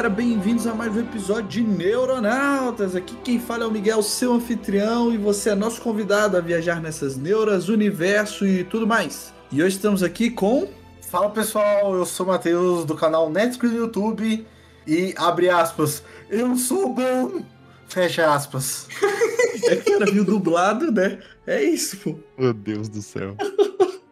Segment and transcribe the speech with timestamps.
[0.00, 2.96] Galera, bem-vindos a mais um episódio de Neuronautas.
[2.96, 6.80] Aqui quem fala é o Miguel, seu anfitrião, e você é nosso convidado a viajar
[6.80, 9.34] nessas neuras, universo e tudo mais.
[9.52, 10.68] E hoje estamos aqui com.
[11.10, 14.46] Fala pessoal, eu sou o Matheus do canal Netflix no YouTube
[14.86, 17.42] e abre aspas, eu sou bom,
[17.86, 18.88] fecha aspas.
[19.64, 21.18] É que era viu dublado, né?
[21.46, 22.18] É isso, pô.
[22.38, 23.36] Meu Deus do céu.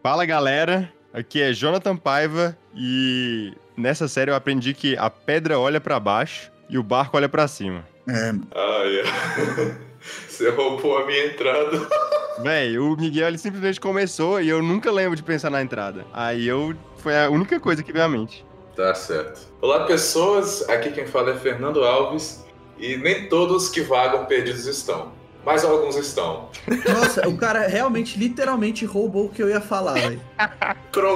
[0.03, 5.81] Fala galera, aqui é Jonathan Paiva e nessa série eu aprendi que a pedra olha
[5.81, 7.85] pra baixo e o barco olha pra cima.
[8.09, 9.89] É, Ah, é.
[10.29, 11.89] Você roubou a minha entrada.
[12.43, 16.07] Véi, o Miguel ele simplesmente começou e eu nunca lembro de pensar na entrada.
[16.13, 16.75] Aí eu.
[16.99, 18.45] Foi a única coisa que veio à mente.
[18.77, 19.41] Tá certo.
[19.61, 20.69] Olá, pessoas.
[20.69, 22.45] Aqui quem fala é Fernando Alves.
[22.79, 25.13] E nem todos que vagam perdidos estão.
[25.49, 26.51] Mas alguns estão.
[26.87, 30.21] nossa, o cara realmente, literalmente roubou o que eu ia falar, velho.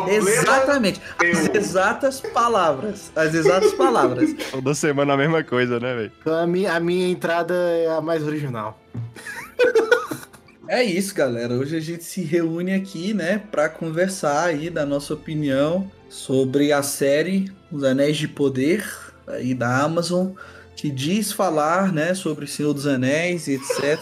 [0.08, 1.02] Exatamente.
[1.18, 1.60] As teu.
[1.60, 3.12] exatas palavras.
[3.14, 4.34] As exatas palavras.
[4.50, 6.12] Toda semana a mesma coisa, né, velho?
[6.18, 8.80] Então, a, minha, a minha entrada é a mais original.
[10.66, 11.52] É isso, galera.
[11.52, 16.82] Hoje a gente se reúne aqui, né, para conversar aí da nossa opinião sobre a
[16.82, 18.82] série Os Anéis de Poder
[19.26, 20.28] aí da Amazon,
[20.82, 24.00] que diz falar, né, sobre o Senhor dos Anéis e etc.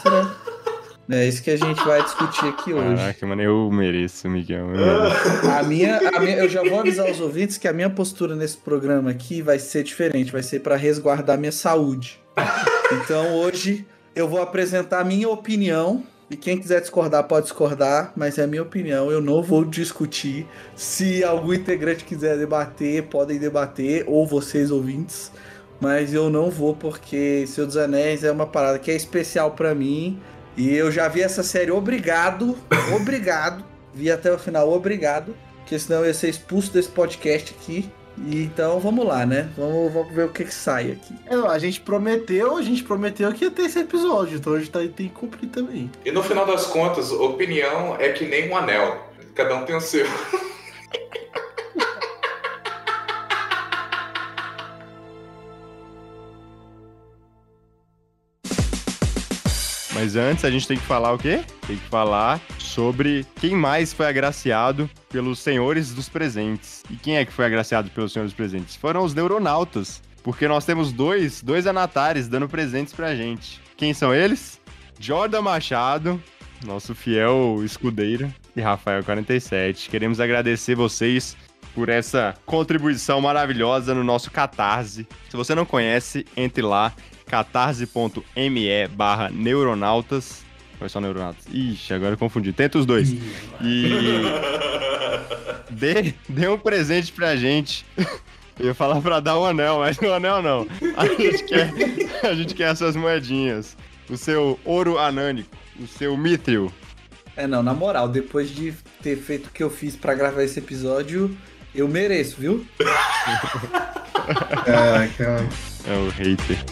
[1.11, 2.97] É isso que a gente vai discutir aqui hoje.
[2.97, 4.75] Caraca, mano, eu mereço, Miguel.
[4.75, 5.51] eu.
[5.51, 8.57] A minha, a minha- eu já vou avisar os ouvintes que a minha postura nesse
[8.57, 12.19] programa aqui vai ser diferente, vai ser para resguardar minha saúde.
[13.05, 13.85] Então hoje
[14.17, 18.47] eu vou apresentar a minha opinião e quem quiser discordar pode discordar, mas é a
[18.47, 20.47] minha opinião, eu não vou discutir.
[20.75, 25.31] Se algum integrante quiser debater, podem debater ou vocês ouvintes,
[25.81, 29.75] mas eu não vou porque Senhor dos Anéis é uma parada que é especial para
[29.75, 30.21] mim
[30.57, 32.57] e eu já vi essa série obrigado,
[32.95, 35.35] obrigado vi até o final, obrigado.
[35.59, 37.91] Porque senão eu ia ser expulso desse podcast aqui.
[38.27, 39.49] E então vamos lá, né?
[39.57, 41.15] Vamos, vamos ver o que, que sai aqui.
[41.27, 44.71] É, a gente prometeu, a gente prometeu que ia ter esse episódio, então a gente
[44.71, 45.91] tá, tem que cumprir também.
[46.05, 49.09] E no final das contas, opinião é que nem um anel.
[49.35, 50.07] Cada um tem o seu.
[60.01, 61.43] Mas antes a gente tem que falar o quê?
[61.67, 66.83] Tem que falar sobre quem mais foi agraciado pelos senhores dos presentes.
[66.89, 68.77] E quem é que foi agraciado pelos senhores dos presentes?
[68.77, 70.01] Foram os neuronautas.
[70.23, 73.61] Porque nós temos dois, dois anatares dando presentes pra gente.
[73.77, 74.59] Quem são eles?
[74.99, 76.19] Jordan Machado,
[76.65, 79.91] nosso fiel escudeiro, e Rafael47.
[79.91, 81.37] Queremos agradecer vocês
[81.75, 85.07] por essa contribuição maravilhosa no nosso Catarse.
[85.29, 86.95] Se você não conhece, entre lá,
[87.31, 90.43] catarse.me barra neuronautas.
[90.79, 91.45] Foi só neuronautas?
[91.53, 92.53] Ixi, agora eu confundi.
[92.53, 93.13] Tenta os dois.
[93.63, 94.23] E
[95.71, 97.87] dê, dê um presente pra gente.
[98.59, 100.67] Eu ia falar pra dar o anel, mas o anel não.
[100.97, 101.73] A gente quer,
[102.25, 103.77] a gente quer as suas moedinhas.
[104.09, 105.57] O seu ouro anânico.
[105.79, 106.73] O seu mithril.
[107.37, 110.59] É, não, na moral, depois de ter feito o que eu fiz pra gravar esse
[110.59, 111.35] episódio,
[111.75, 112.67] eu mereço, viu?
[115.87, 116.65] É o hater.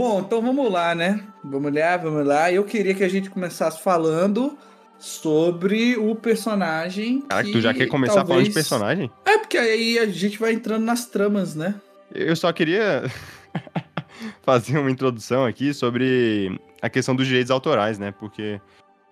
[0.00, 1.20] Bom, então vamos lá, né?
[1.44, 2.50] Vamos lá, vamos lá.
[2.50, 4.56] Eu queria que a gente começasse falando
[4.98, 7.20] sobre o personagem.
[7.20, 9.10] Caraca, tu já quer começar falando de talvez- personagem?
[9.26, 11.74] É, porque aí a gente vai entrando nas tramas, né?
[12.14, 13.02] Eu só queria
[14.40, 18.10] fazer uma introdução aqui sobre a questão dos direitos autorais, né?
[18.18, 18.58] Porque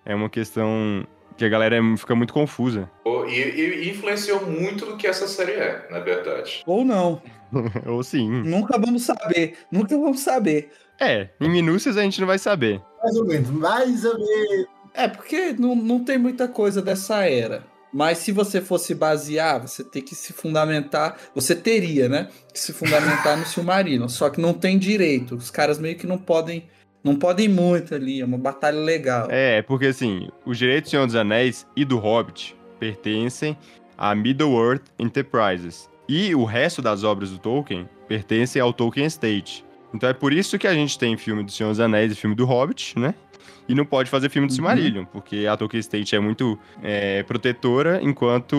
[0.03, 1.05] é uma questão
[1.39, 2.89] que a galera fica muito confusa.
[3.27, 6.63] E, e influenciou muito do que essa série é, na verdade.
[6.65, 7.21] Ou não.
[7.87, 8.29] Ou sim.
[8.29, 9.57] Nunca vamos saber.
[9.71, 10.69] Nunca vamos saber.
[10.99, 12.81] É, em minúcias a gente não vai saber.
[13.01, 14.67] Mais ou menos, mais ou menos.
[14.93, 17.63] É, porque não, não tem muita coisa dessa era.
[17.91, 21.17] Mas se você fosse basear, você tem que se fundamentar.
[21.33, 22.29] Você teria, né?
[22.53, 24.09] Que se fundamentar no Silmarino.
[24.09, 25.35] Só que não tem direito.
[25.35, 26.67] Os caras meio que não podem.
[27.03, 28.21] Não podem muito ali.
[28.21, 29.27] É uma batalha legal.
[29.29, 33.57] É, porque assim, os direitos do Senhor dos Anéis e do Hobbit pertencem
[33.97, 35.89] a Middle-earth Enterprises.
[36.07, 39.63] E o resto das obras do Tolkien pertence ao Tolkien Estate.
[39.93, 42.35] Então é por isso que a gente tem filme do Senhor dos Anéis e filme
[42.35, 43.13] do Hobbit, né?
[43.69, 47.99] E não pode fazer filme do Silmarillion, porque a Tolkien Estate é muito é, protetora,
[48.01, 48.57] enquanto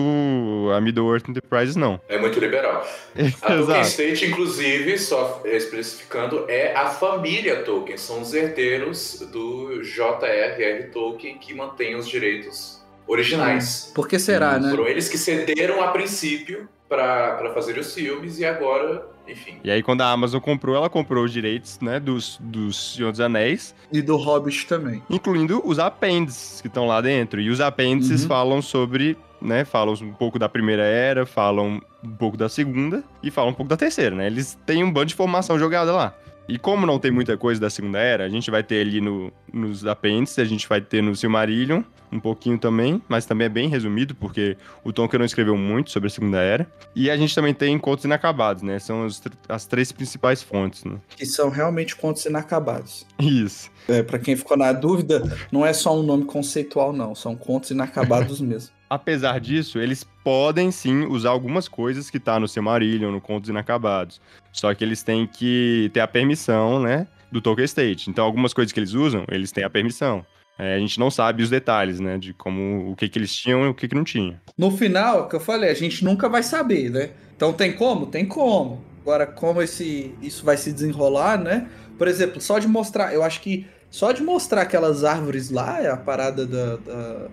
[0.73, 1.99] a Middle-earth Enterprises não.
[2.07, 2.87] É muito liberal.
[3.41, 3.81] A Tolkien.
[3.81, 7.97] Estate, inclusive, só especificando, é a família Tolkien.
[7.97, 10.83] São os herdeiros do J.R.R.
[10.85, 13.91] Tolkien que mantêm os direitos originais.
[13.93, 14.69] Por que será, né?
[14.69, 19.55] Foram eles que cederam a princípio para fazer os filmes e agora, enfim.
[19.63, 23.21] E aí, quando a Amazon comprou, ela comprou os direitos, né, dos, dos Senhor dos
[23.21, 25.01] Anéis, E do Hobbit também.
[25.09, 27.39] incluindo os apêndices que estão lá dentro.
[27.39, 28.27] E os apêndices Uhum.
[28.27, 33.31] falam sobre, né, falam um pouco da primeira era, falam um pouco da segunda e
[33.31, 34.27] falam um pouco da terceira, né?
[34.27, 36.13] Eles têm um bando de informação jogada lá.
[36.51, 39.31] E como não tem muita coisa da segunda era, a gente vai ter ali no,
[39.53, 41.81] nos apêndices, a gente vai ter no Silmarillion,
[42.11, 46.07] um pouquinho também, mas também é bem resumido, porque o Tolkien não escreveu muito sobre
[46.07, 46.67] a segunda era.
[46.93, 48.79] E a gente também tem Contos Inacabados, né?
[48.79, 50.97] São as, as três principais fontes, né?
[51.15, 53.07] Que são realmente contos inacabados.
[53.17, 53.71] Isso.
[53.87, 55.23] É, para quem ficou na dúvida,
[55.53, 57.15] não é só um nome conceitual, não.
[57.15, 58.73] São contos inacabados mesmo.
[58.91, 64.19] Apesar disso, eles podem sim usar algumas coisas que tá no Silmarillion, no Contos Inacabados.
[64.51, 68.09] Só que eles têm que ter a permissão, né, do Tolkien Estate.
[68.09, 70.25] Então, algumas coisas que eles usam, eles têm a permissão.
[70.59, 73.63] É, a gente não sabe os detalhes, né, de como o que que eles tinham
[73.63, 74.41] e o que que não tinha.
[74.57, 77.11] No final, que eu falei, a gente nunca vai saber, né?
[77.33, 78.07] Então tem como?
[78.07, 78.83] Tem como.
[79.03, 81.69] Agora, como esse, isso vai se desenrolar, né?
[81.97, 85.89] Por exemplo, só de mostrar, eu acho que só de mostrar aquelas árvores lá, é
[85.89, 86.75] a parada da.
[86.75, 87.29] da-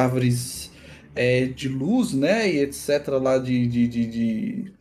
[0.00, 0.71] árvores
[1.14, 2.50] é, de luz, né?
[2.50, 3.08] E etc.
[3.20, 3.66] lá de.
[3.66, 4.72] de, de, de...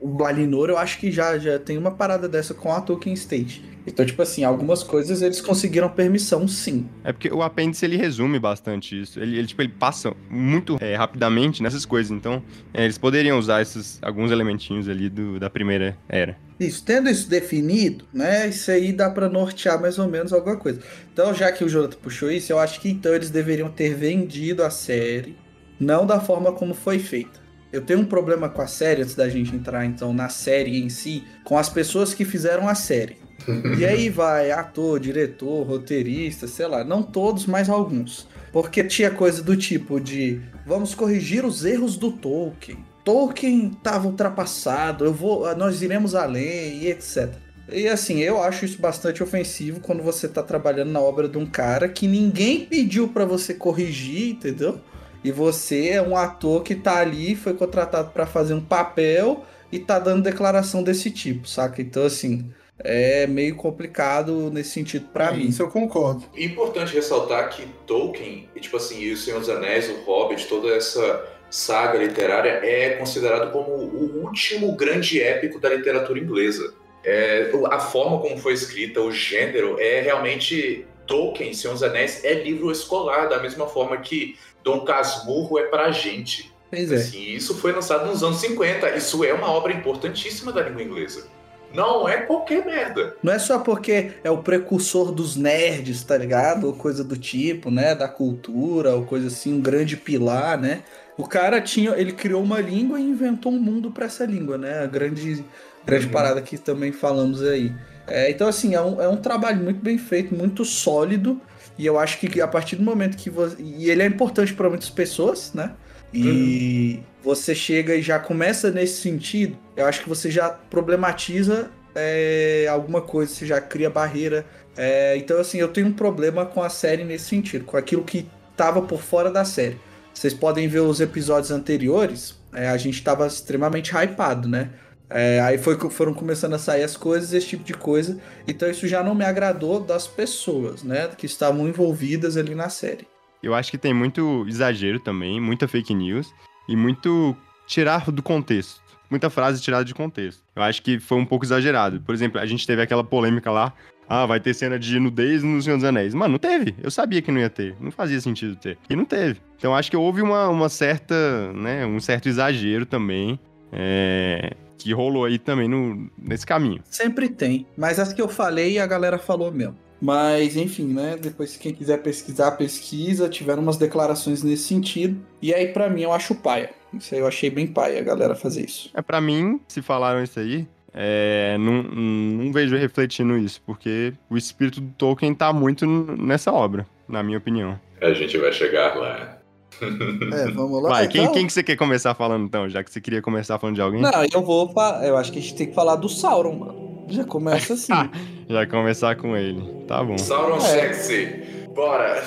[0.00, 3.62] O Valinor, eu acho que já, já tem uma parada dessa com a Tolkien State.
[3.86, 6.88] Então, tipo assim, algumas coisas eles conseguiram permissão, sim.
[7.02, 9.20] É porque o apêndice ele resume bastante isso.
[9.20, 12.10] Ele, ele, tipo, ele passa muito é, rapidamente nessas coisas.
[12.10, 12.42] Então,
[12.72, 16.36] é, eles poderiam usar esses alguns elementinhos ali do, da primeira era.
[16.60, 18.48] Isso, tendo isso definido, né?
[18.48, 20.80] Isso aí dá pra nortear mais ou menos alguma coisa.
[21.12, 24.62] Então, já que o Jonathan puxou isso, eu acho que então eles deveriam ter vendido
[24.62, 25.36] a série,
[25.78, 27.40] não da forma como foi feita.
[27.72, 30.90] Eu tenho um problema com a série, antes da gente entrar então na série em
[30.90, 33.16] si, com as pessoas que fizeram a série.
[33.78, 38.28] E aí vai ator, diretor, roteirista, sei lá, não todos, mas alguns.
[38.52, 42.78] Porque tinha coisa do tipo de vamos corrigir os erros do Tolkien.
[43.04, 47.32] Tolkien estava ultrapassado, eu vou, nós iremos além e etc.
[47.70, 51.46] E assim, eu acho isso bastante ofensivo quando você tá trabalhando na obra de um
[51.46, 54.80] cara que ninguém pediu para você corrigir, entendeu?
[55.24, 59.78] E você é um ator que tá ali, foi contratado para fazer um papel e
[59.78, 61.80] tá dando declaração desse tipo, saca?
[61.80, 65.48] Então assim, é meio complicado nesse sentido para É, mim.
[65.48, 66.24] Isso eu concordo.
[66.36, 70.68] Importante ressaltar que Tolkien, e, tipo assim, e o Senhor dos Anéis, o Hobbit, toda
[70.74, 76.74] essa saga literária é considerado como o último grande épico da literatura inglesa.
[77.04, 82.32] É, a forma como foi escrita, o gênero, é realmente Tolkien, Senhor dos Anéis, é
[82.32, 86.52] livro escolar, da mesma forma que Dom Casmurro é pra gente.
[86.70, 86.96] Pois é.
[86.96, 88.90] Assim, isso foi lançado nos anos 50.
[88.96, 91.26] Isso é uma obra importantíssima da língua inglesa.
[91.74, 93.16] Não é qualquer merda.
[93.22, 96.66] Não é só porque é o precursor dos nerds, tá ligado?
[96.66, 97.94] Ou coisa do tipo, né?
[97.94, 100.82] Da cultura, ou coisa assim, um grande pilar, né?
[101.16, 104.80] O cara tinha, ele criou uma língua e inventou um mundo para essa língua, né?
[104.80, 105.44] A grande,
[105.84, 106.12] grande Uhum.
[106.12, 107.72] parada que também falamos aí.
[108.06, 111.40] É, então, assim, é um, é um trabalho muito bem feito, muito sólido.
[111.78, 113.56] E eu acho que a partir do momento que você.
[113.58, 115.72] E ele é importante para muitas pessoas, né?
[116.14, 122.66] E você chega e já começa nesse sentido, eu acho que você já problematiza é,
[122.70, 124.44] alguma coisa, você já cria barreira.
[124.76, 128.28] É, então, assim, eu tenho um problema com a série nesse sentido, com aquilo que
[128.56, 129.78] tava por fora da série.
[130.12, 134.70] Vocês podem ver os episódios anteriores, é, a gente tava extremamente hypado, né?
[135.14, 138.18] É, aí foi, foram começando a sair as coisas, esse tipo de coisa.
[138.46, 141.08] Então isso já não me agradou das pessoas, né?
[141.16, 143.06] Que estavam envolvidas ali na série.
[143.42, 146.32] Eu acho que tem muito exagero também, muita fake news
[146.68, 148.80] e muito tirar do contexto.
[149.10, 150.42] Muita frase tirada de contexto.
[150.56, 152.00] Eu acho que foi um pouco exagerado.
[152.00, 153.74] Por exemplo, a gente teve aquela polêmica lá.
[154.08, 156.14] Ah, vai ter cena de nudez no Senhor dos Anéis.
[156.14, 156.74] Mano, não teve.
[156.82, 157.76] Eu sabia que não ia ter.
[157.80, 158.78] Não fazia sentido ter.
[158.88, 159.40] E não teve.
[159.58, 163.38] Então acho que houve uma, uma certa, né, um certo exagero também.
[163.72, 166.82] é, que rolou aí também no, nesse caminho.
[166.84, 167.66] Sempre tem.
[167.76, 169.76] Mas as que eu falei, a galera falou mesmo.
[170.00, 171.16] Mas, enfim, né?
[171.16, 173.28] Depois, quem quiser pesquisar, pesquisa.
[173.28, 175.20] Tiveram umas declarações nesse sentido.
[175.40, 176.70] E aí, pra mim, eu acho paia.
[176.92, 178.90] Isso aí eu achei bem paia, a galera fazer isso.
[178.92, 184.36] É, pra mim, se falaram isso aí, é, não, não vejo refletindo isso, porque o
[184.36, 187.80] espírito do Tolkien tá muito nessa obra, na minha opinião.
[188.00, 189.38] A gente vai chegar lá.
[189.80, 190.90] É, vamos lá.
[190.90, 191.34] Vai, quem, então.
[191.34, 194.00] quem que você quer começar falando então, já que você queria começar falando de alguém?
[194.00, 194.72] Não, eu vou.
[195.02, 197.04] Eu acho que a gente tem que falar do Sauron, mano.
[197.08, 197.92] Já começa assim.
[198.48, 199.84] Já começar com ele.
[199.86, 200.18] Tá bom.
[200.18, 200.60] Sauron É.
[200.60, 201.68] sexy.
[201.74, 202.22] Bora.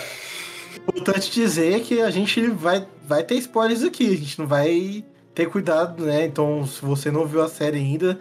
[0.87, 5.49] Importante dizer que a gente vai, vai ter spoilers aqui, a gente não vai ter
[5.49, 6.25] cuidado, né?
[6.25, 8.19] Então, se você não viu a série ainda,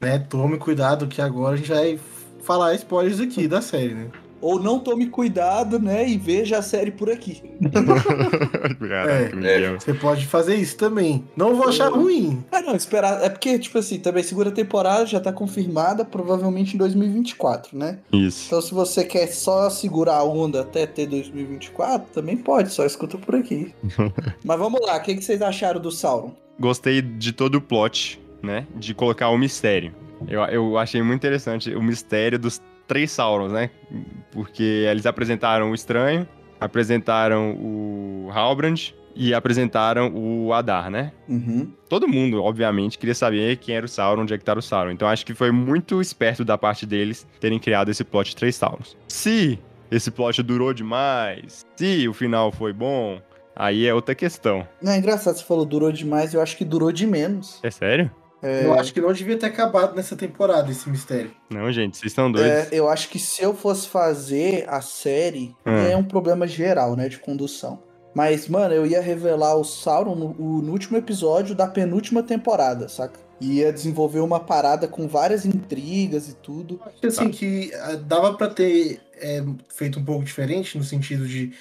[0.00, 1.98] né, tome cuidado que agora a gente vai
[2.42, 4.08] falar spoilers aqui da série, né?
[4.46, 6.08] Ou não tome cuidado, né?
[6.08, 7.42] E veja a série por aqui.
[8.78, 9.72] Caraca, É.
[9.72, 11.24] Você pode fazer isso também.
[11.36, 12.44] Não vou achar ruim.
[12.52, 13.24] Ah, não, esperar.
[13.24, 17.98] É porque, tipo assim, também segunda temporada já tá confirmada, provavelmente em 2024, né?
[18.12, 18.44] Isso.
[18.46, 23.18] Então, se você quer só segurar a onda até ter 2024, também pode, só escuta
[23.18, 23.74] por aqui.
[24.44, 26.30] Mas vamos lá, o que, que vocês acharam do Sauron?
[26.60, 28.64] Gostei de todo o plot, né?
[28.76, 29.92] De colocar o mistério.
[30.28, 33.70] Eu, eu achei muito interessante o mistério dos três Saurons, né?
[34.32, 36.26] Porque eles apresentaram o Estranho,
[36.60, 41.12] apresentaram o Halbrand e apresentaram o Adar, né?
[41.28, 41.72] Uhum.
[41.88, 44.90] Todo mundo, obviamente, queria saber quem era o Sauron, onde é que tá o Sauron.
[44.90, 48.56] Então acho que foi muito esperto da parte deles terem criado esse plot de três
[48.56, 48.96] Saurons.
[49.08, 49.58] Se
[49.90, 53.20] esse plot durou demais, se o final foi bom,
[53.54, 54.68] aí é outra questão.
[54.82, 57.58] Não, é engraçado, você falou durou demais, eu acho que durou de menos.
[57.62, 58.10] É sério?
[58.42, 61.30] É, Eu acho que não devia ter acabado nessa temporada esse mistério.
[61.50, 62.50] Não, gente, vocês estão doidos.
[62.50, 65.86] é, eu acho que se eu fosse fazer a série, Hum.
[65.90, 67.82] é um problema geral, né, de condução.
[68.14, 72.88] Mas, mano, eu ia revelar o Sauron no, o- no último episódio da penúltima temporada,
[72.88, 73.20] saca?
[73.38, 76.80] Ia desenvolver uma parada com várias intrigas e tudo.
[76.86, 81.26] Acho que assim, que ah, dava pra ter é, feito um pouco diferente, no sentido
[81.28, 81.52] de,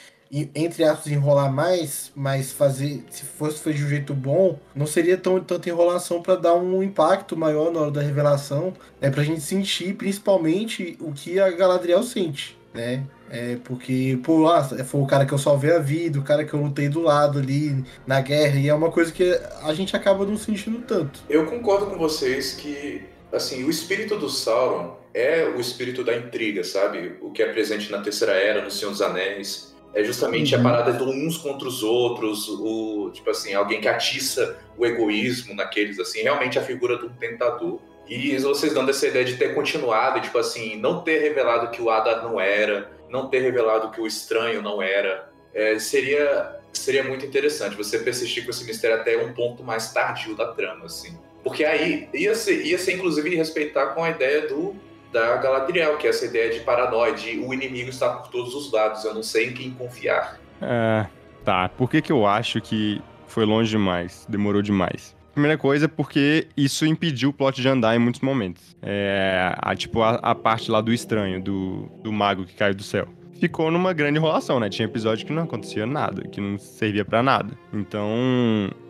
[0.54, 5.18] entre aspas, enrolar mais, mas fazer, se fosse feito de um jeito bom, não seria
[5.18, 9.42] tão, tanta enrolação pra dar um impacto maior na hora da revelação, é pra gente
[9.42, 13.04] sentir principalmente o que a Galadriel sente, né?
[13.30, 16.54] É porque, pô, ah, foi o cara que eu salvei a vida, o cara que
[16.54, 20.26] eu lutei do lado ali na guerra, e é uma coisa que a gente acaba
[20.26, 21.22] não sentindo tanto.
[21.30, 26.64] Eu concordo com vocês que, assim, o espírito do Sauron é o espírito da intriga,
[26.64, 27.16] sabe?
[27.22, 29.75] O que é presente na Terceira Era, no Senhor dos Anéis.
[29.96, 30.60] É justamente Uhum.
[30.60, 35.56] a parada do uns contra os outros, o, tipo assim, alguém que atiça o egoísmo
[35.56, 37.80] naqueles, assim, realmente a figura do tentador.
[38.08, 41.90] E vocês dando essa ideia de ter continuado, tipo assim, não ter revelado que o
[41.90, 47.26] Adar não era, não ter revelado que o estranho não era, é, seria, seria muito
[47.26, 51.18] interessante você persistir com esse mistério até um ponto mais tardio da trama, assim.
[51.44, 54.76] Porque aí ia ser, ia ser inclusive respeitar com a ideia do
[55.16, 58.70] da Galadriel, que é essa ideia de paranoia, de o inimigo está por todos os
[58.70, 60.38] lados, eu não sei em quem confiar.
[60.62, 61.06] É,
[61.46, 65.16] tá, por que que eu acho que foi longe demais, demorou demais?
[65.34, 68.76] Primeira coisa, porque isso impediu o plot de andar em muitos momentos.
[68.82, 72.84] É, a, tipo, a, a parte lá do estranho, do, do mago que caiu do
[72.84, 73.08] céu.
[73.40, 74.70] Ficou numa grande enrolação, né?
[74.70, 77.54] Tinha episódio que não acontecia nada, que não servia pra nada.
[77.74, 78.10] Então,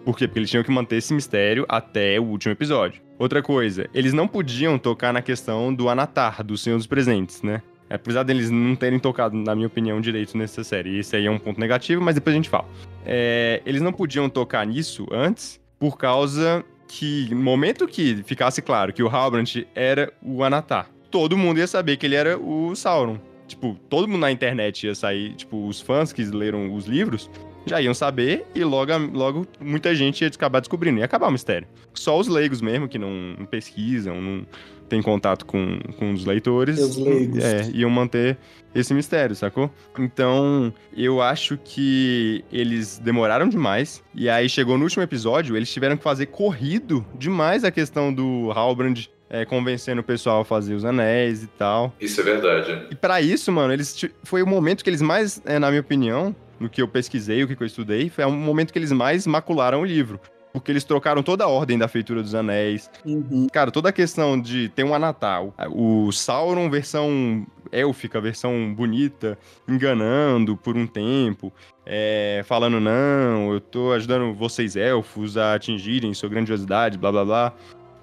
[0.04, 0.28] por quê?
[0.28, 3.02] Porque eles tinham que manter esse mistério até o último episódio.
[3.18, 7.62] Outra coisa, eles não podiam tocar na questão do Anatar, do Senhor dos Presentes, né?
[7.90, 11.00] Apesar deles não terem tocado, na minha opinião, direito nessa série.
[11.00, 12.68] Esse aí é um ponto negativo, mas depois a gente fala.
[13.06, 18.94] É, eles não podiam tocar nisso antes, por causa que, no momento que ficasse claro
[18.94, 23.18] que o Halbrand era o Anatar, todo mundo ia saber que ele era o Sauron.
[23.48, 27.30] Tipo, todo mundo na internet ia sair, tipo, os fãs que leram os livros
[27.66, 31.00] já iam saber e logo, logo muita gente ia acabar descobrindo.
[31.00, 31.68] Ia acabar o mistério.
[31.94, 34.46] Só os leigos mesmo, que não, não pesquisam, não
[34.88, 37.44] tem contato com, com os leitores, Os leigos.
[37.44, 38.38] é, iam manter
[38.74, 39.72] esse mistério, sacou?
[39.98, 44.04] Então, eu acho que eles demoraram demais.
[44.14, 48.52] E aí chegou no último episódio, eles tiveram que fazer corrido demais a questão do
[48.52, 51.94] Halbrand é, convencendo o pessoal a fazer os anéis e tal.
[52.00, 52.88] Isso é verdade.
[52.90, 56.34] E pra isso, mano, eles foi o momento que eles mais, é, na minha opinião,
[56.58, 59.82] no que eu pesquisei, o que eu estudei, foi o momento que eles mais macularam
[59.82, 60.20] o livro.
[60.54, 62.90] Porque eles trocaram toda a ordem da feitura dos anéis.
[63.06, 63.48] Uhum.
[63.52, 69.38] Cara, toda a questão de ter um Anatal, o Sauron versão élfica, versão bonita,
[69.68, 71.52] enganando por um tempo,
[71.86, 77.54] é, falando, não, eu tô ajudando vocês elfos a atingirem sua grandiosidade, blá blá blá.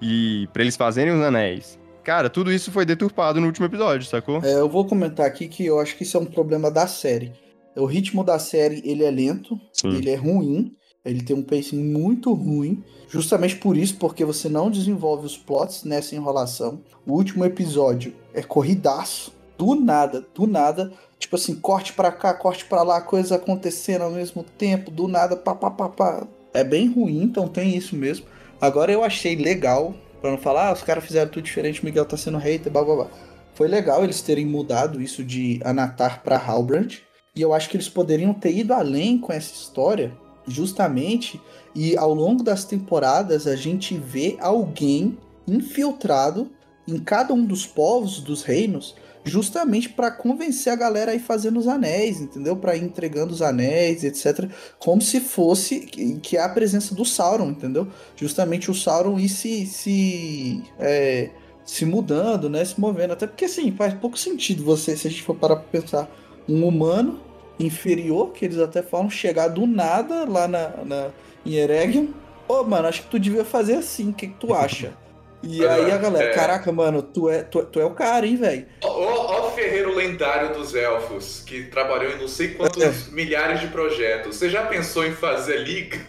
[0.03, 1.79] E pra eles fazerem os anéis.
[2.03, 4.41] Cara, tudo isso foi deturpado no último episódio, sacou?
[4.43, 7.31] É, eu vou comentar aqui que eu acho que isso é um problema da série.
[7.75, 9.95] O ritmo da série, ele é lento, Sim.
[9.95, 10.73] ele é ruim,
[11.05, 15.85] ele tem um pacing muito ruim, justamente por isso, porque você não desenvolve os plots
[15.85, 16.81] nessa enrolação.
[17.05, 22.65] O último episódio é corridaço, do nada, do nada, tipo assim, corte pra cá, corte
[22.65, 26.27] pra lá, coisas acontecendo ao mesmo tempo, do nada, pá, pá, pá, pá.
[26.53, 28.25] É bem ruim, então tem isso mesmo.
[28.63, 32.05] Agora eu achei legal, pra não falar, ah, os caras fizeram tudo diferente, o Miguel
[32.05, 33.07] tá sendo hater, blá blá blá.
[33.55, 37.01] Foi legal eles terem mudado isso de Anatar pra Halbrand.
[37.35, 40.17] E eu acho que eles poderiam ter ido além com essa história,
[40.47, 41.41] justamente,
[41.75, 46.49] e ao longo das temporadas a gente vê alguém infiltrado
[46.87, 51.59] em cada um dos povos, dos reinos, justamente para convencer a galera a ir fazendo
[51.59, 52.55] os anéis, entendeu?
[52.55, 54.49] Para ir entregando os anéis, etc.
[54.77, 57.87] Como se fosse que é a presença do Sauron, entendeu?
[58.15, 61.29] Justamente o Sauron ir se se é,
[61.65, 62.63] se mudando, né?
[62.65, 63.13] Se movendo.
[63.13, 66.09] Até porque assim faz pouco sentido você, se a gente for parar para pensar,
[66.47, 67.21] um humano
[67.59, 71.11] inferior, que eles até falam, chegar do nada lá na, na
[71.45, 72.07] em Eregion.
[72.47, 74.09] Ô, oh, mano, acho que tu devia fazer assim.
[74.09, 74.93] O que, que tu acha?
[75.43, 76.33] E aí a galera, é...
[76.33, 78.65] caraca, mano, tu é, tu, tu é o cara, hein, velho?
[78.81, 82.93] Ó, o ferreiro lendário dos elfos, que trabalhou em não sei quantos é.
[83.11, 84.37] milhares de projetos.
[84.37, 85.99] Você já pensou em fazer liga?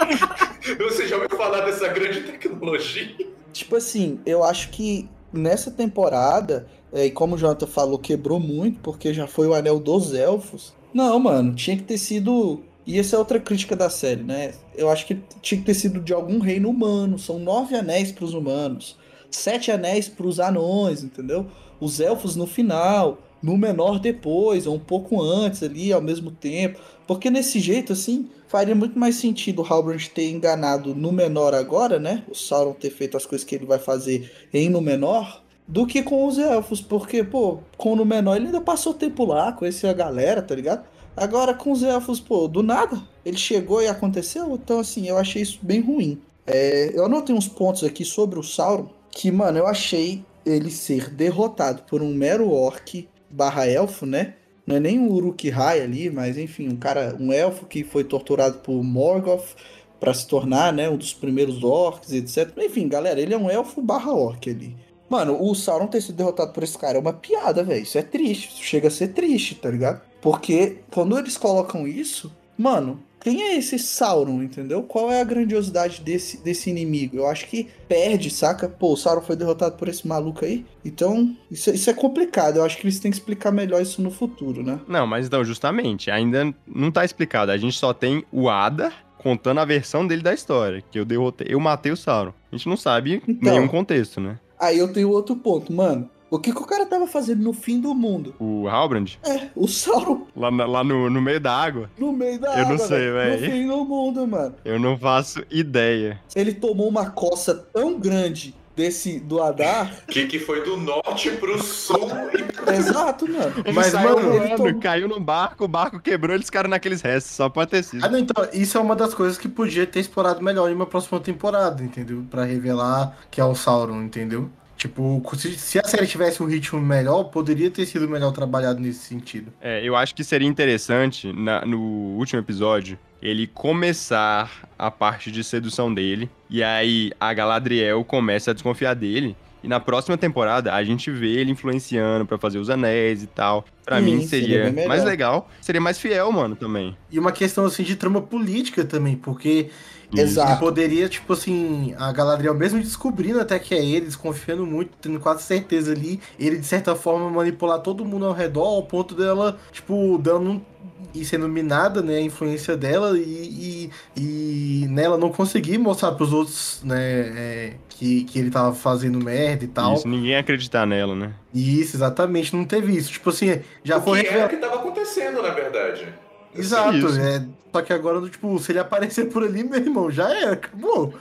[0.78, 3.14] Você já ouviu falar dessa grande tecnologia?
[3.52, 8.80] Tipo assim, eu acho que nessa temporada, é, e como o Jonathan falou, quebrou muito,
[8.80, 10.74] porque já foi o anel dos elfos.
[10.92, 14.52] Não, mano, tinha que ter sido e essa é outra crítica da série, né?
[14.76, 17.18] Eu acho que tinha que ter sido de algum reino humano.
[17.18, 18.96] São nove anéis para os humanos,
[19.30, 21.46] sete anéis para os anões, entendeu?
[21.80, 26.78] Os elfos no final, no menor depois, ou um pouco antes ali, ao mesmo tempo.
[27.06, 31.98] Porque nesse jeito, assim, faria muito mais sentido o Halbrand ter enganado no menor agora,
[31.98, 32.22] né?
[32.30, 36.02] O Sauron ter feito as coisas que ele vai fazer em no menor, do que
[36.02, 36.80] com os elfos.
[36.80, 40.54] Porque, pô, com o no menor ele ainda passou tempo lá, conheceu a galera, tá
[40.54, 40.84] ligado?
[41.16, 44.54] Agora, com os elfos, pô, do nada, ele chegou e aconteceu.
[44.54, 46.20] Então, assim, eu achei isso bem ruim.
[46.46, 51.10] É, eu anotei uns pontos aqui sobre o Sauron, que, mano, eu achei ele ser
[51.10, 54.34] derrotado por um mero orc barra elfo, né?
[54.66, 58.58] Não é nem um Uruk-hai ali, mas enfim, um cara, um elfo que foi torturado
[58.58, 59.54] por Morgoth
[60.00, 62.50] para se tornar, né, um dos primeiros orcs, etc.
[62.58, 64.76] Enfim, galera, ele é um elfo barra orc ali.
[65.08, 67.82] Mano, o Sauron ter sido derrotado por esse cara é uma piada, velho.
[67.82, 68.48] Isso é triste.
[68.48, 70.00] Isso chega a ser triste, tá ligado?
[70.24, 74.82] Porque quando eles colocam isso, mano, quem é esse Sauron, entendeu?
[74.82, 77.18] Qual é a grandiosidade desse, desse inimigo?
[77.18, 78.66] Eu acho que perde, saca?
[78.66, 80.64] Pô, o Sauron foi derrotado por esse maluco aí.
[80.82, 82.56] Então, isso, isso é complicado.
[82.56, 84.80] Eu acho que eles têm que explicar melhor isso no futuro, né?
[84.88, 87.52] Não, mas então, justamente, ainda não tá explicado.
[87.52, 91.48] A gente só tem o Ada contando a versão dele da história, que eu derrotei,
[91.50, 92.32] eu matei o Sauron.
[92.50, 94.38] A gente não sabe então, nenhum contexto, né?
[94.58, 96.08] Aí eu tenho outro ponto, mano.
[96.34, 98.34] O que, que o cara tava fazendo no fim do mundo?
[98.40, 99.20] O Halbrand?
[99.24, 100.26] É, o Sauron.
[100.34, 101.88] Lá, lá no, no meio da água?
[101.96, 102.64] No meio da Eu água.
[102.64, 103.40] Eu não sei, velho.
[103.40, 104.54] No fim do mundo, mano.
[104.64, 106.20] Eu não faço ideia.
[106.34, 109.94] Ele tomou uma coça tão grande desse do Adar.
[110.10, 112.08] Que, que foi do norte pro sul.
[112.66, 113.54] Exato, mano.
[113.64, 114.80] Ele Mas, mano, ele tomou...
[114.80, 118.04] caiu no barco, o barco quebrou, eles ficaram naqueles restos, só pode ter sido.
[118.04, 120.86] Ah, não, então, isso é uma das coisas que podia ter explorado melhor em uma
[120.86, 122.24] próxima temporada, entendeu?
[122.28, 124.50] Pra revelar que é o Sauron, entendeu?
[124.84, 125.22] Tipo,
[125.56, 129.50] se a série tivesse um ritmo melhor, poderia ter sido melhor trabalhado nesse sentido.
[129.58, 131.80] É, eu acho que seria interessante, na, no
[132.18, 138.54] último episódio, ele começar a parte de sedução dele, e aí a Galadriel começa a
[138.54, 139.34] desconfiar dele,
[139.64, 143.64] e na próxima temporada a gente vê ele influenciando para fazer os anéis e tal.
[143.82, 146.96] Para mim seria, seria mais legal, seria mais fiel, mano, também.
[147.10, 149.70] E uma questão assim de trama política também, porque
[150.16, 150.52] Exato.
[150.52, 155.18] Ele poderia, tipo assim, a Galadriel mesmo descobrindo até que é ele, desconfiando muito, tendo
[155.18, 159.58] quase certeza ali, ele de certa forma manipular todo mundo ao redor, ao ponto dela,
[159.72, 160.64] tipo, dando
[161.14, 166.32] e sendo minada, né, a influência dela e, e, e nela não conseguir mostrar pros
[166.32, 169.94] outros, né, é, que, que ele tava fazendo merda e tal.
[169.94, 171.32] Isso, ninguém acreditar nela, né?
[171.52, 173.12] Isso, exatamente, não teve isso.
[173.12, 174.22] Tipo assim, já o foi...
[174.22, 176.08] Que era o que tava acontecendo, na verdade.
[176.56, 180.44] Exato, é, só que agora, tipo, se ele aparecer por ali, meu irmão, já é,
[180.52, 181.12] acabou.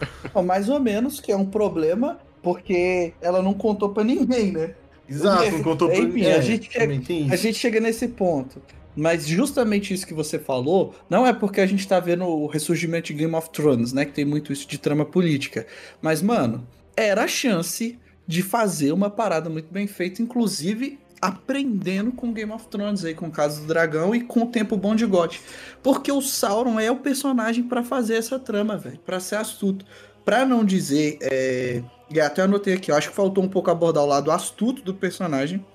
[0.46, 4.76] Mais ou menos, que é um problema, porque ela não contou para ninguém, né?
[5.10, 6.26] Exato, não contou pra ninguém.
[6.26, 8.62] É, a, gente chega, a gente chega nesse ponto.
[8.96, 13.08] Mas justamente isso que você falou, não é porque a gente tá vendo o ressurgimento
[13.08, 14.06] de Game of Thrones, né?
[14.06, 15.66] Que tem muito isso de trama política.
[16.02, 22.34] Mas, mano, era a chance de fazer uma parada muito bem feita, inclusive aprendendo com
[22.34, 25.06] Game of Thrones aí, com o caso do dragão e com o tempo bom de
[25.06, 25.36] God.
[25.82, 29.86] Porque o Sauron é o personagem para fazer essa trama, velho, para ser astuto.
[30.26, 31.82] Para não dizer, é...
[32.10, 34.94] e até anotei aqui, eu acho que faltou um pouco abordar o lado astuto do
[34.94, 35.66] personagem,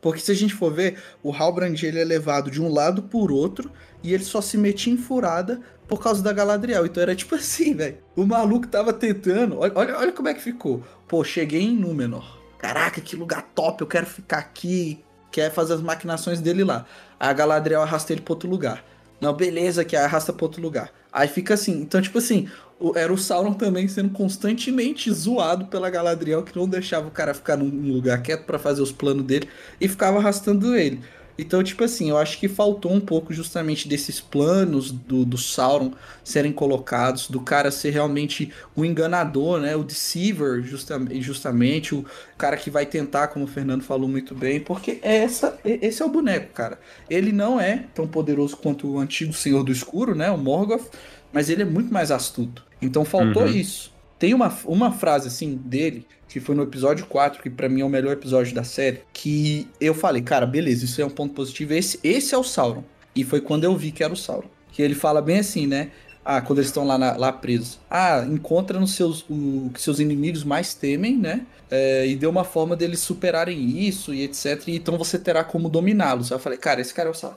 [0.00, 3.32] porque se a gente for ver, o Halbrand ele é levado de um lado por
[3.32, 3.70] outro
[4.02, 6.86] e ele só se metia em furada por causa da Galadriel.
[6.86, 7.98] Então era tipo assim, velho.
[8.14, 9.58] O maluco tava tentando.
[9.58, 10.82] Olha, olha, como é que ficou.
[11.06, 15.80] Pô, cheguei em Númenor caraca, que lugar top, eu quero ficar aqui, quer fazer as
[15.80, 16.84] maquinações dele lá.
[17.18, 18.84] A Galadriel arrasta ele pra outro lugar.
[19.20, 20.92] Não, beleza, que arrasta pra outro lugar.
[21.12, 21.80] Aí fica assim.
[21.80, 22.48] Então, tipo assim,
[22.94, 27.56] era o Sauron também sendo constantemente zoado pela Galadriel, que não deixava o cara ficar
[27.56, 29.48] num lugar quieto para fazer os planos dele
[29.80, 31.00] e ficava arrastando ele.
[31.38, 35.92] Então, tipo assim, eu acho que faltou um pouco justamente desses planos do, do Sauron
[36.24, 39.76] serem colocados, do cara ser realmente o enganador, né?
[39.76, 42.04] O deceiver, justa, justamente, o
[42.36, 46.04] cara que vai tentar, como o Fernando falou muito bem, porque é essa, esse é
[46.04, 46.80] o boneco, cara.
[47.08, 50.28] Ele não é tão poderoso quanto o antigo Senhor do Escuro, né?
[50.32, 50.90] O Morgoth,
[51.32, 52.67] mas ele é muito mais astuto.
[52.80, 53.48] Então faltou Uhum.
[53.48, 53.92] isso.
[54.18, 57.84] Tem uma, uma frase assim dele, que foi no episódio 4, que pra mim é
[57.84, 61.72] o melhor episódio da série, que eu falei, cara, beleza, isso é um ponto positivo,
[61.72, 62.82] esse, esse é o Sauron.
[63.14, 64.48] E foi quando eu vi que era o Sauron.
[64.72, 65.90] Que ele fala bem assim, né?
[66.24, 67.78] Ah, quando eles estão lá, na- lá presos.
[67.88, 71.46] Ah, encontra nos seus, o que seus inimigos mais temem, né?
[71.70, 74.62] É, e deu uma forma deles superarem isso e etc.
[74.68, 76.30] E então você terá como dominá-los.
[76.30, 77.36] Aí Eu falei, cara, esse cara é o Sauron.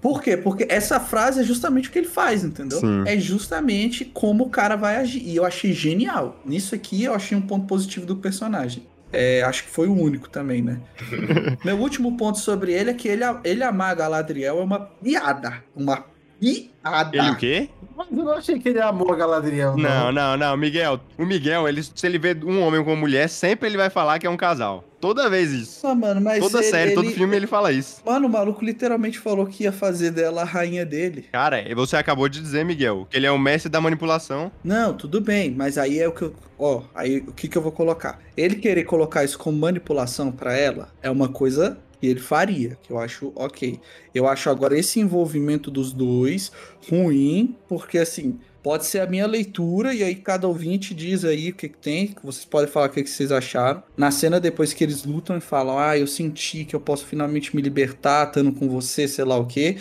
[0.00, 0.36] Por quê?
[0.36, 2.78] Porque essa frase é justamente o que ele faz, entendeu?
[2.78, 3.04] Sim.
[3.06, 5.22] É justamente como o cara vai agir.
[5.22, 6.40] E eu achei genial.
[6.44, 8.86] Nisso aqui eu achei um ponto positivo do personagem.
[9.12, 10.80] É, acho que foi o único também, né?
[11.64, 15.62] Meu último ponto sobre ele é que ele, ele amar a Galadriel é uma piada.
[15.74, 16.04] Uma
[16.52, 17.16] piada.
[17.16, 17.68] Ele o quê?
[17.96, 19.76] Mas eu não achei que ele amou a Galadriel.
[19.76, 20.98] Não, não, não, Miguel.
[21.16, 24.18] O Miguel, ele, se ele vê um homem com uma mulher, sempre ele vai falar
[24.18, 24.82] que é um casal.
[25.00, 25.86] Toda vez isso.
[25.86, 28.00] Nossa, mano, mas Toda ele- série, todo ele- filme ele fala isso.
[28.04, 31.26] Mano, o maluco literalmente falou que ia fazer dela a rainha dele.
[31.30, 34.50] Cara, você acabou de dizer, Miguel, que ele é o mestre da manipulação.
[34.64, 36.34] Não, tudo bem, mas aí é o que eu.
[36.58, 38.18] Ó, aí o que, que eu vou colocar?
[38.36, 42.92] Ele querer colocar isso como manipulação pra ela é uma coisa que ele faria, que
[42.92, 43.80] eu acho ok.
[44.14, 46.52] Eu acho agora esse envolvimento dos dois
[46.88, 48.38] ruim, porque assim.
[48.62, 52.06] Pode ser a minha leitura, e aí cada ouvinte diz aí o que, que tem,
[52.06, 53.82] que vocês podem falar o que, que vocês acharam.
[53.94, 57.54] Na cena depois que eles lutam e falam, ah, eu senti que eu posso finalmente
[57.54, 59.76] me libertar, estando com você, sei lá o quê.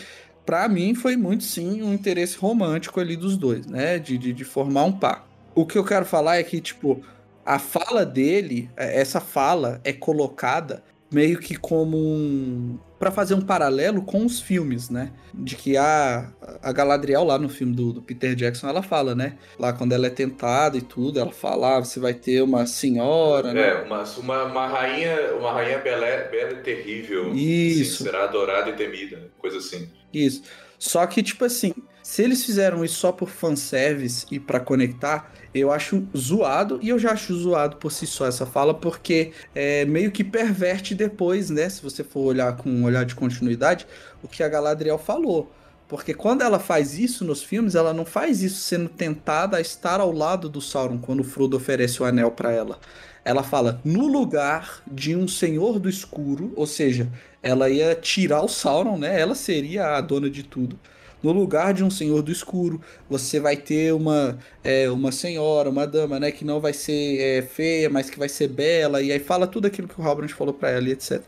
[0.45, 3.97] Pra mim foi muito sim um interesse romântico ali dos dois, né?
[3.97, 5.25] De, de, de formar um par.
[5.55, 7.01] O que eu quero falar é que, tipo,
[7.45, 12.77] a fala dele, é, essa fala é colocada meio que como um.
[12.99, 15.11] Pra fazer um paralelo com os filmes, né?
[15.33, 19.37] De que a, a Galadriel lá no filme do, do Peter Jackson, ela fala, né?
[19.59, 23.53] Lá quando ela é tentada e tudo, ela fala, ah, você vai ter uma senhora,
[23.53, 23.69] né?
[23.69, 27.33] É, uma, uma, uma rainha, uma rainha bela, bela e terrível.
[27.33, 27.97] Isso.
[27.97, 29.89] Sim, será adorada e temida, coisa assim.
[30.13, 30.43] Isso.
[30.79, 35.71] Só que, tipo assim, se eles fizeram isso só por fanservice e pra conectar, eu
[35.71, 40.11] acho zoado, e eu já acho zoado por si só essa fala, porque é meio
[40.11, 41.69] que perverte depois, né?
[41.69, 43.85] Se você for olhar com um olhar de continuidade,
[44.21, 45.51] o que a Galadriel falou.
[45.87, 49.99] Porque quando ela faz isso nos filmes, ela não faz isso sendo tentada a estar
[49.99, 52.79] ao lado do Sauron quando o Frodo oferece o anel pra ela.
[53.23, 57.07] Ela fala no lugar de um senhor do escuro, ou seja,
[57.43, 59.19] ela ia tirar o Sauron, né?
[59.19, 60.79] Ela seria a dona de tudo.
[61.23, 65.87] No lugar de um senhor do escuro, você vai ter uma, é, uma senhora, uma
[65.87, 66.31] dama, né?
[66.31, 69.01] Que não vai ser é, feia, mas que vai ser bela.
[69.01, 71.25] E aí fala tudo aquilo que o Robert falou pra ela e etc.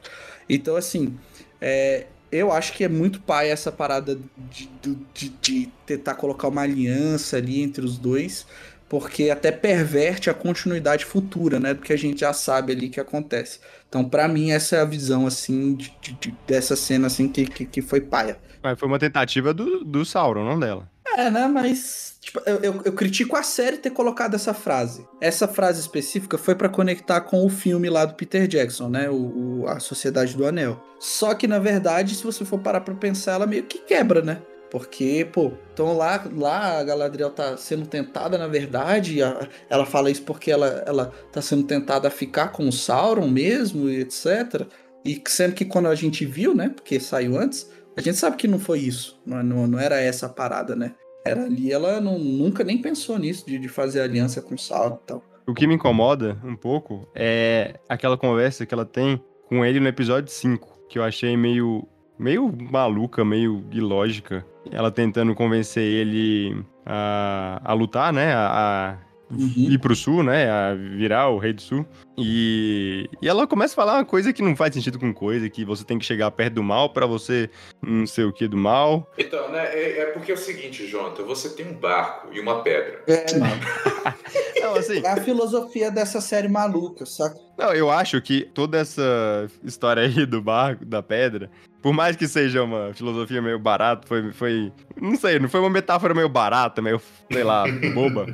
[0.49, 1.17] Então, assim,
[1.62, 4.69] é, eu acho que é muito pai essa parada de,
[5.13, 8.45] de, de tentar colocar uma aliança ali entre os dois,
[8.88, 11.73] porque até perverte a continuidade futura, né?
[11.73, 13.60] Do que a gente já sabe ali que acontece.
[13.88, 17.81] Então, pra mim, essa é a visão, assim, de- dessa cena, assim, que, que, que
[17.81, 18.38] foi paia.
[18.65, 20.89] Mas foi uma tentativa do, do Sauron, não dela.
[21.17, 21.47] É, né?
[21.47, 25.08] Mas tipo, eu, eu, eu critico a série ter colocado essa frase.
[25.21, 29.10] Essa frase específica foi pra conectar com o filme lá do Peter Jackson, né?
[29.10, 30.84] O, o- a Sociedade do Anel.
[30.99, 34.41] Só que, na verdade, se você for parar pra pensar, ela meio que quebra, né?
[34.71, 40.10] Porque, pô, então lá, lá a Galadriel tá sendo tentada, na verdade, a- ela fala
[40.10, 44.65] isso porque ela, ela tá sendo tentada a ficar com o Sauron mesmo, e etc.
[45.06, 46.69] E sendo que quando a gente viu, né?
[46.75, 49.19] Porque saiu antes, a gente sabe que não foi isso.
[49.25, 50.93] Não, não, não era essa a parada, né?
[51.25, 54.99] Era ali, ela não- nunca nem pensou nisso, de, de fazer aliança com o Sauron
[55.03, 55.23] e tal.
[55.47, 59.88] O que me incomoda um pouco é aquela conversa que ela tem com ele no
[59.88, 64.45] episódio 5, que eu achei meio, meio maluca, meio ilógica.
[64.71, 68.34] Ela tentando convencer ele a, a lutar, né?
[68.34, 68.47] A,
[68.93, 68.97] a
[69.38, 69.71] Uhum.
[69.71, 70.50] ir pro sul, né?
[70.50, 71.86] A virar o rei do sul.
[72.17, 75.65] E, e ela começa a falar uma coisa que não faz sentido com coisa, que
[75.65, 77.50] você tem que chegar perto do mal pra você
[77.82, 79.12] não sei o que do mal.
[79.17, 82.62] Então, né, é, é porque é o seguinte, Jonathan, você tem um barco e uma
[82.62, 83.04] pedra.
[83.08, 83.26] É.
[84.62, 87.39] Não, assim, É a filosofia dessa série maluca, saca?
[87.58, 91.50] Não, eu acho que toda essa história aí do barco, da pedra,
[91.86, 94.74] por mais que seja uma filosofia meio barata, foi, foi.
[95.00, 97.00] Não sei, não foi uma metáfora meio barata, meio,
[97.32, 98.26] sei lá, boba.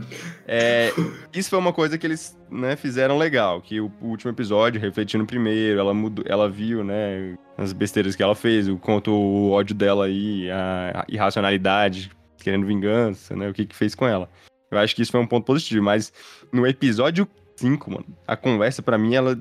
[0.48, 0.90] É,
[1.34, 3.62] isso foi uma coisa que eles né, fizeram legal.
[3.62, 8.24] Que o, o último episódio, refletindo primeiro, ela mudou, ela viu, né, as besteiras que
[8.24, 13.50] ela fez, o quanto o ódio dela aí, a, irracionalidade, querendo vingança, né?
[13.50, 14.30] O que que fez com ela.
[14.72, 16.14] Eu acho que isso foi um ponto positivo, mas
[16.54, 19.38] no episódio 5, mano, a conversa pra mim, ela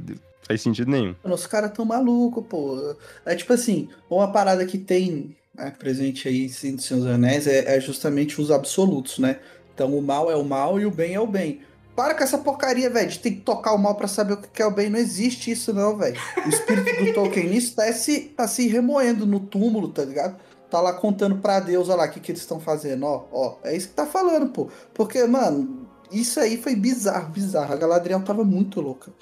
[0.50, 1.14] faz sentido nenhum.
[1.22, 2.96] Os caras tão malucos, pô.
[3.24, 7.80] É tipo assim, uma parada que tem né, presente aí Senhor dos Anéis é, é
[7.80, 9.38] justamente os absolutos, né?
[9.72, 11.60] Então o mal é o mal e o bem é o bem.
[11.94, 14.60] Para com essa porcaria, velho, de ter que tocar o mal pra saber o que
[14.60, 14.90] é o bem.
[14.90, 16.18] Não existe isso, não, velho.
[16.44, 20.36] O espírito do Tolkien nisso tá se, tá se remoendo no túmulo, tá ligado?
[20.68, 23.56] Tá lá contando pra Deus, olha lá, o que, que eles estão fazendo, ó, ó.
[23.62, 24.68] É isso que tá falando, pô.
[24.94, 27.72] Porque, mano, isso aí foi bizarro, bizarro.
[27.72, 29.12] A Galadriel tava muito louca.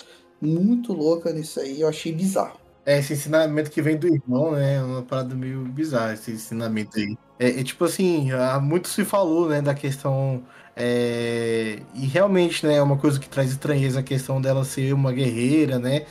[0.41, 2.59] Muito louca nisso aí, eu achei bizarro.
[2.87, 4.77] É, esse ensinamento que vem do irmão, né?
[4.77, 7.19] É uma parada meio bizarra, esse ensinamento aí.
[7.39, 8.31] É, é tipo assim,
[8.63, 10.47] muito se falou, né, da questão.
[10.75, 15.13] é, e realmente, né, é uma coisa que traz estranheza a questão dela ser uma
[15.13, 16.07] guerreira, né?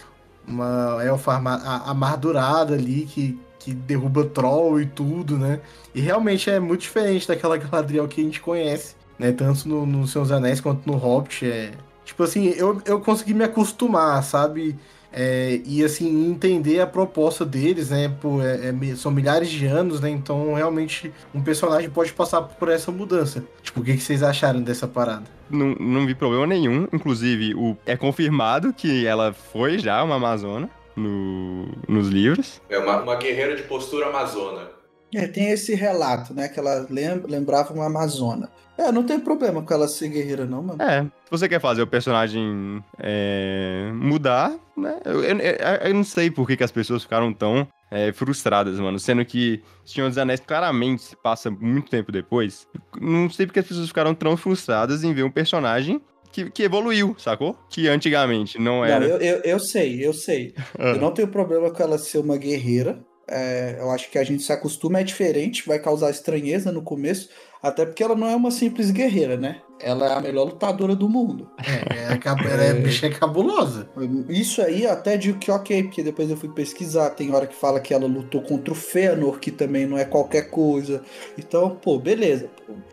[0.48, 5.62] Uma elfa amardurada ali que, que derruba troll e tudo, né?
[5.94, 9.32] E realmente é muito diferente daquela Galadriel que a gente conhece, né?
[9.32, 11.46] Tanto no, no Senhor dos Anéis quanto no Hobbit.
[11.46, 11.72] É...
[12.08, 14.78] Tipo assim, eu, eu consegui me acostumar, sabe?
[15.12, 18.08] É, e assim, entender a proposta deles, né?
[18.22, 20.10] Pô, é- é são milhares de anos, né?
[20.10, 23.44] Então, realmente, um personagem pode passar por essa mudança.
[23.62, 25.26] Tipo, o que, que vocês acharam dessa parada?
[25.50, 26.88] Não, não vi problema nenhum.
[26.94, 32.62] Inclusive, o, é confirmado que ela foi já uma Amazona no, nos livros.
[32.70, 34.77] É uma, uma guerreira de postura amazona.
[35.14, 36.48] É, tem esse relato, né?
[36.48, 38.50] Que ela lem- lembrava uma Amazona.
[38.78, 40.82] É, não tem problema com ela ser guerreira, não, mano.
[40.82, 45.00] É, se você quer fazer o personagem é, mudar, né?
[45.04, 49.00] Eu, eu- eu- não sei por que, que as pessoas ficaram tão é, frustradas, mano.
[49.00, 52.68] Sendo que Senhor dos Anéis claramente se passa muito tempo depois.
[53.00, 57.16] Não sei porque as pessoas ficaram tão frustradas em ver um personagem que, que evoluiu,
[57.18, 57.58] sacou?
[57.70, 59.06] Que antigamente não Não, era.
[59.06, 60.54] eu, eu, eu sei, eu sei.
[60.78, 60.90] Ah.
[60.90, 63.00] Eu não tenho problema com ela ser uma guerreira.
[63.28, 67.30] É, eu acho que a gente se acostuma, é diferente, vai causar estranheza no começo,
[67.62, 69.62] até porque ela não é uma simples guerreira, né?
[69.80, 71.50] Ela é a melhor lutadora do mundo.
[71.60, 73.90] É, é, cab- ela é bicha cabulosa.
[74.30, 77.80] Isso aí até digo que ok, porque depois eu fui pesquisar, tem hora que fala
[77.80, 81.04] que ela lutou contra o Fëanor, que também não é qualquer coisa.
[81.38, 82.50] Então, pô, beleza.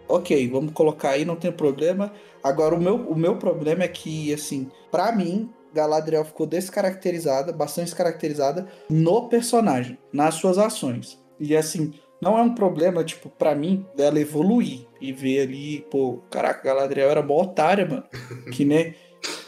[0.08, 2.12] Ok, vamos colocar aí, não tem problema.
[2.42, 7.86] Agora, o meu, o meu problema é que, assim, pra mim, Galadriel ficou descaracterizada, bastante
[7.86, 11.18] descaracterizada no personagem, nas suas ações.
[11.38, 16.22] E assim, não é um problema, tipo, pra mim, dela evoluir e ver ali, pô,
[16.30, 18.04] caraca, Galadriel era mó otária, mano.
[18.52, 18.94] Que nem.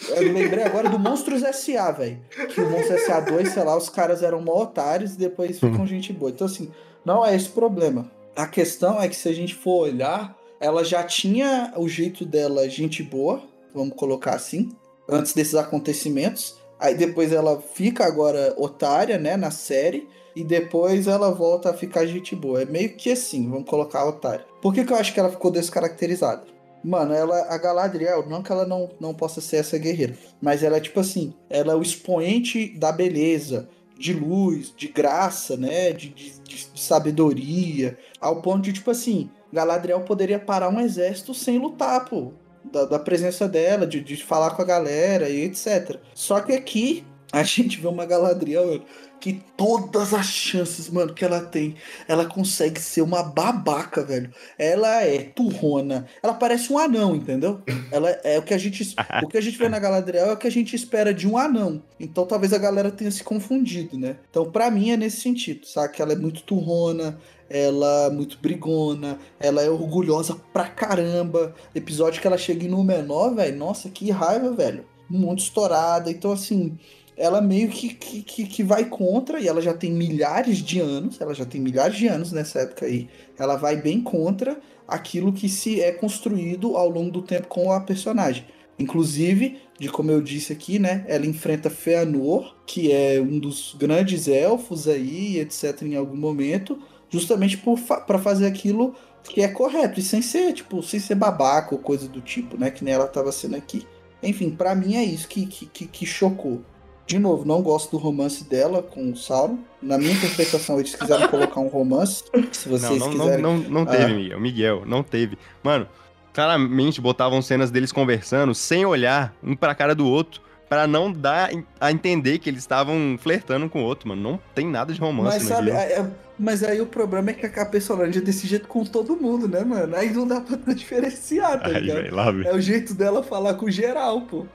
[0.08, 2.20] Eu lembrei agora do Monstros S.A., velho.
[2.48, 3.20] Que o Monstros S.A.
[3.20, 6.30] 2, sei lá, os caras eram mó otários e depois ficam gente boa.
[6.30, 6.70] Então, assim,
[7.04, 8.10] não é esse problema.
[8.34, 12.68] A questão é que se a gente for olhar, ela já tinha o jeito dela
[12.68, 13.42] gente boa,
[13.74, 14.70] vamos colocar assim,
[15.09, 16.57] antes desses acontecimentos.
[16.79, 20.09] Aí depois ela fica agora otária, né, na série.
[20.35, 22.61] E depois ela volta a ficar gente boa.
[22.61, 24.45] É meio que assim, vamos colocar otária.
[24.61, 26.45] Por que, que eu acho que ela ficou descaracterizada?
[26.85, 30.77] Mano, ela, a Galadriel, não que ela não, não possa ser essa guerreira, mas ela
[30.77, 35.92] é tipo assim, ela é o expoente da beleza, de luz, de graça, né?
[35.92, 37.99] De, de, de sabedoria.
[38.21, 42.33] Ao ponto de, tipo assim, Galadriel poderia parar um exército sem lutar, pô.
[42.76, 45.96] Da, da presença dela, de, de falar com a galera e etc.
[46.14, 48.84] Só que aqui a gente vê uma Galadriel mano,
[49.18, 51.74] que todas as chances, mano, que ela tem,
[52.06, 54.30] ela consegue ser uma babaca, velho.
[54.58, 56.06] Ela é turrona.
[56.22, 57.62] Ela parece um anão, entendeu?
[57.90, 60.36] Ela é o que a gente, o que a gente vê na Galadriel é o
[60.36, 61.82] que a gente espera de um anão.
[61.98, 64.16] Então talvez a galera tenha se confundido, né?
[64.30, 65.94] Então pra mim é nesse sentido, sabe?
[65.94, 71.54] Que ela é muito turrona, ela é muito brigona, ela é orgulhosa pra caramba.
[71.74, 74.85] Episódio que ela chega em Númenor, velho, nossa, que raiva, velho.
[75.09, 76.11] Muito estourada.
[76.11, 76.76] Então, assim,
[77.16, 81.35] ela meio que, que, que, vai contra, e ela já tem milhares de anos, ela
[81.35, 83.09] já tem milhares de anos nessa época aí.
[83.38, 87.80] Ela vai bem contra aquilo que se é construído ao longo do tempo com a
[87.80, 88.44] personagem.
[88.78, 91.04] Inclusive, de como eu disse aqui, né?
[91.09, 96.78] Ela enfrenta Fëanor, que é um dos grandes elfos aí, etc., em algum momento,
[97.11, 97.62] justamente
[98.07, 102.09] para fazer aquilo que é correto, e sem ser, tipo, sem ser babaca ou coisa
[102.09, 102.71] do tipo, né?
[102.71, 103.87] Que nem ela tava sendo aqui.
[104.23, 106.62] Enfim, para mim é isso que, que, que, chocou.
[107.07, 109.59] De novo, não gosto do romance dela com o Sauron.
[109.81, 112.25] Na minha interpretação, eles quiseram colocar um romance.
[112.53, 113.42] Se vocês não, não, quiserem.
[113.42, 114.09] não, não, não teve, Ah.
[114.09, 114.40] Miguel.
[114.40, 115.38] Miguel, não teve.
[115.62, 115.87] Mano,
[116.33, 120.40] claramente botavam cenas deles conversando sem olhar um pra cara do outro.
[120.69, 124.21] Pra não dar a entender que eles estavam flertando com o outro, mano.
[124.21, 127.61] Não tem nada de romance Mas sabe, é- é- mas aí o problema é que
[127.61, 129.96] a personagem é desse jeito com todo mundo, né, mano?
[129.96, 132.46] Aí não dá pra diferenciar, tá ligado?
[132.46, 134.46] É o jeito dela falar com geral, pô.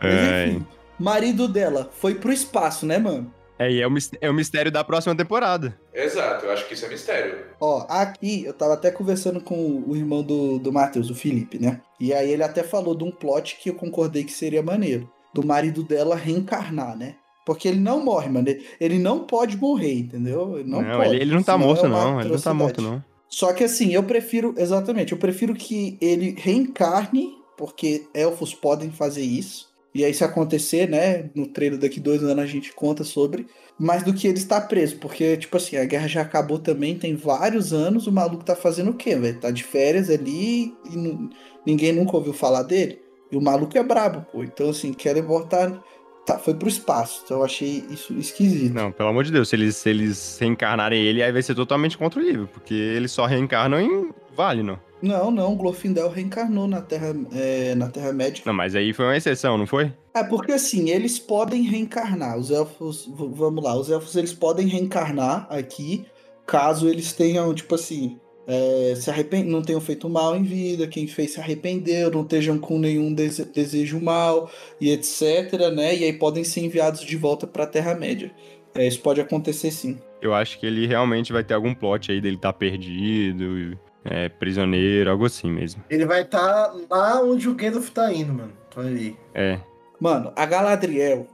[0.00, 0.66] Mas É, enfim,
[0.98, 3.32] marido dela foi pro espaço, né, mano?
[3.58, 5.78] é, e é o, é o mistério da próxima temporada.
[5.92, 7.46] Exato, eu acho que isso é mistério.
[7.60, 11.80] Ó, aqui eu tava até conversando com o irmão do, do Matheus, o Felipe, né?
[11.98, 15.10] E aí ele até falou de um plot que eu concordei que seria maneiro.
[15.32, 17.16] Do marido dela reencarnar, né?
[17.46, 18.48] Porque ele não morre, mano.
[18.80, 20.58] Ele- não pode morrer, entendeu?
[20.58, 21.14] Ele não, Não, pode.
[21.14, 22.20] ele, ele não tá é morto, uma não.
[22.20, 23.02] Ele não tá morto, não.
[23.28, 29.22] Só que assim, eu prefiro, exatamente, eu prefiro que ele reencarne, porque elfos podem fazer
[29.22, 29.68] isso.
[29.94, 33.46] E aí, se acontecer, né, no trailer daqui dois anos a gente conta sobre.
[33.78, 37.14] Mais do que ele estar preso, porque, tipo assim, a guerra já acabou também, tem
[37.14, 39.40] vários anos, o maluco tá fazendo o quê, velho?
[39.40, 41.30] Tá de férias ali e
[41.64, 42.98] ninguém nunca ouviu falar dele.
[43.30, 44.42] E o maluco é brabo, pô.
[44.44, 45.82] Então, assim, querem voltar.
[46.26, 47.22] Tá, foi pro espaço.
[47.24, 48.74] Então eu achei isso esquisito.
[48.74, 51.96] Não, pelo amor de Deus, se eles, se eles reencarnarem ele, aí vai ser totalmente
[51.96, 54.78] contra o livro, porque eles só reencarnam em Valinor.
[55.00, 58.42] Não, não, o Glorfindel reencarnou na Terra, é, na Terra Média.
[58.44, 59.92] Não, mas aí foi uma exceção, não foi?
[60.14, 62.36] É porque assim, eles podem reencarnar.
[62.36, 66.06] Os elfos, vamos lá, os elfos eles podem reencarnar aqui,
[66.44, 71.06] caso eles tenham, tipo assim, é, se arrepen- não tenham feito mal em vida, quem
[71.06, 75.96] fez se arrependeu, não estejam com nenhum dese- desejo mal e etc, né?
[75.96, 78.30] E aí podem ser enviados de volta pra Terra-média.
[78.74, 79.98] É, isso pode acontecer sim.
[80.20, 85.10] Eu acho que ele realmente vai ter algum plot aí dele tá perdido, é, prisioneiro,
[85.10, 85.82] algo assim mesmo.
[85.90, 88.52] Ele vai estar lá onde o Gandalf tá indo, mano.
[88.76, 89.16] Olha aí.
[89.34, 89.58] É.
[89.98, 91.26] Mano, a Galadriel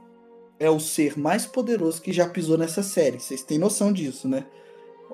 [0.59, 3.19] é o ser mais poderoso que já pisou nessa série.
[3.19, 4.45] Vocês têm noção disso, né?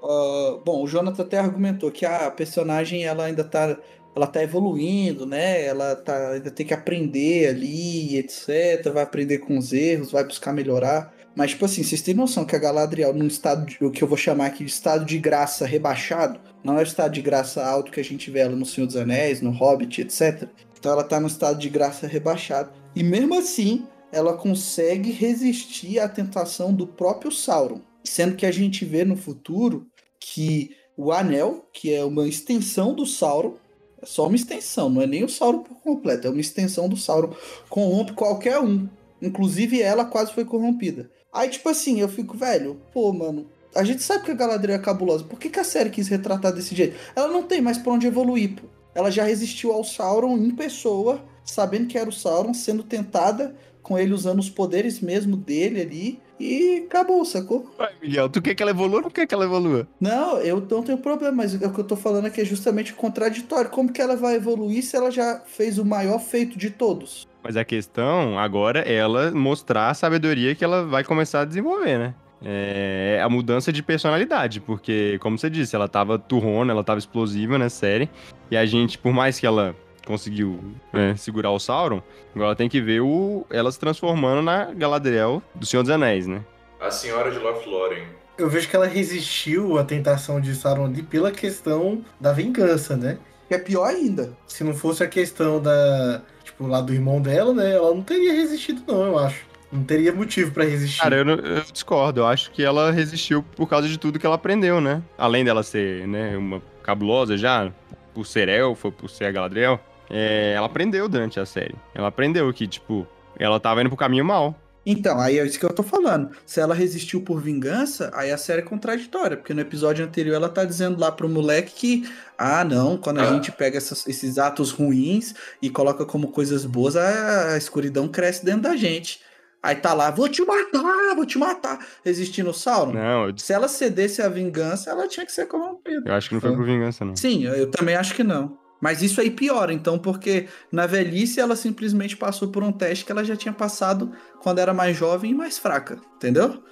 [0.01, 3.77] Ah, bom, o Jonathan até argumentou que a personagem ela ainda tá,
[4.15, 5.65] ela tá evoluindo, né?
[5.65, 8.91] Ela tá, ainda tem que aprender ali, etc.
[8.93, 11.13] Vai aprender com os erros, vai buscar melhorar.
[11.35, 14.07] Mas, tipo assim, vocês têm noção que a Galadriel, num estado, de, o que eu
[14.07, 17.91] vou chamar aqui de estado de graça rebaixado, não é o estado de graça alto
[17.91, 20.49] que a gente vê ela no Senhor dos Anéis, no Hobbit, etc.
[20.77, 22.71] Então ela tá no estado de graça rebaixado.
[22.95, 27.81] E mesmo assim, ela consegue resistir à tentação do próprio Sauron.
[28.03, 29.87] Sendo que a gente vê no futuro
[30.19, 33.55] que o anel, que é uma extensão do Sauron,
[34.01, 36.97] é só uma extensão, não é nem o Sauron por completo, é uma extensão do
[36.97, 37.33] Sauron,
[37.69, 38.87] corrompe qualquer um.
[39.21, 41.09] Inclusive ela quase foi corrompida.
[41.31, 44.81] Aí, tipo assim, eu fico, velho, pô, mano, a gente sabe que a Galadriel é
[44.81, 45.23] cabulosa.
[45.23, 46.97] Por que, que a série quis retratar desse jeito?
[47.15, 48.67] Ela não tem mais pra onde evoluir, pô.
[48.95, 53.97] Ela já resistiu ao Sauron em pessoa, sabendo que era o Sauron, sendo tentada com
[53.97, 56.19] ele usando os poderes mesmo dele ali.
[56.39, 57.69] E acabou, sacou?
[57.77, 59.87] Vai, Miguel, tu quer que ela evolua ou não quer que ela evolua?
[59.99, 63.69] Não, eu não tenho problema, mas o que eu tô falando aqui é justamente contraditório.
[63.69, 67.27] Como que ela vai evoluir se ela já fez o maior feito de todos?
[67.43, 71.97] Mas a questão agora é ela mostrar a sabedoria que ela vai começar a desenvolver,
[71.97, 72.13] né?
[72.41, 77.57] É a mudança de personalidade, porque, como você disse, ela tava turrona, ela tava explosiva
[77.57, 78.09] na série,
[78.49, 79.75] e a gente, por mais que ela
[80.09, 80.59] conseguiu
[80.91, 82.01] né, segurar o Sauron,
[82.35, 86.41] agora tem que ver o, ela se transformando na Galadriel do Senhor dos Anéis, né?
[86.81, 88.05] A senhora de Lothlórien.
[88.35, 93.19] Eu vejo que ela resistiu à tentação de Sauron ali pela questão da vingança, né?
[93.47, 94.33] Que é pior ainda.
[94.47, 96.21] Se não fosse a questão da.
[96.43, 97.73] Tipo, lá do irmão dela, né?
[97.75, 99.45] Ela não teria resistido, não, eu acho.
[99.71, 101.01] Não teria motivo pra resistir.
[101.01, 102.21] Cara, eu, não- eu discordo.
[102.21, 105.03] Eu acho que ela resistiu por causa de tudo que ela aprendeu, né?
[105.17, 107.71] Além dela ser, né, uma cabulosa já,
[108.13, 111.75] por ser elfa, por ser a Galadriel, é, ela aprendeu durante a série.
[111.93, 114.55] Ela aprendeu que, tipo, ela tava indo pro caminho mal.
[114.85, 116.31] Então, aí é isso que eu tô falando.
[116.45, 120.49] Se ela resistiu por vingança, aí a série é contraditória, porque no episódio anterior ela
[120.49, 123.33] tá dizendo lá pro moleque que, ah, não, quando a Ah.
[123.33, 128.43] gente pega essas- esses atos ruins e coloca como coisas boas, a, a escuridão cresce
[128.43, 129.19] dentro da gente.
[129.61, 132.93] Aí tá lá, vou te matar, vou te matar, resistindo o Sauron.
[132.93, 136.09] Não, eu, Se ela cedesse à vingança, ela tinha que ser corrompida.
[136.09, 137.15] eu acho que não foi por vingança, não.
[137.15, 138.57] Sim, eu eu também acho que não.
[138.81, 143.11] Mas isso aí piora, então, porque na velhice ela simplesmente passou por um teste que
[143.11, 144.11] ela já tinha passado
[144.41, 146.63] quando era mais jovem e mais fraca, entendeu?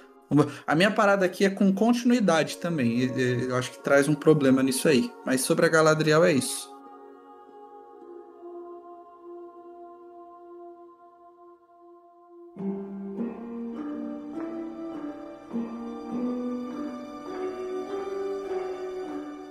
[0.66, 3.10] A minha parada aqui é com continuidade também.
[3.48, 5.10] Eu acho que traz um problema nisso aí.
[5.24, 6.68] Mas sobre a Galadriel é isso.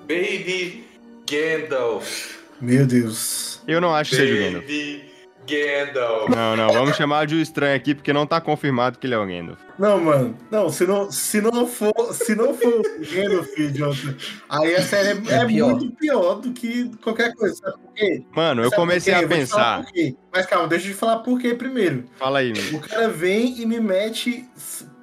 [0.07, 0.85] Baby
[1.29, 2.36] Gandalf.
[2.61, 3.61] Meu Deus.
[3.67, 5.07] Eu não acho que seja o Gandalf.
[5.47, 6.29] Gandalf.
[6.29, 9.17] Não, não, vamos chamar de o estranho aqui, porque não tá confirmado que ele é
[9.17, 9.59] o Gandalf.
[9.79, 10.37] Não, mano.
[10.51, 12.83] Não, se não, se não for, se não for o
[13.13, 13.97] Gandalf,
[14.49, 15.69] aí a série é, É é pior.
[15.69, 17.55] muito pior do que qualquer coisa.
[17.55, 18.23] Sabe por quê?
[18.35, 19.85] Mano, eu Sabe por comecei a Eu pensar.
[20.33, 22.03] Mas calma, deixa eu te falar por quê primeiro.
[22.17, 22.79] Fala aí, meu.
[22.79, 24.45] O cara vem e me mete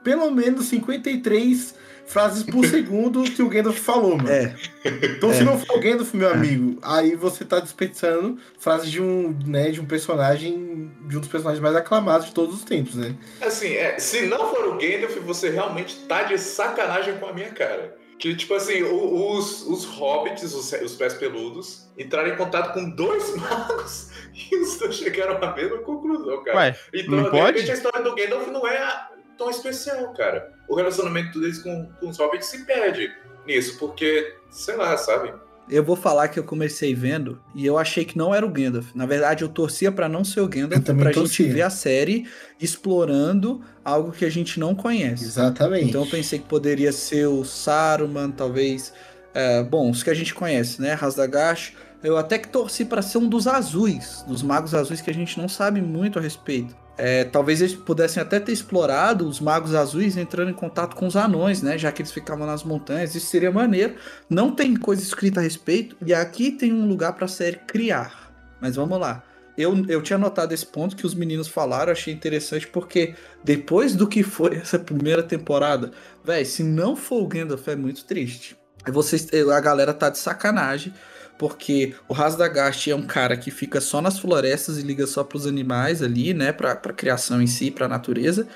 [0.02, 1.74] pelo menos 53
[2.06, 4.28] frases por segundo que o Gandalf falou, mano.
[4.30, 9.00] É, Então, se não for o Gandalf, meu amigo, aí você tá desperdiçando frases de
[9.02, 12.94] um, né, de um personagem, de um dos personagens mais aclamados de todos os tempos,
[12.94, 13.14] né?
[13.40, 17.50] Assim, é, se não for o Gandalf, você realmente tá de sacanagem com a minha
[17.50, 17.96] cara.
[18.16, 22.88] Que, tipo assim, o- os, os hobbits, os, os pés peludos, entraram em contato com
[22.90, 24.08] dois magos
[24.50, 26.56] e os dois chegaram à mesma conclusão, cara.
[26.58, 27.46] Ué, então, não de pode?
[27.46, 30.52] repente, a história do Gandalf não é, a- tão especial, cara.
[30.68, 33.10] O relacionamento deles com, com os hobbits se perde
[33.46, 35.32] nisso, porque, sei lá, sabe?
[35.68, 38.88] Eu vou falar que eu comecei vendo e eu achei que não era o Gandalf.
[38.94, 41.46] Na verdade, eu torcia para não ser o Gandalf, pra torcia.
[41.46, 42.28] gente ver a série
[42.60, 45.24] explorando algo que a gente não conhece.
[45.24, 45.88] Exatamente.
[45.88, 48.92] Então eu pensei que poderia ser o Saruman, talvez.
[49.32, 50.92] é, bom, os que a gente conhece, né?
[50.92, 51.72] Rasdagash.
[52.02, 55.38] Eu até que torci para ser um dos azuis, dos magos azuis que a gente
[55.40, 56.76] não sabe muito a respeito.
[56.96, 61.16] É, talvez eles pudessem até ter explorado os magos azuis entrando em contato com os
[61.16, 61.76] anões, né?
[61.76, 63.14] Já que eles ficavam nas montanhas.
[63.14, 63.96] Isso seria maneiro.
[64.30, 65.96] Não tem coisa escrita a respeito.
[66.04, 68.32] E aqui tem um lugar para a série criar.
[68.60, 69.24] Mas vamos lá.
[69.56, 74.06] Eu, eu tinha notado esse ponto que os meninos falaram, achei interessante, porque depois do
[74.06, 75.92] que foi essa primeira temporada,
[76.24, 78.56] velho, se não for o Gandalf é muito triste.
[78.86, 80.92] Vocês, a galera tá de sacanagem,
[81.38, 85.46] porque o Rasdagast é um cara que fica só nas florestas e liga só pros
[85.46, 88.46] animais ali, né, pra, pra criação em si, pra natureza.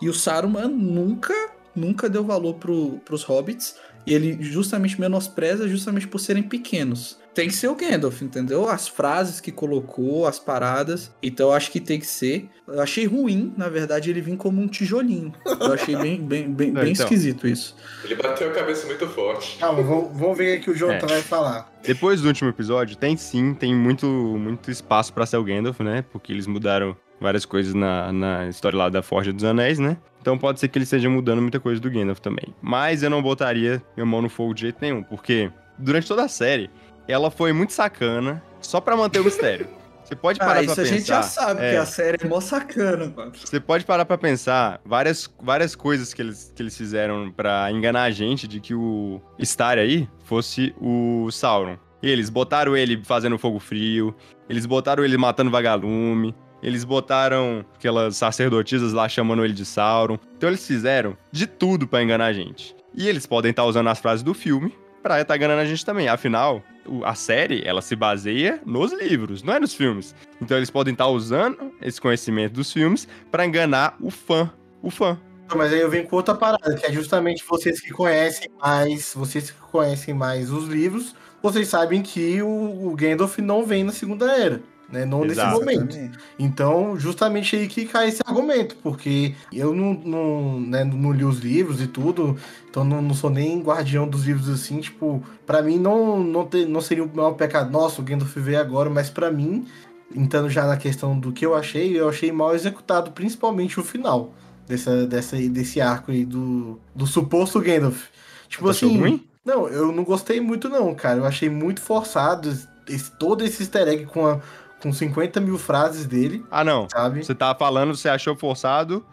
[0.00, 1.34] E o Saruman nunca,
[1.74, 3.76] nunca deu valor pro, pros hobbits.
[4.06, 7.18] E ele justamente menospreza justamente por serem pequenos.
[7.36, 8.66] Tem que ser o Gandalf, entendeu?
[8.66, 11.14] As frases que colocou, as paradas.
[11.22, 12.48] Então eu acho que tem que ser.
[12.66, 15.34] Eu achei ruim, na verdade, ele vir como um tijolinho.
[15.44, 17.04] Eu achei bem, bem, bem, Não, bem então.
[17.04, 17.76] esquisito isso.
[18.02, 19.58] Ele bateu a cabeça muito forte.
[19.58, 21.08] Calma, vamos, vamos ver o que o Jonathan É.
[21.10, 21.70] vai falar.
[21.82, 26.06] Depois do último episódio, tem sim, tem muito, muito espaço pra ser o Gandalf, né?
[26.10, 29.98] Porque eles mudaram várias coisas na, na história lá da Forja dos Anéis, né?
[30.22, 32.46] Então pode ser que ele esteja mudando muita coisa do Gandalf também.
[32.62, 36.28] Mas eu não botaria minha mão no fogo de jeito nenhum, porque durante toda a
[36.28, 36.70] série,
[37.08, 39.68] ela foi muito sacana só pra manter o mistério.
[40.04, 40.94] Você pode parar Ah, pra isso a pensar.
[40.96, 43.32] gente já sabe, é, que a série é mó sacana, mano.
[43.34, 48.04] Você pode parar pra pensar várias, várias coisas que eles, que eles fizeram pra enganar
[48.04, 51.76] a gente de que o Star aí fosse o Sauron.
[52.02, 54.14] Eles botaram ele fazendo fogo frio,
[54.48, 60.18] eles botaram ele matando vagalume, eles botaram aquelas sacerdotisas lá chamando ele de Sauron.
[60.36, 62.76] Então eles fizeram de tudo pra enganar a gente.
[62.94, 64.72] E eles podem estar usando as frases do filme
[65.06, 66.08] pra estar enganando a gente também.
[66.08, 66.64] Afinal,
[67.04, 70.16] a série, ela se baseia nos livros, não é nos filmes.
[70.42, 74.50] Então eles podem estar usando esse conhecimento dos filmes pra enganar o fã.
[74.82, 75.16] O fã.
[75.54, 79.48] Mas aí eu venho com outra parada, que é justamente vocês que conhecem mais, vocês
[79.48, 84.32] que conhecem mais os livros, vocês sabem que o, o Gandalf não vem na Segunda
[84.32, 85.04] Era, né?
[85.04, 85.58] Não nesse Exato.
[85.58, 85.90] momento.
[85.90, 86.18] Exatamente.
[86.38, 91.38] Então, justamente aí que cai esse argumento, porque eu não, não, né, não li os
[91.38, 92.36] livros e tudo,
[92.70, 96.66] então não, não sou nem guardião dos livros assim, tipo, pra mim não, não, ter,
[96.66, 99.66] não seria o maior pecado, nossa, o Gandalf veio agora, mas pra mim,
[100.14, 104.32] entrando já na questão do que eu achei, eu achei mal executado, principalmente o final
[104.66, 108.06] dessa, dessa, desse arco aí do, do suposto Gandalf.
[108.48, 109.26] Tipo Achou assim, ruim?
[109.44, 112.48] não, eu não gostei muito não, cara, eu achei muito forçado
[112.88, 114.40] esse, todo esse easter egg com, a,
[114.82, 116.86] com 50 mil frases dele, Ah, não.
[116.90, 117.24] sabe?
[117.24, 119.04] Você tá falando, você achou forçado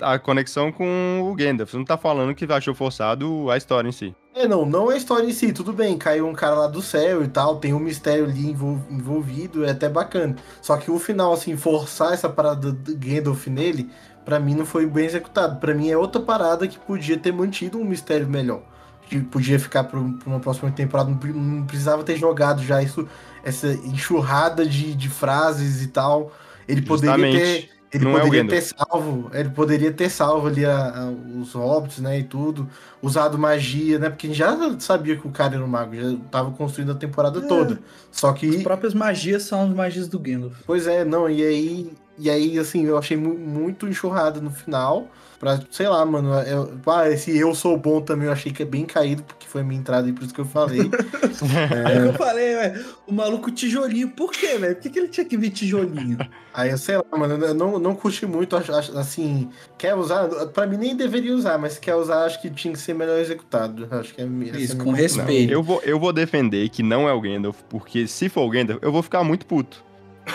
[0.00, 1.70] a conexão com o Gandalf.
[1.70, 4.14] Você não tá falando que achou forçado a história em si.
[4.34, 7.22] É, não, não a história em si, tudo bem, caiu um cara lá do céu
[7.22, 10.36] e tal, tem um mistério ali envol- envolvido, é até bacana.
[10.62, 13.90] Só que o final, assim, forçar essa parada do Gandalf nele,
[14.24, 15.60] pra mim não foi bem executado.
[15.60, 18.62] Pra mim é outra parada que podia ter mantido um mistério melhor.
[19.06, 23.06] Que podia ficar pra, um- uma próxima temporada, não precisava ter jogado já isso,
[23.42, 26.32] essa enxurrada de, de frases e tal.
[26.68, 27.38] Ele poderia Justamente.
[27.62, 27.68] ter.
[27.94, 28.72] Ele Não é poderia ter Gandalf.
[28.90, 32.66] salvo, ele poderia ter salvo ali a- a- os hobbits, né, e tudo,
[33.02, 36.16] usado magia, né, porque a gente já sabia que o cara era um mago, já
[36.30, 37.42] tava construindo a temporada É.
[37.46, 37.78] toda.
[38.10, 40.54] Só As que, próprias magias são as magias do Gandalf.
[40.66, 45.08] pois é, não, e aí, e aí assim, eu achei mu- muito enxurrada no final,
[45.42, 48.64] pra, sei lá, mano, eu, ah, esse eu sou bom também, eu achei que é
[48.64, 50.82] bem caído, porque foi a minha entrada e por isso que eu falei.
[51.84, 54.76] Aí que eu falei, velho, o maluco tijolinho, por quê, velho?
[54.76, 56.16] Por que, que ele tinha que vir tijolinho?
[56.54, 60.76] Aí eu sei lá, mano, eu não, não curti muito, assim, quer usar, pra mim
[60.76, 63.88] nem deveria usar, mas se quer usar, acho que tinha que ser melhor executado.
[63.90, 65.52] Acho que é é Isso, com respeito.
[65.52, 68.80] Eu vou, eu vou defender que não é o Gandalf, porque se for o Gandalf,
[68.80, 69.82] eu vou ficar muito puto.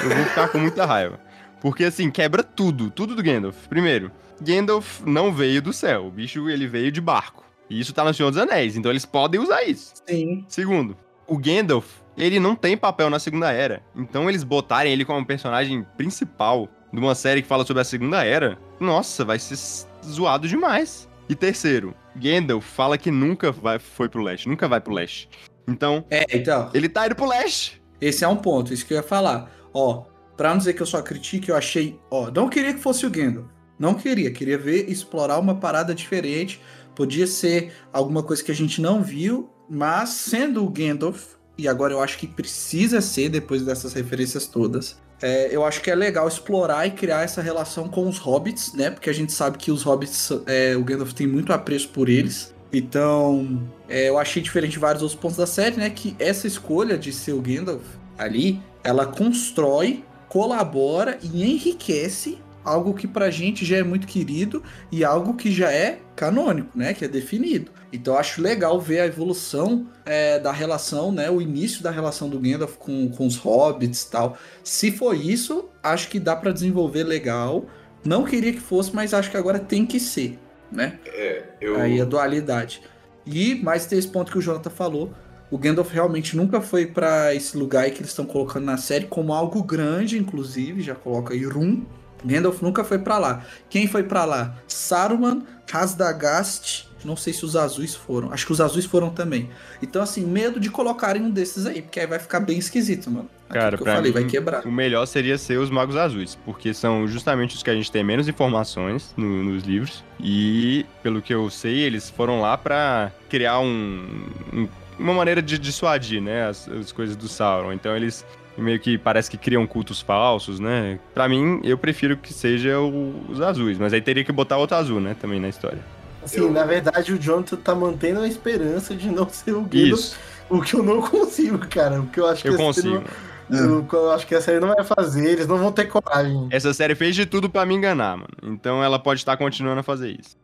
[0.04, 1.18] Eu vou ficar com muita raiva.
[1.62, 3.68] Porque assim, quebra tudo, tudo do Gandalf.
[3.70, 4.12] Primeiro,
[4.42, 7.44] Gandalf não veio do céu, o bicho ele veio de barco.
[7.70, 9.94] E isso tá no Senhor dos Anéis, então eles podem usar isso.
[10.08, 10.46] Sim.
[10.48, 10.96] Segundo,
[11.28, 11.86] o Gandalf,
[12.18, 13.82] ele não tem papel na Segunda Era.
[13.96, 18.24] Então eles botarem ele como personagem principal de uma série que fala sobre a Segunda
[18.24, 19.58] Era, nossa, vai ser
[20.06, 21.10] zoado demais.
[21.28, 25.28] E terceiro, Gandalf fala que nunca vai, foi pro leste, nunca vai pro leste.
[25.68, 27.82] Então, É, então, ele tá indo pro leste.
[28.00, 29.52] esse é um ponto, isso que eu ia falar.
[29.74, 30.06] Ó,
[30.38, 33.10] pra não dizer que eu só critico, eu achei, ó, não queria que fosse o
[33.10, 33.48] Gandalf.
[33.80, 36.62] Não queria, queria ver, explorar uma parada diferente.
[36.96, 41.94] Podia ser alguma coisa que a gente não viu, mas sendo o Gandalf, e agora
[41.94, 44.98] eu acho que precisa ser depois dessas referências todas.
[45.22, 48.92] É, eu acho que é legal explorar e criar essa relação com os hobbits, né?
[48.92, 52.54] Porque a gente sabe que os hobbits, é, o Gandalf tem muito apreço por eles.
[52.72, 55.90] Então, é, eu achei diferente vários outros pontos da série, né?
[55.90, 57.84] Que essa escolha de ser o Gandalf
[58.18, 62.38] ali, ela constrói, colabora e enriquece
[62.68, 64.62] algo que pra gente já é muito querido
[64.92, 66.94] e algo que já é canônico, né?
[66.94, 67.72] Que é definido.
[67.94, 71.30] Então eu acho legal ver a evolução é, da relação, né?
[71.32, 74.38] O início da relação do Gandalf com, com os hobbits e tal.
[74.64, 77.66] Se for isso, acho que dá para desenvolver legal.
[78.04, 80.38] Não queria que fosse, mas acho que agora tem que ser,
[80.70, 81.00] né?
[81.06, 81.80] É, eu.
[81.80, 82.82] Aí a dualidade.
[83.26, 85.14] E mais tem esse ponto que o Jonathan falou.
[85.50, 89.06] O Gandalf realmente nunca foi para esse lugar aí que eles estão colocando na série
[89.06, 91.86] como algo grande, inclusive, já coloca aí Rum.
[92.26, 93.46] Gandalf nunca foi para lá.
[93.70, 94.56] Quem foi para lá?
[94.68, 98.32] Saruman, Hasdagast, não sei se os azuis foram.
[98.32, 99.50] Acho que os azuis foram também.
[99.82, 103.30] Então, assim, medo de colocarem um desses aí, porque aí vai ficar bem esquisito, mano.
[103.50, 104.66] Aquilo Cara, que eu falei, mim, vai quebrar.
[104.66, 108.04] o melhor seria ser os Magos Azuis, porque são justamente os que a gente tem
[108.04, 110.04] menos informações no- nos livros.
[110.20, 114.06] E, pelo que eu sei, eles foram lá pra criar um,
[114.54, 114.68] um-
[115.00, 117.72] uma maneira de dissuadir, né, as, as coisas do Sauron.
[117.72, 118.26] Então eles
[118.58, 121.00] meio que parece que criam cultos falsos, né?
[121.14, 124.76] Pra mim, eu prefiro que seja o- os azuis, mas aí teria que botar outro
[124.78, 125.80] azul, né, também na história.
[126.24, 129.68] Assim, Eu- na verdade, o Jonathan tá mantendo a esperança de não ser o.
[129.72, 130.18] Isso,
[130.50, 132.00] O que eu não consigo, cara.
[132.02, 133.04] O que eu acho que eu consigo.
[133.50, 136.48] não- que eu acho que a série não vai fazer, eles não vão ter coragem.
[136.50, 138.30] Essa série fez de tudo pra me enganar, mano.
[138.44, 140.36] Então ela pode estar continuando a fazer isso.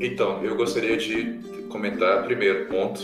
[0.00, 1.40] Então, eu gostaria de
[1.70, 3.00] comentar, primeiro ponto.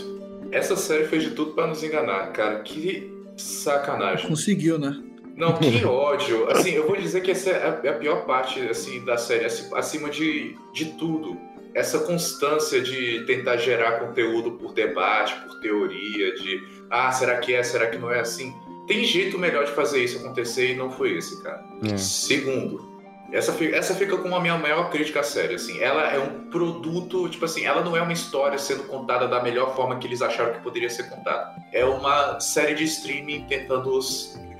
[0.51, 2.59] Essa série fez de tudo pra nos enganar, cara.
[2.59, 4.27] Que sacanagem.
[4.27, 5.01] Conseguiu, né?
[5.35, 6.49] Não, que ódio.
[6.51, 10.09] Assim, eu vou dizer que essa é a- é pior parte assim da série, acima
[10.09, 11.37] de, de tudo.
[11.73, 17.61] Essa constância de tentar gerar conteúdo por debate, por teoria, de ah, será que é,
[17.63, 18.53] será que não é assim?
[18.87, 21.61] Tem jeito melhor de fazer isso acontecer e não foi esse, cara.
[21.91, 21.97] É.
[21.97, 22.94] Segundo,
[23.35, 25.79] essa fica, essa fica como a minha maior crítica à série, assim.
[25.81, 29.75] Ela é um produto, tipo assim, ela não é uma história sendo contada da melhor
[29.75, 31.55] forma que eles acharam que poderia ser contada.
[31.73, 33.99] É uma série de streaming tentando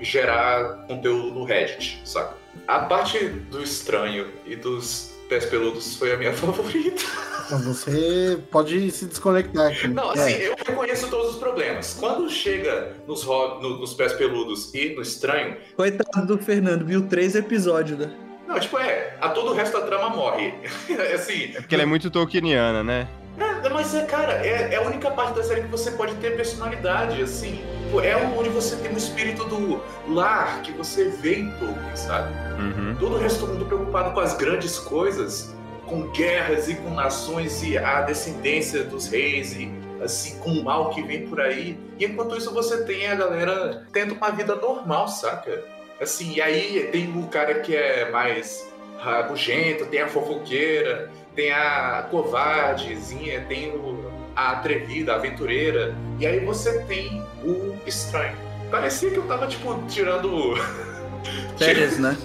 [0.01, 2.36] gerar conteúdo no Reddit, saca?
[2.67, 7.03] A parte do estranho e dos pés peludos foi a minha favorita.
[7.45, 9.88] Então você pode se desconectar aqui.
[9.88, 10.47] Não, assim, É.
[10.49, 11.95] eu reconheço todos os problemas.
[11.99, 17.07] Quando chega nos, ro- no- nos pés peludos e no estranho, Coitado do Fernando, viu
[17.07, 18.11] três episódios, né?
[18.47, 20.53] Não, tipo, é, a todo o resto da trama morre.
[21.13, 23.07] assim, É porque ela é muito tolkieniana, né?
[23.37, 26.35] É, mas é, cara, é, é a única parte da série que você pode ter
[26.35, 27.63] personalidade, assim.
[28.03, 29.81] É onde você tem o espírito do
[30.13, 32.33] lar que você vê em Tolkien, sabe?
[32.59, 32.95] Uhum.
[32.99, 37.63] Todo o resto do mundo preocupado com as grandes coisas, com guerras e com nações
[37.63, 39.71] e a descendência dos reis e
[40.03, 41.79] assim com o mal que vem por aí.
[41.97, 45.63] E enquanto isso você tem a galera tendo uma vida normal, saca?
[45.99, 48.69] Assim, e aí tem o cara que é mais
[48.99, 55.95] rabugento, tem a fofoqueira, tem a covardezinha, tem o, a atrevida, a aventureira.
[56.19, 58.35] E aí você tem o estranho.
[58.69, 60.55] Parecia que eu tava, tipo, tirando.
[61.57, 62.17] Férias, né?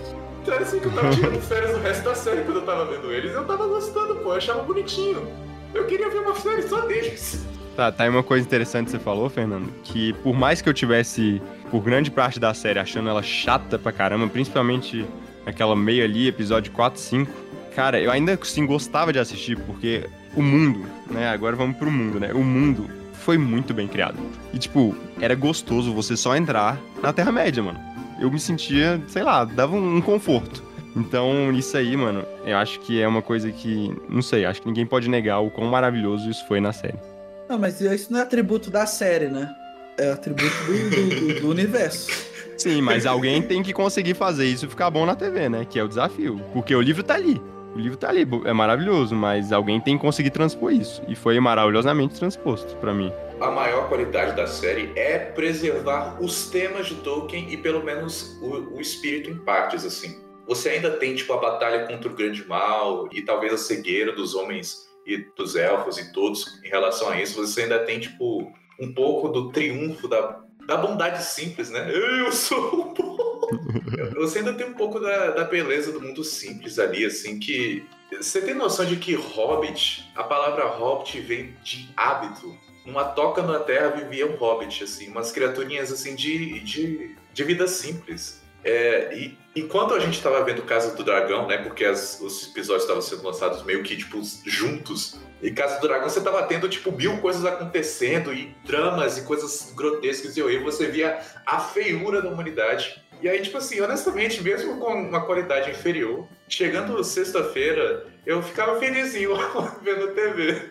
[0.45, 3.33] Parecia que eu tava tirando férias do resto da série quando eu tava vendo eles.
[3.33, 5.29] Eu tava gostando, pô, eu achava bonitinho.
[5.75, 7.47] Eu queria ver uma série só deles.
[7.77, 10.75] Tá, tá aí uma coisa interessante que você falou, Fernando, que por mais que eu
[10.75, 11.41] tivesse,
[11.71, 15.07] por grande parte da série, achando ela chata pra caramba, principalmente
[15.47, 17.33] aquela meia ali, episódio 4, 5,
[17.75, 22.19] cara, eu ainda assim gostava de assistir, porque o mundo, né, agora vamos pro mundo,
[22.19, 24.19] né, o mundo foi muito bem criado.
[24.53, 27.79] E, tipo, era gostoso você só entrar na Terra-média, mano.
[28.19, 30.63] Eu me sentia, sei lá, dava um conforto.
[30.97, 34.67] Então, isso aí, mano, eu acho que é uma coisa que, não sei, acho que
[34.67, 36.99] ninguém pode negar o quão maravilhoso isso foi na série.
[37.49, 39.55] Não, mas isso não é atributo da série, né?
[40.01, 42.11] É atributo do, do- do- universo.
[42.57, 45.67] Sim, mas alguém tem que conseguir fazer isso ficar bom na TV, né?
[45.69, 46.41] Que é o desafio.
[46.53, 47.41] Porque o livro tá ali.
[47.75, 51.01] O livro tá ali, é maravilhoso, mas alguém tem que conseguir transpor isso.
[51.09, 53.13] E foi maravilhosamente transposto pra mim.
[53.41, 58.77] A maior qualidade da série é preservar os temas de Tolkien e pelo menos o,
[58.77, 60.21] o espírito em partes, assim.
[60.49, 64.35] Você ainda tem, tipo, a batalha contra o grande mal e talvez a cegueira dos
[64.35, 67.41] homens e dos elfos e todos em relação a isso.
[67.47, 68.51] Você ainda tem, tipo,
[68.81, 71.91] um pouco do triunfo da, da bondade simples, né?
[71.93, 73.41] Eu sou bom!
[74.17, 77.85] Você ainda tem um pouco da, da beleza do mundo simples ali, assim, que...
[78.11, 83.61] Você tem noção de que Hobbit, a palavra Hobbit vem de hábito, numa toca na
[83.61, 88.40] terra vivia um hobbit, assim, umas criaturinhas assim de, de, de vida simples.
[88.65, 91.59] É, e enquanto a gente estava vendo Casa do Dragão, né?
[91.59, 95.19] Porque as- os episódios estavam sendo lançados meio que, tipo, juntos.
[95.43, 99.73] E Casa do Dragão você tava tendo, tipo, mil coisas acontecendo, e dramas e coisas
[99.75, 100.75] grotescas, e horríveis.
[100.75, 103.03] Você via a feiura da humanidade.
[103.23, 109.33] E aí, tipo assim, honestamente, mesmo com uma qualidade inferior, chegando sexta-feira, eu ficava felizinho
[109.83, 110.71] vendo TV.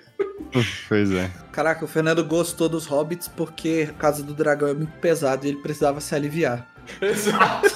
[0.87, 1.29] Pois é.
[1.51, 5.49] Caraca, o Fernando gostou dos Hobbits porque a Casa do Dragão é muito pesado e
[5.49, 6.67] ele precisava se aliviar.
[7.01, 7.69] Exato.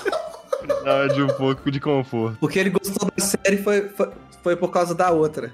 [1.14, 2.38] De um pouco de conforto.
[2.40, 4.10] Porque ele gostou da série foi, foi,
[4.42, 5.54] foi por causa da outra.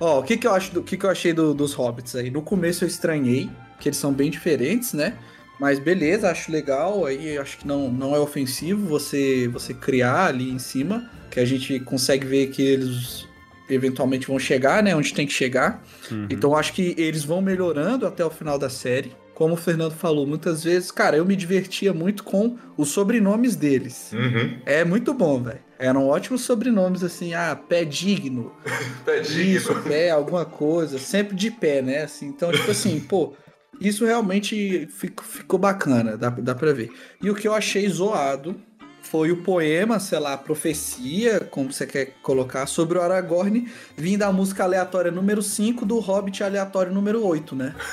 [0.00, 2.30] Ó, o que que eu acho do, que que eu achei do- dos Hobbits aí?
[2.30, 3.50] No começo eu estranhei,
[3.80, 5.16] que eles são bem diferentes, né?
[5.58, 10.50] Mas beleza, acho legal, aí acho que não, não é ofensivo você você criar ali
[10.50, 13.26] em cima, que a gente consegue ver que eles
[13.68, 15.82] eventualmente vão chegar, né, onde tem que chegar.
[16.10, 16.26] Uhum.
[16.30, 19.12] Então acho que eles vão melhorando até o final da série.
[19.36, 24.10] Como o Fernando falou, muitas vezes, cara, eu me divertia muito com os sobrenomes deles.
[24.14, 24.58] Uhum.
[24.64, 25.60] É muito bom, velho.
[25.78, 28.50] Eram ótimos sobrenomes, assim, ah, pé digno,
[29.04, 29.56] Tadinho.
[29.58, 32.04] isso, pé, alguma coisa, sempre de pé, né?
[32.04, 33.34] Assim, então, tipo assim, pô,
[33.78, 36.90] isso realmente fico- ficou bacana, dá, dá pra ver.
[37.22, 38.56] E o que eu achei zoado
[39.02, 44.20] foi o poema, sei lá, a profecia, como você quer colocar, sobre o Aragorn, vindo
[44.20, 47.74] da música aleatória número 5 do Hobbit aleatório número 8, né?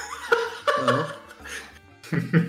[0.84, 1.06] Então,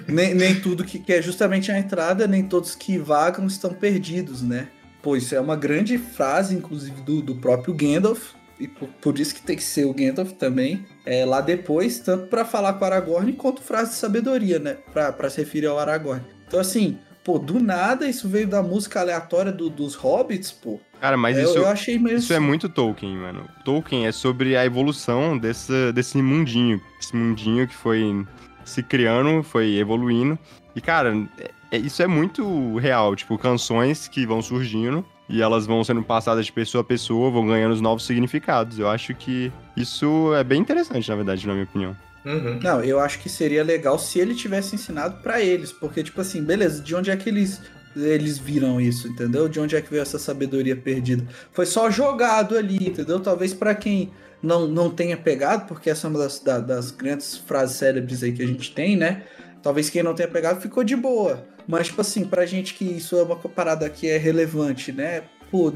[0.09, 4.43] nem, nem tudo que, que é justamente a entrada, nem todos que vagam estão perdidos,
[4.43, 4.69] né?
[5.03, 8.33] Pô, isso é uma grande frase, inclusive, do, do próprio Gandalf.
[8.59, 10.87] E por, por isso que tem que ser o Gandalf também.
[11.05, 14.77] É, lá depois, tanto pra falar com o Aragorn, quanto frase de sabedoria, né?
[14.93, 16.23] Pra, pra se referir ao Aragorn.
[16.47, 20.81] Então, assim, pô, do nada isso veio da música aleatória do- dos Hobbits, pô.
[21.01, 22.19] Cara, mas eu, isso, eu achei mesmo.
[22.21, 23.47] isso é muito Tolkien, mano.
[23.65, 26.81] Tolkien é sobre a evolução desse, desse mundinho.
[26.99, 28.25] Esse mundinho que foi
[28.65, 30.39] se criando, foi evoluindo.
[30.75, 33.15] E, cara, é- é- isso é muito real.
[33.15, 37.47] Tipo, canções que vão surgindo e elas vão sendo passadas de pessoa a pessoa, vão
[37.47, 38.79] ganhando os novos significados.
[38.79, 41.97] Eu acho que isso é bem interessante, na verdade, na minha opinião.
[42.25, 42.59] Uhum.
[42.63, 46.43] Não, eu acho que seria legal se ele tivesse ensinado pra eles, porque tipo assim,
[46.43, 47.61] beleza, de onde é que eles
[47.97, 49.49] eles viram isso, entendeu?
[49.49, 51.25] De onde é que veio essa sabedoria perdida?
[51.53, 53.21] Foi só jogado ali, entendeu?
[53.21, 54.11] Talvez pra quem
[54.45, 58.33] não, não tenha pegado, porque essa é uma das, da- das grandes frases célebres aí
[58.33, 59.23] que a gente tem, né?
[59.63, 61.47] Talvez quem não tenha pegado ficou de boa.
[61.67, 65.23] Mas, tipo assim, pra gente que isso é uma parada que é relevante, né?
[65.51, 65.73] Pô,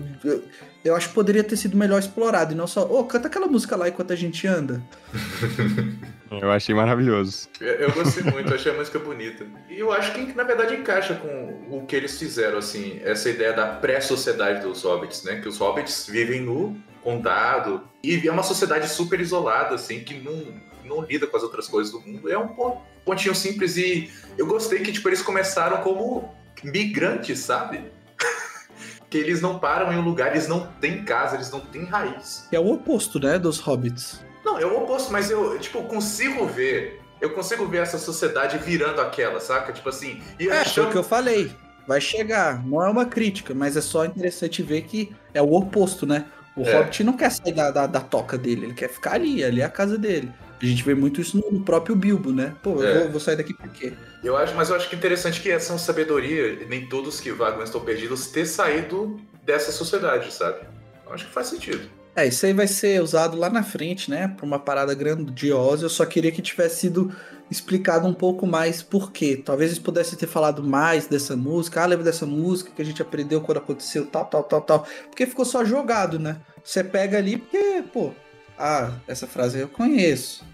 [0.85, 3.77] eu, acho que poderia ter sido melhor explorado e não só, ô, canta aquela música
[3.77, 4.83] lá enquanto a gente anda.
[6.31, 7.49] Eu achei maravilhoso.
[7.59, 9.47] Eu, eu gostei muito, achei a música bonita.
[9.71, 13.55] E eu acho que, na verdade, encaixa com o que eles fizeram, assim, essa ideia
[13.55, 15.41] da pré-sociedade dos hobbits, né?
[15.41, 20.44] Que os hobbits vivem no condado e é uma sociedade super isolada, assim, que não,
[20.84, 22.30] não lida com as outras coisas do mundo.
[22.30, 27.84] É um pon- pontinho simples e eu gostei que, tipo, eles começaram como migrantes, sabe?
[29.11, 32.46] que eles não param em um lugar, eles não têm casa, eles não têm raiz.
[32.53, 34.22] É o oposto, né, dos hobbits.
[34.44, 37.01] Não, é o oposto, mas eu, tipo, consigo ver.
[37.20, 39.72] Eu consigo ver essa sociedade virando aquela, saca?
[39.72, 40.22] Tipo assim.
[40.38, 41.51] E É, foi achando- o que eu falei.
[41.86, 42.64] Vai chegar.
[42.66, 46.26] Não é uma crítica, mas é só interessante ver que é o oposto, né?
[46.59, 46.77] O É.
[46.77, 49.65] Hobbit não quer sair da, da, da toca dele, ele quer ficar ali, ali é
[49.65, 50.31] a casa dele.
[50.61, 52.53] A gente vê muito isso no, próprio Bilbo, né?
[52.63, 52.99] Pô, eu É.
[53.01, 53.93] vou, vou sair daqui por quê?
[54.25, 57.81] Eu acho, mas eu acho que interessante que essa sabedoria, nem todos que vagam estão
[57.81, 60.59] perdidos, ter saído dessa sociedade, sabe?
[61.07, 61.89] Eu acho que faz sentido.
[62.17, 64.27] É, isso aí vai ser usado lá na frente, né?
[64.37, 65.85] Pra uma parada grandiosa.
[65.85, 67.15] Eu só queria que tivesse sido
[67.51, 69.40] explicado um pouco mais por quê.
[69.42, 71.82] Talvez eles pudessem ter falado mais dessa música.
[71.82, 74.86] Ah, lembra dessa música que a gente aprendeu quando aconteceu tal, tal, tal, tal.
[75.09, 76.38] Porque ficou só jogado, né?
[76.62, 78.12] Você pega ali porque, pô,
[78.59, 80.44] ah, essa frase eu conheço.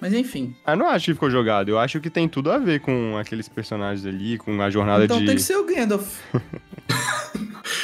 [0.00, 0.56] Mas enfim.
[0.64, 1.68] Ah, Eu não acho que ficou jogado.
[1.68, 5.18] Eu acho que tem tudo a ver com aqueles personagens ali, com a jornada então
[5.20, 5.26] de.
[5.26, 6.18] tem que ser o Gandalf.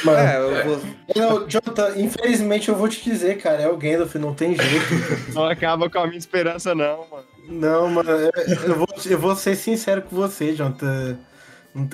[0.03, 0.81] Mano, É, eu vou.
[1.15, 4.85] Não, Jonathan, infelizmente eu vou te dizer, cara, é o Gandalf, não tem jeito.
[5.33, 7.25] Não acaba com a minha esperança, não, mano.
[7.51, 8.31] Não, mano, eu,
[8.67, 11.17] eu vou, eu vou ser sincero com você, Jonathan.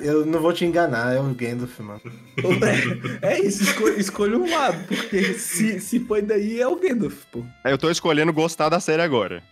[0.01, 2.01] Eu não vou te enganar, é o Gandalf, mano.
[3.21, 7.43] É isso, escolha, escolha um lado, porque se, se foi daí é o Gandalf, pô.
[7.63, 9.43] Eu tô escolhendo gostar da série agora.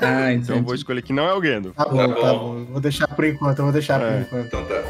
[0.00, 1.76] Ah, Então eu vou escolher que não é o Gandalf.
[1.76, 2.38] Tá bom, Tá tá bom.
[2.38, 2.64] bom.
[2.72, 4.22] Vou deixar por enquanto, eu vou deixar É.
[4.24, 4.46] por enquanto.
[4.46, 4.82] Então tá.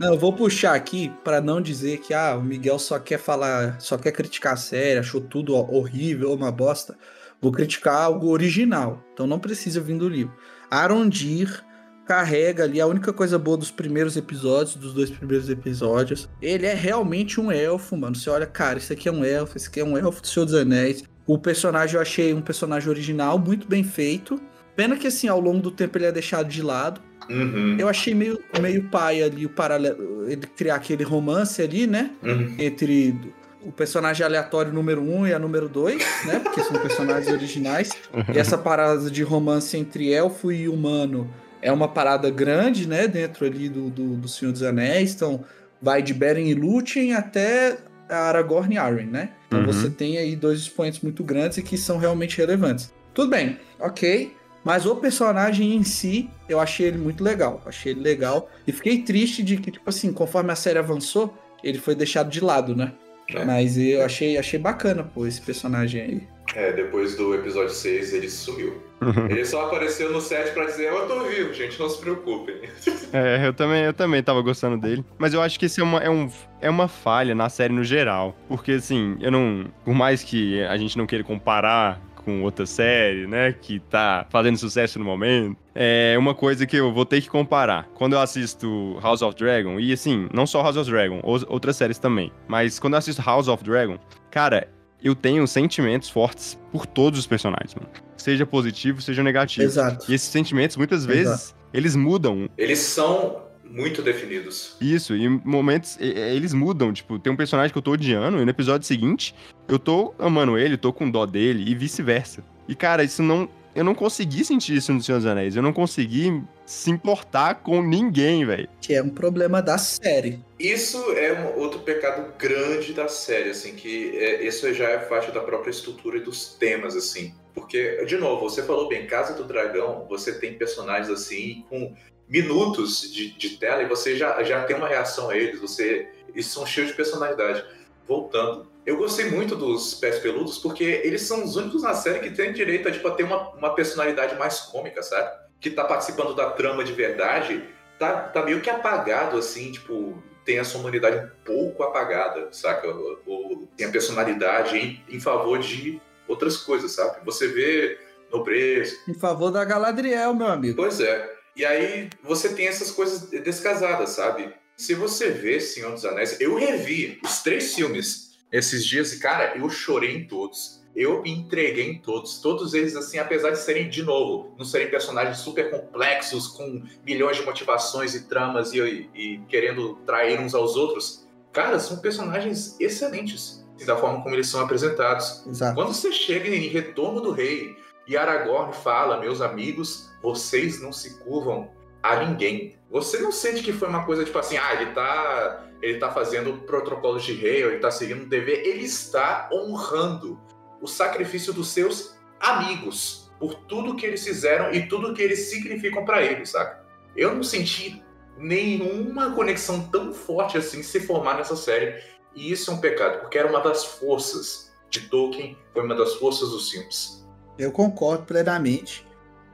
[0.00, 3.78] Não, eu vou puxar aqui pra não dizer que ah, o Miguel só quer falar,
[3.82, 6.96] só quer criticar a série, achou tudo horrível, uma bosta.
[7.38, 10.34] Vou criticar algo original, então não precisa vir do livro.
[10.70, 11.62] Arondir
[12.06, 16.30] carrega ali a única coisa boa dos primeiros episódios, dos dois primeiros episódios.
[16.40, 18.16] Ele é realmente um elfo, mano.
[18.16, 20.46] Você olha, cara, isso aqui é um elfo, esse aqui é um elfo do Senhor
[20.46, 21.04] dos Anéis.
[21.26, 24.40] O personagem eu achei um personagem original, muito bem feito.
[24.74, 27.02] Pena que, assim, ao longo do tempo ele é deixado de lado.
[27.30, 27.76] Uhum.
[27.78, 30.28] Eu achei meio, meio pai ali o paralelo.
[30.28, 32.10] Ele criar aquele romance ali, né?
[32.22, 32.56] Uhum.
[32.58, 33.14] Entre
[33.62, 36.40] o personagem aleatório número 1 um e a número 2, né?
[36.40, 37.90] Porque são personagens originais.
[38.34, 41.30] E essa parada de romance entre elfo e humano
[41.62, 43.06] é uma parada grande, né?
[43.06, 45.14] Dentro ali do, do, do Senhor dos Anéis.
[45.14, 45.44] Então,
[45.80, 47.78] vai de Beren e Lúthien até
[48.08, 49.30] Aragorn e Arwen, né?
[49.46, 49.66] Então Uhum.
[49.66, 52.92] você tem aí dois expoentes muito grandes e que são realmente relevantes.
[53.12, 54.32] Tudo bem, ok.
[54.64, 57.62] Mas o personagem em si, eu achei ele muito legal.
[57.64, 58.50] Achei ele legal.
[58.66, 62.40] E fiquei triste de que, tipo assim, conforme a série avançou, ele foi deixado de
[62.40, 62.92] lado, né?
[63.34, 63.44] É.
[63.44, 66.28] Mas eu achei, achei bacana, pô, esse personagem aí.
[66.54, 68.82] É, depois do episódio 6 ele sumiu.
[69.30, 72.56] Ele só apareceu no set pra dizer, eu tô vivo, gente, não se preocupem.
[73.12, 75.04] É, eu também, eu também tava gostando dele.
[75.18, 76.30] Mas eu acho que isso é uma, é, um,
[76.60, 78.36] é uma falha na série no geral.
[78.46, 79.66] Porque, assim, eu não.
[79.84, 83.52] Por mais que a gente não queira comparar com outra série, né?
[83.52, 85.56] Que tá fazendo sucesso no momento.
[85.74, 87.88] É uma coisa que eu vou ter que comparar.
[87.94, 91.76] Quando eu assisto House of Dragon, e assim, não só House of Dragon, ou- outras
[91.76, 92.30] séries também.
[92.48, 93.98] Mas quando eu assisto House of Dragon,
[94.30, 94.68] cara,
[95.02, 97.88] eu tenho sentimentos fortes por todos os personagens, mano.
[98.16, 99.64] Seja positivo, seja negativo.
[99.64, 100.10] Exato.
[100.10, 104.76] E esses sentimentos, muitas vezes, eles mudam Eles são muito definidos.
[104.80, 106.92] isso, e em momentos eles mudam.
[106.92, 109.34] Tipo, tem um personagem que eu tô odiando, e no episódio seguinte,
[109.68, 112.42] eu tô amando ele, tô com dó dele, e vice-versa.
[112.68, 113.48] E, cara, isso não.
[113.72, 115.54] Eu não consegui sentir isso no Senhor dos Anéis.
[115.54, 118.68] Eu não consegui se importar com ninguém, velho.
[118.80, 120.40] Que é um problema da série.
[120.58, 125.30] Isso é um outro pecado grande da série, assim, que é, isso já é faixa
[125.30, 127.32] da própria estrutura e dos temas, assim.
[127.54, 131.94] Porque, de novo, você falou bem, Casa do Dragão, você tem personagens assim com
[132.30, 136.08] minutos de, de tela e você já, já tem uma reação a eles, você.
[136.28, 137.64] Eles são cheios de personalidade.
[138.06, 138.70] Voltando.
[138.86, 142.52] Eu gostei muito dos pés peludos porque eles são os únicos na série que têm
[142.52, 145.30] direito a, tipo, a ter uma, uma personalidade mais cômica, sabe?
[145.60, 147.62] Que tá participando da trama de verdade,
[147.98, 152.88] tá, tá meio que apagado, assim, tipo, tem a sua humanidade um pouco apagada, saca?
[152.88, 157.24] Ou, ou tem a personalidade em, em favor de outras coisas, sabe?
[157.24, 157.98] Você vê
[158.32, 160.76] nobreza, Em favor da Galadriel, meu amigo.
[160.76, 161.39] Pois é.
[161.56, 164.52] E aí você tem essas coisas descasadas, sabe?
[164.76, 169.56] Se você vê Senhor dos Anéis, eu revi os três filmes esses dias e, cara,
[169.56, 170.80] eu chorei em todos.
[170.94, 172.40] Eu entreguei em todos.
[172.40, 177.36] Todos eles, assim, apesar de serem, de novo, não serem personagens super complexos, com milhões
[177.36, 183.64] de motivações e tramas e, e querendo trair uns aos outros, cara, são personagens excelentes.
[183.86, 185.46] Da forma como eles são apresentados.
[185.46, 185.74] Exato.
[185.74, 187.76] Quando você chega em Retorno do Rei
[188.06, 191.70] e Aragorn fala, meus amigos, vocês não se curvam
[192.02, 192.76] a ninguém.
[192.90, 196.52] Você não sente que foi uma coisa tipo assim, ah, ele tá, ele tá fazendo
[196.66, 198.66] protocolos de rei, ou ele tá seguindo um dever.
[198.66, 200.40] Ele está honrando
[200.80, 206.04] o sacrifício dos seus amigos por tudo que eles fizeram e tudo que eles significam
[206.04, 206.84] para ele, saca?
[207.16, 208.02] Eu não senti
[208.36, 212.02] nenhuma conexão tão forte assim se formar nessa série.
[212.34, 216.14] E isso é um pecado, porque era uma das forças de Tolkien, foi uma das
[216.14, 217.26] forças dos filmes.
[217.58, 219.06] Eu concordo plenamente.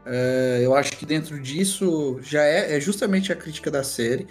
[0.07, 4.27] É, eu acho que dentro disso já é, é justamente a crítica da série.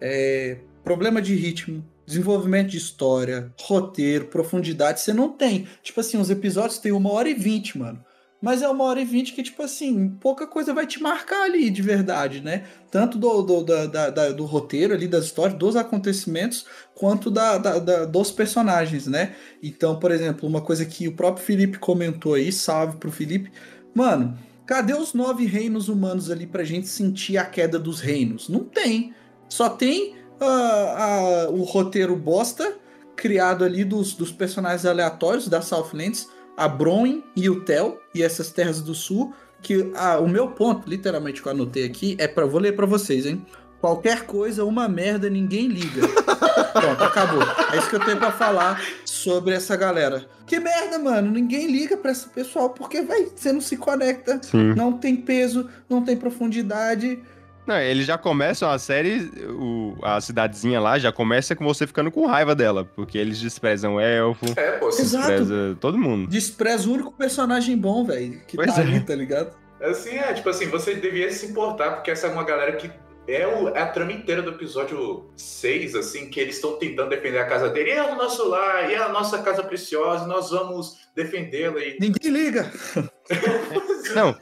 [0.00, 5.68] É, problema de ritmo, desenvolvimento de história, roteiro, profundidade, você não tem.
[5.82, 8.02] Tipo assim, os episódios têm uma hora e vinte, mano.
[8.40, 11.70] Mas é uma hora e vinte que, tipo assim, pouca coisa vai te marcar ali
[11.70, 12.64] de verdade, né?
[12.90, 17.56] Tanto do, do, da- da- da- do roteiro ali, das histórias, dos acontecimentos, quanto da,
[17.58, 19.36] da- dos personagens, né?
[19.62, 23.52] Então, por exemplo, uma coisa que o próprio Felipe comentou aí, salve pro Felipe.
[23.94, 24.36] Mano,
[24.72, 28.48] cadê os nove reinos humanos ali pra gente sentir a queda dos reinos?
[28.48, 29.12] Não tem.
[29.46, 32.78] Só tem ah, ah, o roteiro bosta
[33.14, 38.50] criado ali dos, dos personagens aleatórios da Southlands, a Bronwyn e o Tel e essas
[38.50, 39.34] terras do sul.
[39.60, 42.86] Que ah, o meu ponto, literalmente que eu anotei aqui, é para vou ler pra
[42.86, 43.44] vocês, hein?
[43.78, 46.08] Qualquer coisa, uma merda, ninguém liga.
[46.72, 47.42] Pronto, acabou.
[47.74, 48.80] É isso que eu tenho pra falar
[49.22, 50.26] sobre essa galera.
[50.46, 51.30] Que merda, mano.
[51.30, 54.40] Ninguém liga pra esse pessoal porque, vai, você não se conecta.
[54.42, 54.74] Sim.
[54.74, 57.18] Não tem peso, não tem profundidade.
[57.66, 62.10] Não, eles já começam a série, o- a cidadezinha lá já começa com você ficando
[62.10, 65.28] com raiva dela, porque eles desprezam o elfo, É, pô, Exato.
[65.28, 66.28] despreza todo mundo.
[66.28, 68.40] Despreza o único personagem bom, velho.
[68.48, 68.84] Que Pois tá é.
[68.84, 69.52] ali, tá ligado?
[69.80, 72.88] assim, é, tipo assim, você devia se importar, porque essa é uma galera que
[73.26, 77.38] é, o, é a trama inteira do episódio 6, assim, que eles estão tentando defender
[77.38, 77.90] a casa dele.
[77.90, 81.80] E é o nosso lar, e é a nossa casa preciosa, nós vamos defendê-la.
[81.80, 81.98] E...
[82.00, 82.70] Ninguém liga.
[84.14, 84.36] Não,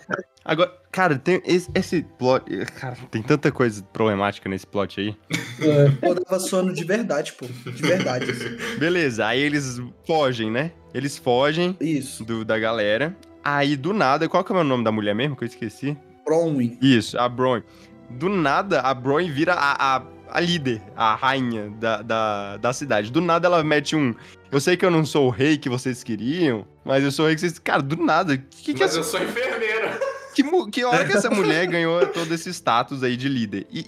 [0.44, 2.44] agora, cara, tem esse, esse plot.
[2.76, 5.16] Cara, tem tanta coisa problemática nesse plot aí.
[6.00, 7.46] Pô, dava sono de verdade, pô.
[7.46, 8.30] De verdade.
[8.30, 8.56] assim.
[8.78, 10.72] Beleza, aí eles fogem, né?
[10.94, 12.24] Eles fogem Isso.
[12.24, 13.16] do, da galera.
[13.44, 15.96] Aí, do nada, qual que é o nome da mulher mesmo que eu esqueci?
[16.24, 16.78] Bronwyn.
[16.80, 17.62] Isso, a Bron.
[18.10, 23.10] Do nada, a Bron vira a, a, a líder, a rainha da, da, da cidade.
[23.10, 24.14] Do nada ela mete um.
[24.50, 27.28] Eu sei que eu não sou o rei que vocês queriam, mas eu sou o
[27.28, 27.58] rei que vocês.
[27.58, 28.36] Cara, do nada.
[28.36, 29.98] Que, que, Mas essa- eu sou enfermeira.
[30.34, 33.66] que, que hora que essa mulher ganhou todo esse status aí de líder?
[33.70, 33.84] E.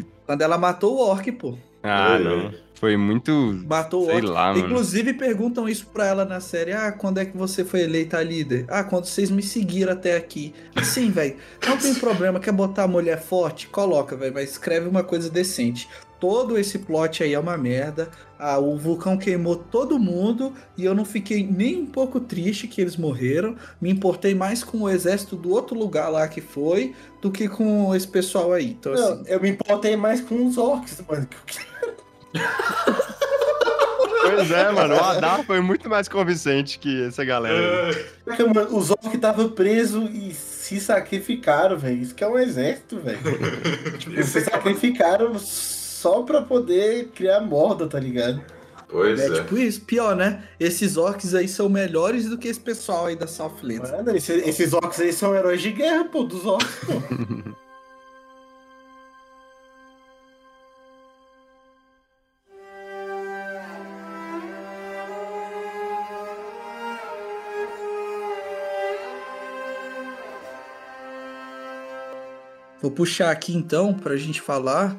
[0.00, 1.58] e- Quando ela matou o orc, pô.
[1.82, 2.52] Ah, não.
[2.76, 2.80] Oi.
[2.80, 3.32] Foi muito.
[3.66, 4.66] Matou o Sei lá, mano.
[4.66, 6.72] Inclusive, perguntam isso pra ela na série.
[6.72, 8.66] Ah, quando é que você foi eleita líder?
[8.68, 10.54] Ah, quando vocês me seguiram até aqui.
[10.82, 11.36] Sim, velho.
[11.66, 12.38] Não tem problema.
[12.38, 13.66] Quer botar a mulher forte?
[13.68, 14.34] Coloca, velho.
[14.34, 15.88] Mas escreve uma coisa decente.
[16.18, 18.08] Todo esse plot aí é uma merda.
[18.38, 22.80] Ah, o vulcão queimou todo mundo e eu não fiquei nem um pouco triste que
[22.80, 23.56] eles morreram.
[23.80, 27.94] Me importei mais com o exército do outro lugar lá que foi do que com
[27.94, 28.70] esse pessoal aí.
[28.70, 31.28] Então, Não, assim, eu me importei mais com os orcs, mano.
[34.22, 34.94] Pois é, mano.
[34.96, 37.94] O Adar foi muito mais convincente que essa galera.
[38.24, 42.02] Porque, mano, os orcs estavam presos e se sacrificaram, velho.
[42.02, 43.18] Isso que é um exército, velho.
[43.98, 48.42] tipo, se sacrificaram só pra poder criar morda, tá ligado?
[48.88, 49.32] Pois é é.
[49.42, 49.80] tipo isso.
[49.82, 50.44] Pior, né?
[50.60, 53.90] Esses orcs aí são melhores do que esse pessoal aí da Southlands.
[53.90, 56.92] Mano, esse- esses orcs aí são heróis de guerra, pô, dos orcs, pô.
[72.86, 74.96] Vou puxar aqui então pra gente falar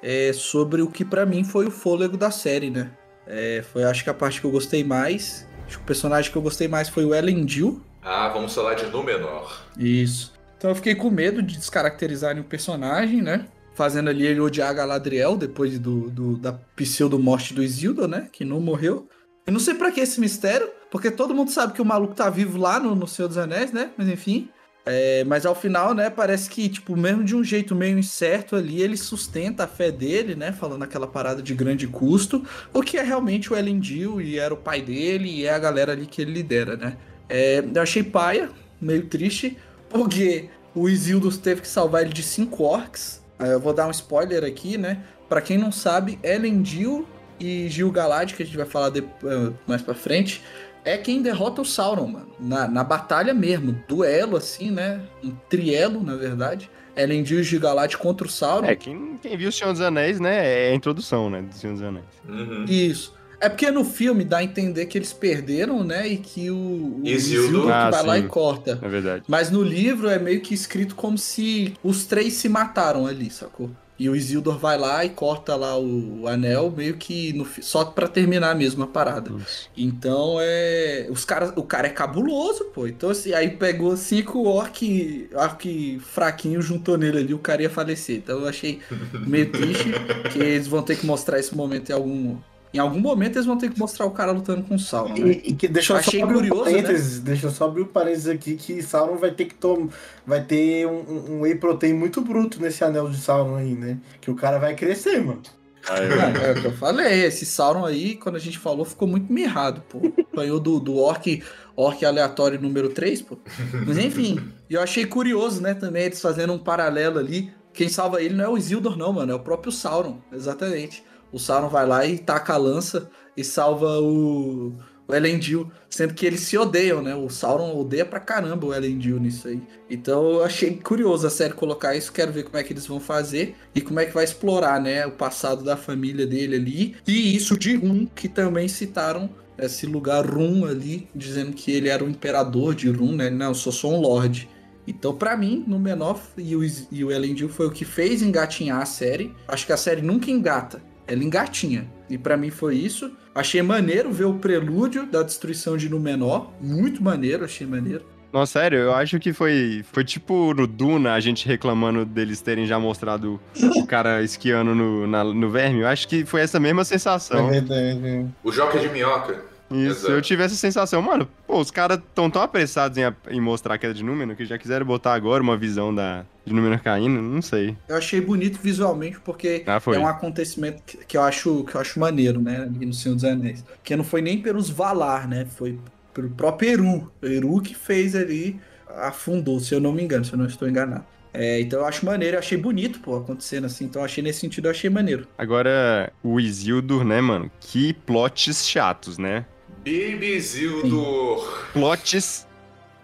[0.00, 2.92] é, sobre o que pra mim foi o fôlego da série, né?
[3.26, 5.44] É, foi acho que a parte que eu gostei mais.
[5.66, 7.82] Acho que o personagem que eu gostei mais foi o Elendil.
[8.00, 9.62] Ah, vamos falar de Númenor.
[9.76, 10.32] Isso.
[10.56, 13.46] Então eu fiquei com medo de descaracterizarem o personagem, né?
[13.74, 18.28] Fazendo ali ele odiar a Galadriel depois do, do- da pseudo-morte do Isildur, né?
[18.32, 19.08] Que não morreu.
[19.44, 22.30] E não sei pra que esse mistério, porque todo mundo sabe que o maluco tá
[22.30, 23.90] vivo lá no, no Senhor dos Anéis, né?
[23.98, 24.48] Mas enfim.
[24.86, 28.82] É, mas ao final, né, parece que, tipo, mesmo de um jeito meio incerto ali,
[28.82, 30.52] ele sustenta a fé dele, né?
[30.52, 34.56] Falando aquela parada de grande custo, o que é realmente o Elendil e era o
[34.58, 36.96] pai dele e é a galera ali que ele lidera, né?
[37.28, 39.56] É, eu achei paia, meio triste,
[39.88, 43.22] porque o Isildur teve que salvar ele de cinco orcs.
[43.38, 45.02] É, Eu vou dar um spoiler aqui, né?
[45.28, 47.06] Pra quem não sabe, Elendil
[47.40, 50.42] e Gil-galad, que a gente vai falar depois, mais pra frente,
[50.84, 52.28] é quem derrota o Sauron, mano.
[52.38, 55.00] Na, na batalha mesmo, duelo assim, né?
[55.22, 56.70] Um trielo, na verdade.
[56.96, 58.66] Elendil e Gil-galad contra o Sauron.
[58.68, 60.68] É, quem, quem viu o Senhor dos Anéis, né?
[60.68, 61.42] É a introdução, né?
[61.42, 62.04] Do Senhor dos Anéis.
[62.28, 62.64] Uhum.
[62.68, 63.14] Isso.
[63.40, 66.06] É porque no filme dá a entender que eles perderam, né?
[66.06, 67.44] E que o, o Isildur.
[67.44, 68.24] Isildur que Ah, vai lá sim.
[68.24, 68.78] e corta.
[68.80, 69.24] É verdade.
[69.28, 73.70] Mas no livro é meio que escrito como se os três se mataram ali, sacou?
[73.98, 78.08] E o Isildur vai lá e corta lá o, anel, meio que no só pra
[78.08, 79.30] terminar mesmo a parada.
[79.38, 79.70] Isso.
[79.76, 81.06] Então é.
[81.10, 82.88] Os caras, o cara é cabuloso, pô.
[82.88, 88.16] Então assim, aí pegou cinco orc, orc fraquinho, juntou nele ali, o cara ia falecer.
[88.16, 88.80] Então eu achei
[89.26, 89.92] meio triste
[90.32, 92.36] que eles vão ter que mostrar esse momento em algum.
[92.74, 95.14] Em algum momento eles vão ter que mostrar o cara lutando com o Sauron.
[95.14, 95.40] né?
[95.44, 97.86] E, e que deixa eu Achei só abrir curioso, parênteses, deixa eu só abrir um
[97.86, 99.88] parênteses aqui que Sauron vai ter que tomar,
[100.26, 103.98] vai ter um, um- whey protein muito bruto nesse anel de Sauron aí, né?
[104.20, 105.40] Que o cara vai crescer, mano.
[105.86, 109.32] Ah, é o que eu falei, esse Sauron aí, quando a gente falou, ficou muito
[109.32, 110.00] mirrado, pô.
[110.34, 111.42] Ganhou do, do orc,
[111.76, 113.38] orc aleatório número 3, pô.
[113.86, 117.52] Mas enfim, eu achei curioso, né, também, eles fazendo um paralelo ali.
[117.72, 121.04] Quem salva ele não é o Isildur, não, mano, é o próprio Sauron, exatamente.
[121.34, 124.72] O Sauron vai lá e taca a lança e salva o,
[125.08, 127.12] o Elendil, sendo que eles se odeiam, né?
[127.16, 129.60] O Sauron odeia pra caramba o Elendil nisso aí.
[129.90, 133.00] Então eu achei curioso a série colocar isso, quero ver como é que eles vão
[133.00, 136.96] fazer e como é que vai explorar, né, o passado da família dele ali.
[137.04, 139.28] E isso de Rum, que também citaram
[139.58, 143.28] esse lugar Rum ali, dizendo que ele era o imperador de Rum, né?
[143.28, 144.48] Não, eu sou só um lord.
[144.86, 146.62] Então, pra mim, no menor e o,
[146.92, 149.34] e o Elendil foi o que fez engatinhar a série.
[149.48, 151.86] Acho que a série nunca engata, ela engatinha.
[152.08, 153.10] E pra mim foi isso.
[153.34, 156.50] Achei maneiro ver o prelúdio da destruição de Númenor.
[156.60, 158.04] Muito maneiro, achei maneiro.
[158.32, 162.66] Nossa, sério, eu acho que foi, foi tipo no Duna, a gente reclamando deles terem
[162.66, 163.40] já mostrado
[163.76, 165.80] o cara esquiando no, na- no verme.
[165.82, 167.48] Eu acho que foi essa mesma É sensação.
[167.48, 168.26] verdade.
[168.42, 169.53] O Joca de Minhoca.
[169.70, 170.12] Isso, Exato.
[170.12, 171.28] eu tive essa sensação, mano.
[171.46, 174.58] Pô, os caras tão tão apressados em, em mostrar a queda de número que já
[174.58, 177.76] quiseram botar agora uma visão da, de número caindo, não sei.
[177.88, 179.96] Eu achei bonito visualmente porque Ah, foi.
[179.96, 183.14] é um acontecimento que, que eu acho que eu acho maneiro, né, ali no Senhor
[183.14, 183.64] dos Anéis.
[183.82, 185.46] Que não foi nem pelos Valar, né?
[185.46, 185.78] Foi
[186.12, 187.12] pelo próprio Eru.
[187.22, 188.60] O Eru que fez ali,
[188.96, 191.04] afundou, se eu não me engano, se eu não estou enganado.
[191.36, 193.86] É, então eu acho maneiro, eu achei bonito, pô, acontecendo assim.
[193.86, 195.26] Então eu achei nesse sentido, eu achei maneiro.
[195.36, 197.50] Agora, o Isildur, né, mano?
[197.58, 199.44] Que plots chatos, né?
[199.84, 201.68] Baby Zildor.
[201.72, 202.46] Plots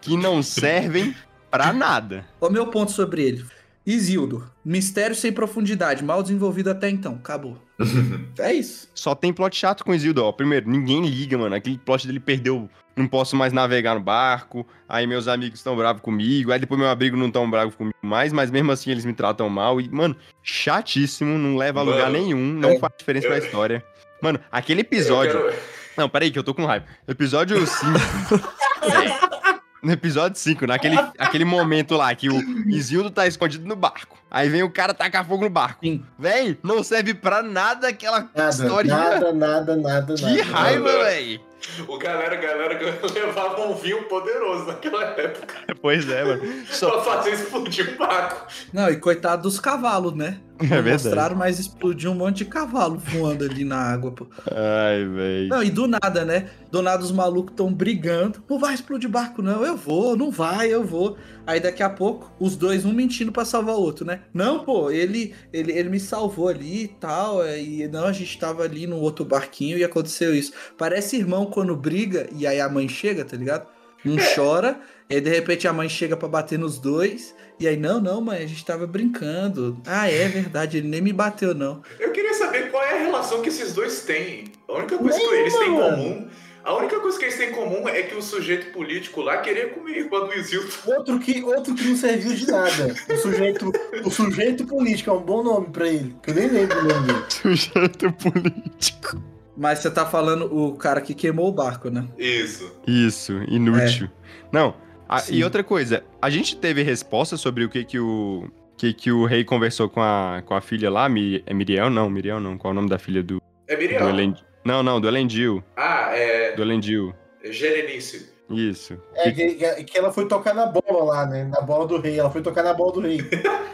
[0.01, 1.15] que não servem
[1.51, 2.25] pra nada.
[2.41, 3.45] O meu ponto sobre ele.
[3.87, 7.57] Isildur, mistério sem profundidade, mal desenvolvido até então, acabou.
[8.39, 8.89] é isso.
[8.95, 10.33] Só tem plot chato com o Isildur, ó.
[10.33, 11.55] Primeiro, ninguém liga, mano.
[11.55, 12.69] Aquele plot dele perdeu.
[12.97, 14.67] Não posso mais navegar no barco.
[14.89, 16.53] Aí meus amigos estão bravos comigo.
[16.53, 18.33] Aí depois meu amigo não tão bravo comigo mais.
[18.33, 19.81] Mas mesmo assim eles me tratam mal.
[19.81, 21.39] E, mano, chatíssimo.
[21.39, 22.53] Não leva a lugar Mano, nenhum.
[22.53, 23.85] Não é, faz diferença eu- pra história.
[24.23, 25.33] Mano, aquele Eu episódio.
[25.33, 26.87] quero- Não, peraí, que eu tô com raiva.
[27.07, 27.89] Episódio 5.
[29.83, 32.39] no episódio 5, naquele aquele momento lá que o
[32.69, 34.19] Isildo tá escondido no barco.
[34.31, 35.81] Aí vem o cara tacar fogo no barco.
[35.85, 36.05] Sim.
[36.19, 38.97] Véi, não serve pra nada aquela Nada, historinha.
[38.97, 40.43] nada, nada, nada, Que nada.
[40.45, 41.05] raiva, nada.
[41.05, 41.41] véi.
[41.87, 42.79] O galera, galera
[43.13, 46.43] levava um vinho poderoso naquela época Pois é, mano.
[46.71, 46.91] Só...
[46.91, 48.47] pra fazer explodir o barco.
[48.73, 50.39] Não, e coitado dos cavalos, né?
[50.61, 50.83] É.
[50.83, 54.27] Mostraram, mas explodiu um monte de cavalo voando ali na água, pô.
[54.51, 55.49] Ai, véi.
[55.49, 56.51] Não, e do nada, né?
[56.71, 58.43] Do nada os malucos estão brigando.
[58.49, 59.65] Não vai explodir barco, não.
[59.65, 61.17] Eu vou, não vai, eu vou.
[61.47, 64.21] Aí daqui a pouco, os dois, um mentindo pra salvar o outro, né?
[64.33, 67.43] Não, pô, ele, ele, ele me salvou ali e tal.
[67.43, 70.53] é, E não, a gente tava ali no outro barquinho e aconteceu isso.
[70.79, 73.67] Parece irmão quando briga e aí a mãe chega, tá ligado?
[74.05, 77.35] Um chora, e aí de repente a mãe chega pra bater nos dois.
[77.61, 79.83] E aí, não, não, mãe, a gente tava brincando.
[79.87, 81.83] Ah, é verdade, ele nem me bateu, não.
[81.99, 84.45] Eu queria saber qual é a relação que esses dois têm.
[84.67, 86.29] A única coisa que Nenhuma, eles têm em comum.
[86.65, 89.69] A única coisa que eles têm em comum é que o sujeito político lá queria
[89.69, 90.31] comer a irmã do.
[90.91, 92.95] Outro que, outro que não serviu de nada.
[93.13, 93.73] O sujeito,
[94.05, 96.17] o sujeito político é um bom nome pra ele.
[96.23, 97.25] Que eu nem lembro o nome dele.
[97.29, 99.30] Sujeito político.
[99.61, 102.07] Mas você tá falando o cara que queimou o barco, né?
[102.19, 102.73] Isso.
[102.87, 104.09] Isso, inútil.
[104.51, 104.75] Não,
[105.07, 108.49] a- e outra coisa, a gente teve resposta sobre o que que o
[108.79, 111.91] que que o rei conversou com a, com a filha lá, Mi, é Miriel?
[111.91, 112.57] Não, Miriel não.
[112.57, 113.39] Qual é o nome da filha do,
[113.69, 114.09] É do Miriam.
[114.09, 114.43] Elend...
[114.65, 115.63] Não, não, do Elendil.
[115.77, 116.53] Ah, é.
[116.57, 117.15] Do Elendil.
[117.45, 118.31] Gerenice.
[118.49, 118.99] Isso.
[119.15, 121.45] É que- que ela foi tocar na bola lá, né?
[121.45, 122.19] Na bola do rei.
[122.19, 123.19] Ela foi tocar na bola do rei.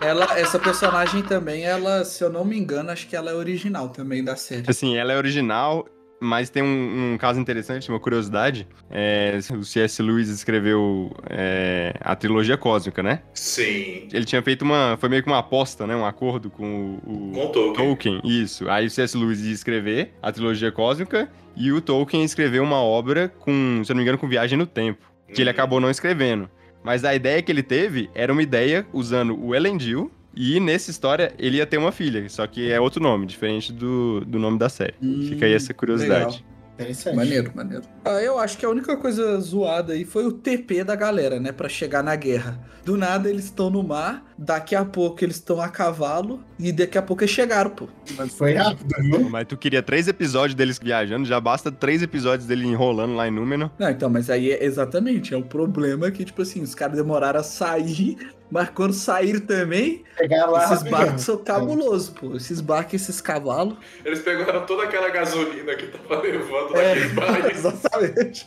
[0.00, 3.88] Ela, essa personagem também, ela, se eu não me engano, acho que ela é original
[3.88, 4.64] também da série.
[4.68, 5.86] Assim, ela é original,
[6.20, 8.66] mas tem um, um caso interessante, uma curiosidade.
[8.90, 10.02] É, o C.S.
[10.02, 13.22] Lewis escreveu é, a trilogia cósmica, né?
[13.34, 14.08] Sim.
[14.12, 14.96] Ele tinha feito uma.
[14.98, 15.94] Foi meio que uma aposta, né?
[15.96, 17.72] Um acordo com o, o Com Tolkien.
[17.74, 18.20] Tolkien.
[18.24, 18.68] Isso.
[18.70, 19.16] Aí o C.S.
[19.16, 23.94] Lewis ia escrever a trilogia cósmica e o Tolkien escreveu uma obra com, se eu
[23.94, 25.04] não me engano, com viagem no tempo.
[25.34, 25.54] Que ele Uhum.
[25.54, 26.48] acabou não escrevendo.
[26.86, 30.08] Mas a ideia que ele teve era uma ideia usando o Elendil.
[30.36, 34.20] E nessa história ele ia ter uma filha, só que é outro nome, diferente do,
[34.20, 34.94] do nome da série.
[35.02, 36.44] Hum, Fica aí essa curiosidade.
[36.76, 37.16] Interessante.
[37.16, 37.84] Maneiro, maneiro.
[38.04, 41.50] Ah, eu acho que a única coisa zoada aí foi o TP da galera, né?
[41.50, 42.60] Pra chegar na guerra.
[42.84, 46.96] Do nada eles estão no mar, daqui a pouco eles estão a cavalo e daqui
[46.96, 47.88] a pouco eles chegaram, pô.
[48.16, 49.28] Mas foi rápido, viu?
[49.28, 53.30] Mas tu queria três episódios deles viajando, já basta três episódios dele enrolando lá em
[53.30, 53.70] Númenor.
[53.78, 57.40] Não, então, mas aí é exatamente, é o problema que, tipo assim, os caras demoraram
[57.40, 58.16] a sair,
[58.50, 60.04] mas quando saíram também,
[60.48, 62.34] lá esses barcos são cabulosos, pô.
[62.36, 63.76] Esses barcos, esses cavalos.
[64.04, 67.56] Eles pegaram toda aquela gasolina que tava levando É, naquele país.
[67.58, 68.46] exatamente.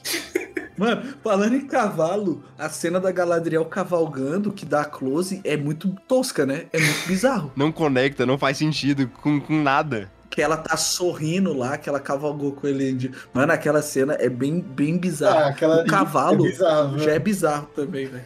[0.78, 6.46] Mano, falando em cavalo, a cena da Galadriel cavalgando, que dá close, é muito tosca,
[6.46, 6.68] né?
[6.72, 7.52] É muito bizarro.
[7.56, 10.10] Não conecta, não faz sentido com, com nada.
[10.30, 13.12] Que ela tá sorrindo lá, que ela cavalgou com ele.
[13.34, 15.40] Mano, aquela cena é bem, bem bizarra.
[15.46, 18.26] Ah, aquela o cavalo é bizarro, já é bizarro também, velho.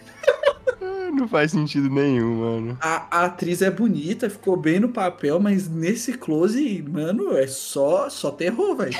[1.13, 2.77] Não faz sentido nenhum, mano.
[2.81, 8.09] A, a atriz é bonita, ficou bem no papel, mas nesse close, mano, é só,
[8.09, 8.97] só terror, velho.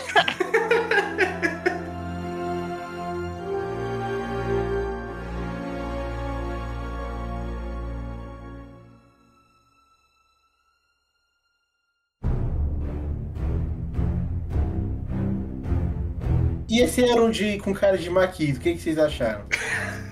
[16.70, 19.46] E esse Elrond de, com cara de maquito, o que, que vocês acharam?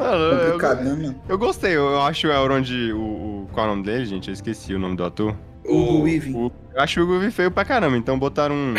[0.02, 1.22] Mano, eu, Complicado, né, mano?
[1.30, 4.28] eu gostei, eu acho o Elrond, o, o- Qual é o nome dele, gente?
[4.30, 5.36] Eu esqueci o nome do ator.
[5.66, 6.34] O Weaving.
[6.36, 8.74] O- eu acho o Hugo feio pra caramba, então botaram um,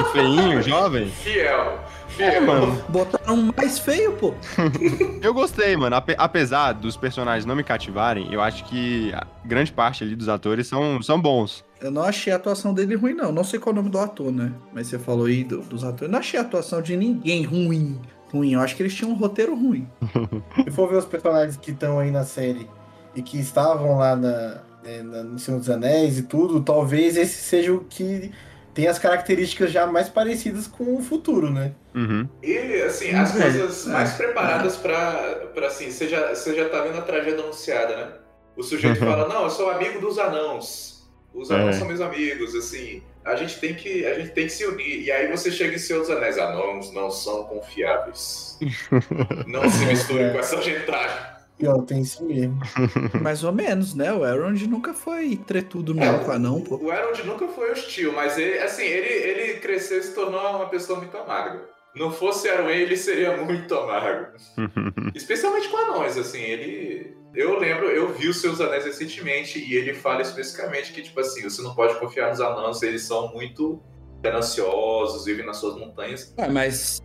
[0.00, 1.08] um feinho, jovem.
[1.08, 1.78] Fiel.
[2.18, 2.82] É, mano.
[2.88, 4.34] Botaram um mais feio, pô.
[5.22, 5.94] Eu gostei, mano.
[5.94, 10.28] Ape- apesar dos personagens não me cativarem, eu acho que a grande parte ali dos
[10.28, 11.64] atores são, são bons.
[11.80, 13.30] Eu não achei a atuação dele ruim, não.
[13.30, 14.50] Não sei qual é o nome do ator, né?
[14.74, 16.02] Mas você falou aí do- dos atores.
[16.02, 18.00] Eu não achei a atuação de ninguém ruim.
[18.32, 18.52] Ruim.
[18.54, 19.88] Eu acho que eles tinham um roteiro ruim.
[20.64, 22.68] Se for ver os personagens que estão aí na série
[23.14, 27.38] e que estavam lá na, é, na- no Senhor dos Anéis e tudo, talvez esse
[27.42, 28.30] seja o que
[28.74, 31.72] tem as características já mais parecidas com o futuro, né?
[31.94, 32.28] Uhum.
[32.42, 36.82] E, assim, as É, coisas mais preparadas pra, pra, assim, você já, você já tá
[36.82, 38.12] vendo a tragédia anunciada, né?
[38.56, 41.08] O sujeito fala, não, eu sou amigo dos anãos.
[41.34, 41.78] Os anãos É.
[41.78, 43.02] são meus amigos, assim.
[43.28, 45.02] A gente, tem que, a gente tem que se unir.
[45.02, 46.38] E aí você chega em dos Anéis.
[46.38, 48.58] Anãos não são confiáveis.
[49.46, 51.38] Não se misturem com essa gentalha.
[51.60, 52.58] E ó, tem isso mesmo.
[53.20, 54.12] Mais ou menos, né?
[54.12, 56.76] O Elrond nunca foi tretudo mesmo com anão, pô.
[56.76, 60.68] O Elrond nunca foi hostil, mas ele, assim, ele, ele cresceu e se tornou uma
[60.68, 61.77] pessoa muito amarga.
[61.98, 64.28] Não fosse Arwen, ele seria muito amargo.
[65.14, 67.16] Especialmente com anões, assim, ele.
[67.34, 71.42] Eu lembro, eu vi os seus anéis recentemente e ele fala especificamente que, tipo assim,
[71.42, 73.82] você não pode confiar nos anãos, eles são muito
[74.22, 76.34] gananciosos, vivem nas suas montanhas.
[76.38, 77.00] Ah, mas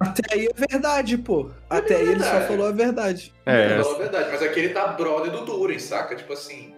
[0.00, 1.50] até aí é verdade, pô.
[1.70, 2.46] Até aí ele só verdade.
[2.48, 3.34] falou a verdade.
[3.44, 6.16] É, Ele falou a verdade, mas aqui ele tá brother do Durin, saca?
[6.16, 6.74] Tipo assim,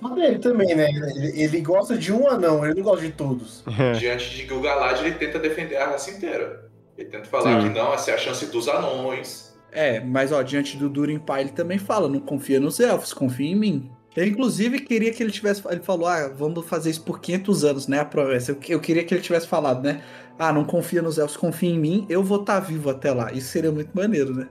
[0.00, 0.88] Só dele também, né?
[0.88, 3.64] Ele, ele gosta de um anão, ele não gosta de todos.
[3.98, 6.67] diante de Gil-galad, ele tenta defender a raça inteira.
[6.98, 7.68] Ele tenta falar Sim.
[7.68, 9.56] que não, essa é a chance dos anões.
[9.70, 13.46] É, mas ó, diante do Durin pai, ele também fala, não confia nos elfos, confia
[13.46, 13.90] em mim.
[14.16, 15.62] Eu, inclusive, queria que ele tivesse.
[15.70, 18.00] Ele falou, ah, vamos fazer isso por 500 anos, né?
[18.00, 18.50] A promessa.
[18.50, 20.02] Eu, eu queria que ele tivesse falado, né?
[20.36, 23.32] Ah, não confia nos elfos, confia em mim, eu vou estar vivo até lá.
[23.32, 24.48] Isso seria muito maneiro, né?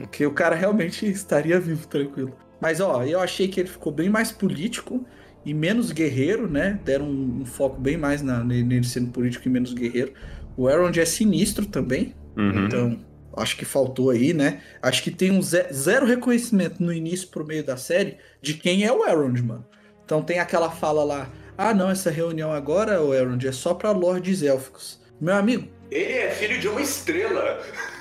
[0.00, 2.32] Porque o cara realmente estaria vivo, tranquilo.
[2.58, 5.04] Mas ó, eu achei que ele ficou bem mais político
[5.44, 6.80] e menos guerreiro, né?
[6.84, 10.12] Deram um, um foco bem mais na, nele sendo político e menos guerreiro.
[10.56, 12.66] O Elrond é sinistro também, Uhum.
[12.66, 12.98] então,
[13.36, 14.60] acho que faltou aí, né?
[14.82, 18.84] Acho que tem um ze- zero reconhecimento no início pro meio da série de quem
[18.84, 19.64] é o Elrond, mano.
[20.04, 23.90] Então tem aquela fala lá: ah, não, essa reunião agora, o Elrond, é só pra
[23.90, 25.00] lordes élficos.
[25.20, 27.60] Meu amigo, Ele é filho de uma estrela.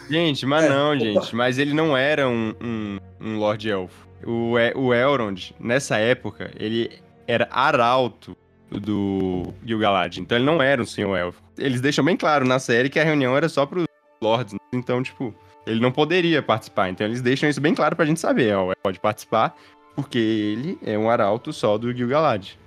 [0.10, 1.00] Gente, mas É, não, opa.
[1.00, 1.36] gente.
[1.36, 4.08] Mas ele não era um, um, um Lord Elfo.
[4.26, 6.92] O, o Elrond, nessa época, ele
[7.28, 8.36] era arauto
[8.70, 10.18] do Gil-galad.
[10.20, 11.42] Então ele não era um senhor elfo.
[11.58, 13.86] Eles deixam bem claro na série que a reunião era só pros
[14.22, 14.56] lords.
[14.74, 15.34] Então, tipo,
[15.66, 16.90] ele não poderia participar.
[16.90, 18.56] Então eles deixam isso bem claro pra gente saber.
[18.56, 19.56] Ó, ele pode participar
[19.96, 22.58] porque ele é um arauto só do Gil-galad.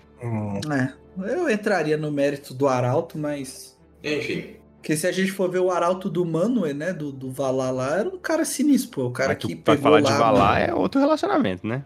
[0.73, 0.93] é,
[1.31, 3.79] eu entraria no mérito do Arauto, mas.
[4.03, 4.57] Enfim.
[4.77, 7.99] Porque se a gente for ver o Arauto do Manwë, né, do, do Valar lá,
[7.99, 9.07] era um cara sinistro, pô.
[9.09, 10.11] O cara Mas que pra pegou falar lá...
[10.11, 11.85] de Valar é outro relacionamento, né?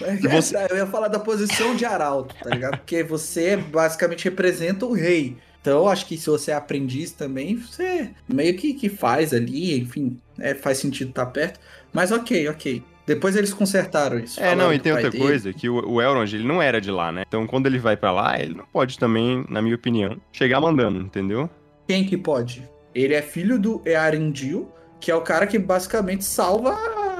[0.00, 2.78] É, você- Eu ia falar da posição de arauto, tá ligado?
[2.78, 5.36] Porque você basicamente representa o rei.
[5.60, 10.18] Então, acho que se você é aprendiz também, você meio que, que faz ali, enfim,
[10.38, 11.58] é, faz sentido estar perto.
[11.92, 12.82] Mas ok, ok.
[13.06, 14.40] Depois eles consertaram isso.
[14.42, 15.22] É, não, e tem outra dele.
[15.22, 17.22] coisa, que o, o Elrond, ele não era de lá, né?
[17.26, 20.98] Então, quando ele vai pra lá, ele não pode também, na minha opinião, chegar mandando,
[21.00, 21.48] entendeu?
[21.86, 22.62] Quem que pode?
[22.94, 26.72] Ele é filho do Earendil, que é o cara que basicamente salva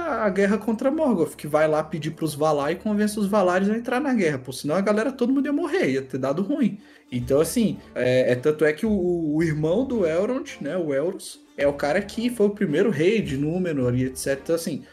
[0.05, 3.75] a guerra contra Morgoth, que vai lá pedir pros Valar e convence os Valares a
[3.77, 6.79] entrar na guerra, pô, senão a galera, todo mundo ia morrer, ia ter dado ruim.
[7.11, 11.39] Então, assim, é, é- tanto é que o, o irmão do Elrond, né, o Elros,
[11.57, 14.39] é o cara que foi o primeiro rei de Númenor e etc.
[14.43, 14.83] Então, assim,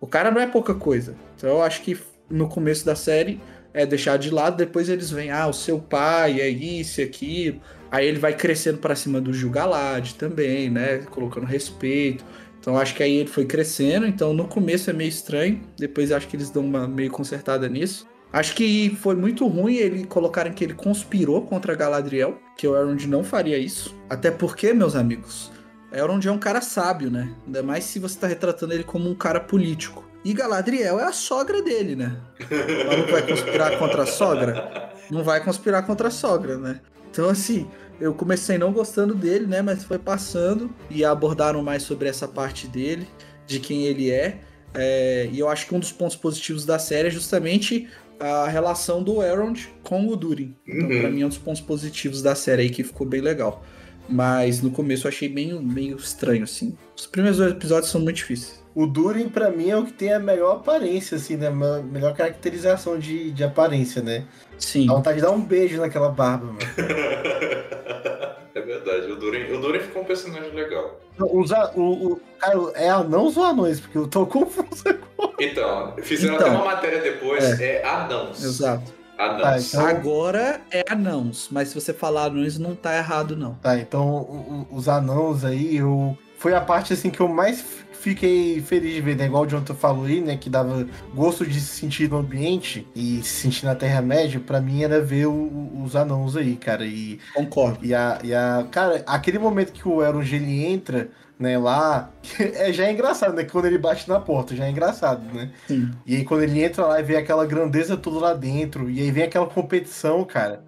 [0.00, 1.16] o cara não é pouca coisa.
[1.36, 1.98] Então, eu acho que
[2.30, 3.40] no começo da série
[3.74, 7.60] é deixar de lado, depois eles vêm, ah, o seu pai é isso e aquilo.
[7.90, 12.24] Aí ele vai crescendo pra cima do Gil-galad também, né, colocando respeito.
[12.62, 16.28] Então acho que aí ele foi crescendo, então no começo é meio estranho, depois acho
[16.28, 18.06] que eles dão uma meio consertada nisso.
[18.32, 23.04] Acho que foi muito ruim ele colocarem que ele conspirou contra Galadriel, que o Elrond
[23.08, 23.94] não faria isso.
[24.08, 25.50] Até porque, meus amigos,
[25.92, 27.34] Elrond é um cara sábio, né?
[27.44, 30.08] Ainda mais se você tá retratando ele como um cara político.
[30.24, 32.16] E Galadriel é a sogra dele, né?
[32.48, 34.92] O maluco vai conspirar contra a sogra?
[35.10, 36.80] Não vai conspirar contra a sogra, né?
[37.10, 37.68] Então, assim,
[38.02, 39.62] eu comecei não gostando dele, né?
[39.62, 43.06] Mas foi passando e abordaram mais sobre essa parte dele,
[43.46, 44.40] de quem ele é.
[44.74, 47.88] É, e eu acho que um dos pontos positivos da série é justamente
[48.18, 50.54] a relação do Elrond com o Durin.
[50.66, 51.00] Então, Uhum.
[51.00, 53.64] pra mim, é um dos pontos positivos da série aí que ficou bem legal.
[54.08, 56.76] Mas no começo eu achei meio, meio estranho, assim.
[56.96, 58.61] Os primeiros dois episódios são muito difíceis.
[58.74, 61.48] O Durin, pra mim, é o que tem a melhor aparência, assim, né?
[61.48, 61.50] A
[61.82, 64.24] melhor caracterização de, de aparência, né?
[64.58, 64.86] Sim.
[64.86, 66.58] Dá vontade de dar um beijo naquela barba, mano.
[68.54, 70.98] é verdade, o Durin, o Durin ficou um personagem legal.
[71.18, 73.80] Os, a- o, o, cara, é anãos ou anões?
[73.80, 75.32] Porque eu tô confuso agora.
[75.40, 78.42] Então, fizeram Então, até uma matéria depois, é, anãos.
[78.42, 78.84] Exato.
[79.18, 79.38] Não.
[79.40, 83.54] Tá, então- Agora é anãos, mas se você falar anões, não tá errado, não.
[83.54, 86.16] Tá, então o- o- os anãos aí, eu.
[86.38, 89.26] Foi a parte assim que eu mais fiquei feliz de ver, né?
[89.26, 90.36] Igual o Jonathan falou aí, né?
[90.36, 94.82] Que dava gosto de se sentir no ambiente e se sentir na Terra-média, pra mim
[94.82, 96.84] era ver o- os anãos aí, cara.
[96.84, 97.78] E, Concordo.
[97.84, 98.66] e, a, e a.
[98.70, 103.44] Cara, aquele momento que o Elrond ele entra, né, lá, é, já é engraçado, né?
[103.44, 105.50] Quando ele bate na porta, já é engraçado, né?
[105.66, 105.90] Sim.
[106.06, 109.10] E aí quando ele entra lá e vê aquela grandeza toda lá dentro, e aí
[109.10, 110.64] vem aquela competição, cara.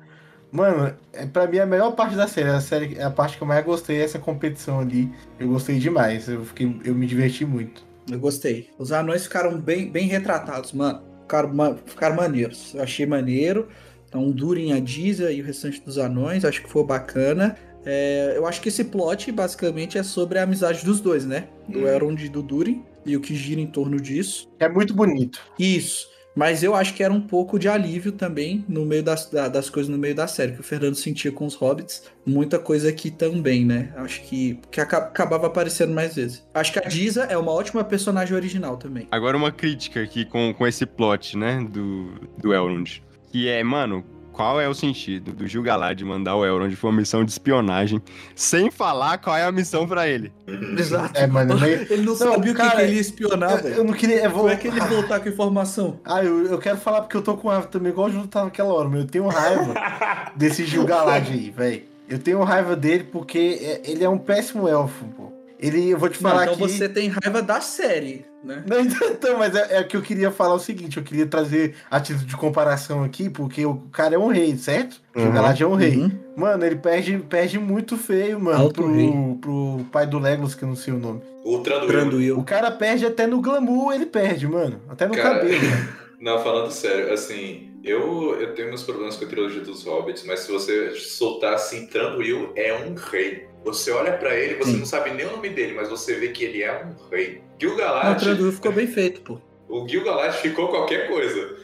[0.55, 3.47] Mano, é, pra mim a melhor parte da série, a série, a parte que eu
[3.49, 5.11] mais gostei é essa competição ali.
[5.37, 7.85] Eu gostei demais, eu, fiquei, eu me diverti muito.
[8.09, 8.71] Eu gostei.
[8.79, 11.03] Os anões ficaram bem, bem retratados, mano.
[11.23, 12.73] Ficaram, ficaram maneiros.
[12.73, 13.67] Eu achei maneiro.
[14.09, 17.57] Então, o Durin, a Diza e o restante dos anões, acho que foi bacana.
[17.85, 21.49] É, eu acho que esse plot, basicamente, é sobre a amizade dos dois, né?
[21.69, 21.89] Do Uhum.
[21.89, 22.85] Elrond e do Durin.
[23.05, 24.49] E o que gira em torno disso.
[24.61, 25.41] É muito bonito.
[25.59, 26.07] Isso.
[26.35, 29.71] Mas eu acho que era um pouco de alívio também no meio das, da- das
[29.71, 32.03] coisas no meio da série, que o Fernando sentia com os hobbits.
[32.27, 33.93] Muita coisa aqui também, né?
[33.97, 36.45] Acho que, que aca- acabava aparecendo mais vezes.
[36.53, 39.07] Acho que a Diza é uma ótima personagem original também.
[39.11, 43.01] Agora uma crítica aqui com, com esse plot, né, do, do Elrond.
[43.31, 44.05] Que é, mano,
[44.35, 48.03] qual é o sentido do Gil-galad mandar o Elrond pra uma missão de espionagem
[48.35, 50.33] sem falar qual é a missão pra ele?
[50.77, 51.17] Exato.
[51.19, 53.63] É, mano, mas- Ele não, Não, sabia o que, cara, que ele ia espionar, Eu,
[53.63, 53.75] velho.
[53.77, 54.25] eu não queria.
[54.25, 54.41] Eu vou...
[54.41, 56.01] Como é que ele ia voltar com informação?
[56.05, 58.47] Ah, eu, eu quero falar porque eu tô com raiva também, igual o Júlio tava
[58.47, 59.75] naquela hora, mas eu tenho raiva
[60.35, 61.83] desse Gil Galad aí, velho.
[62.09, 65.33] Eu tenho raiva dele porque é- ele é um péssimo elfo, pô.
[65.61, 66.73] Ele, eu vou te Não, falar então que...
[66.73, 68.63] você tem raiva da série, né?
[68.67, 71.75] Não, então, então, mas é, é que eu queria falar o seguinte, eu queria trazer
[71.91, 75.01] a título de comparação aqui, porque o cara é um rei, certo?
[75.15, 75.33] O Uhum.
[75.33, 75.97] Galad é um rei.
[75.97, 76.11] Uhum.
[76.37, 79.13] Mano, ele perde, perde muito feio, mano, Alto pro, rei.
[79.41, 81.21] pro pai do Legolas, que eu não sei o nome.
[81.45, 81.89] O Tranduil.
[81.89, 82.43] O Tranduil.
[82.45, 84.81] cara perde até no glamour, ele perde, mano.
[84.89, 85.59] Até no Cara, cabelo.
[85.65, 85.89] mano.
[86.21, 90.41] Não, falando sério, assim, eu, eu tenho meus problemas com a trilogia dos Hobbits, mas
[90.41, 93.47] se você soltar assim, Tranduil é um rei.
[93.65, 94.79] Você olha pra ele, você Sim.
[94.79, 97.35] não sabe nem o nome dele, mas você vê que ele é um rei.
[97.37, 99.39] Não, o Gil-galad, Tranduil ficou bem feito, pô.
[99.69, 101.57] O Gil-galad ficou qualquer coisa.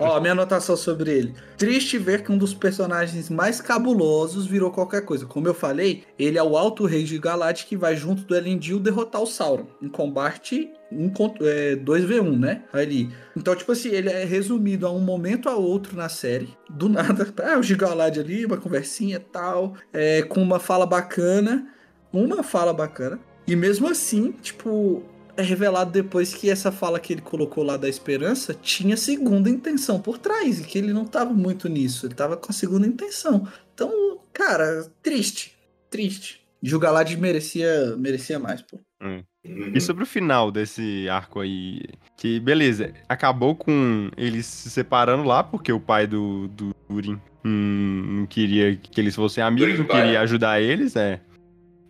[0.00, 1.34] Ó, minha anotação sobre ele.
[1.56, 5.26] Triste ver que um dos personagens mais cabulosos virou qualquer coisa.
[5.26, 8.80] Como eu falei, ele é o alto rei de Galad que vai junto do Elendil
[8.80, 9.66] derrotar o Sauron.
[9.80, 11.10] Em combate um
[11.40, 12.62] é, 2v1, né?
[12.72, 13.10] Ali.
[13.36, 16.56] Então, tipo assim, ele é resumido a um momento a outro na série.
[16.70, 17.32] Do nada.
[17.42, 19.74] Ah, o Gigalad ali, uma conversinha tal.
[19.92, 21.68] é, com uma fala bacana.
[22.12, 23.18] Uma fala bacana.
[23.46, 25.02] E mesmo assim, tipo,
[25.36, 30.00] é revelado depois que essa fala que ele colocou lá da esperança tinha segunda intenção
[30.00, 33.48] por trás, e que ele não tava muito nisso, ele tava com a segunda intenção.
[33.72, 35.56] Então, cara, triste,
[35.90, 36.42] triste.
[36.62, 38.78] Jugalad merecia, merecia mais, pô.
[39.02, 39.22] Uhum.
[39.74, 41.82] E sobre o final desse arco aí,
[42.16, 48.20] que beleza, acabou com eles se separando lá, porque o pai do, do Durin hum,
[48.20, 51.20] não queria que eles fossem amigos, não queria ajudar eles, é.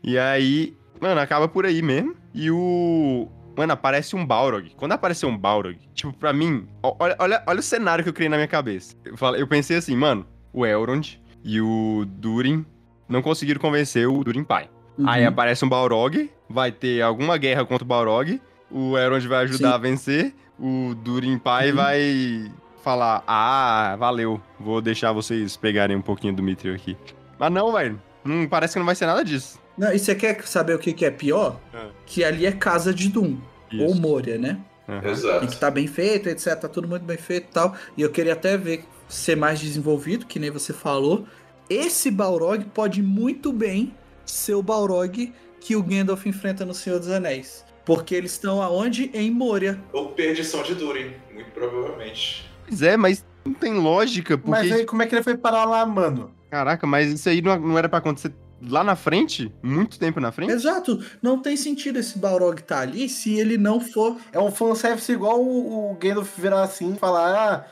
[0.03, 2.17] E aí, mano, acaba por aí mesmo.
[2.35, 3.29] E o.
[3.57, 4.71] Mano, aparece um Balrog.
[4.77, 8.29] Quando apareceu um Balrog, tipo, pra mim, olha, olha, olha o cenário que eu criei
[8.29, 8.97] na minha cabeça.
[9.05, 12.67] Eu, falei, eu pensei assim, mano, o Elrond e o Durin
[13.09, 14.69] não conseguiram convencer o Durin pai.
[14.99, 15.09] Uhum.
[15.09, 19.69] Aí aparece um Balrog, vai ter alguma guerra contra o Balrog, o Elrond vai ajudar
[19.69, 19.75] Sim.
[19.75, 21.77] a vencer, o Durin pai Uhum.
[21.77, 22.53] vai
[22.83, 26.97] falar, ah, valeu, vou deixar vocês pegarem um pouquinho do Mithril aqui.
[27.39, 29.61] Mas não, velho, não, parece que não vai ser nada disso.
[29.77, 31.61] Não, e você quer saber o que, que é pior?
[31.73, 31.87] É.
[32.07, 33.37] Que ali é casa de Doom,
[33.73, 34.01] ou Isso.
[34.01, 34.59] Moria, né?
[34.89, 34.99] Aham.
[34.99, 35.59] E que Exato.
[35.59, 36.57] tá bem feito, etc.
[36.57, 37.75] Tá tudo muito bem feito e tal.
[37.97, 41.27] E eu queria até ver ser mais desenvolvido, que nem você falou.
[41.69, 43.95] Esse Balrog pode muito bem
[44.25, 47.65] ser o Balrog que o Gandalf enfrenta no Senhor dos Anéis.
[47.85, 49.11] Porque eles estão aonde?
[49.15, 49.81] Em Moria.
[49.93, 52.51] Ou perdição de Durin, muito provavelmente.
[52.67, 54.51] Pois é, mas não tem lógica, porque...
[54.51, 56.31] Mas aí como é que ele foi parar lá, mano?
[56.51, 58.33] Caraca, mas isso aí não, não era pra acontecer
[58.69, 59.53] lá na frente?
[59.63, 60.53] Muito tempo na frente?
[60.53, 61.03] Exato.
[61.23, 64.17] Não tem sentido esse Balrog estar ali se ele não for.
[64.33, 67.65] É um fanservice igual o, o Gandalf virar assim e falar, ah,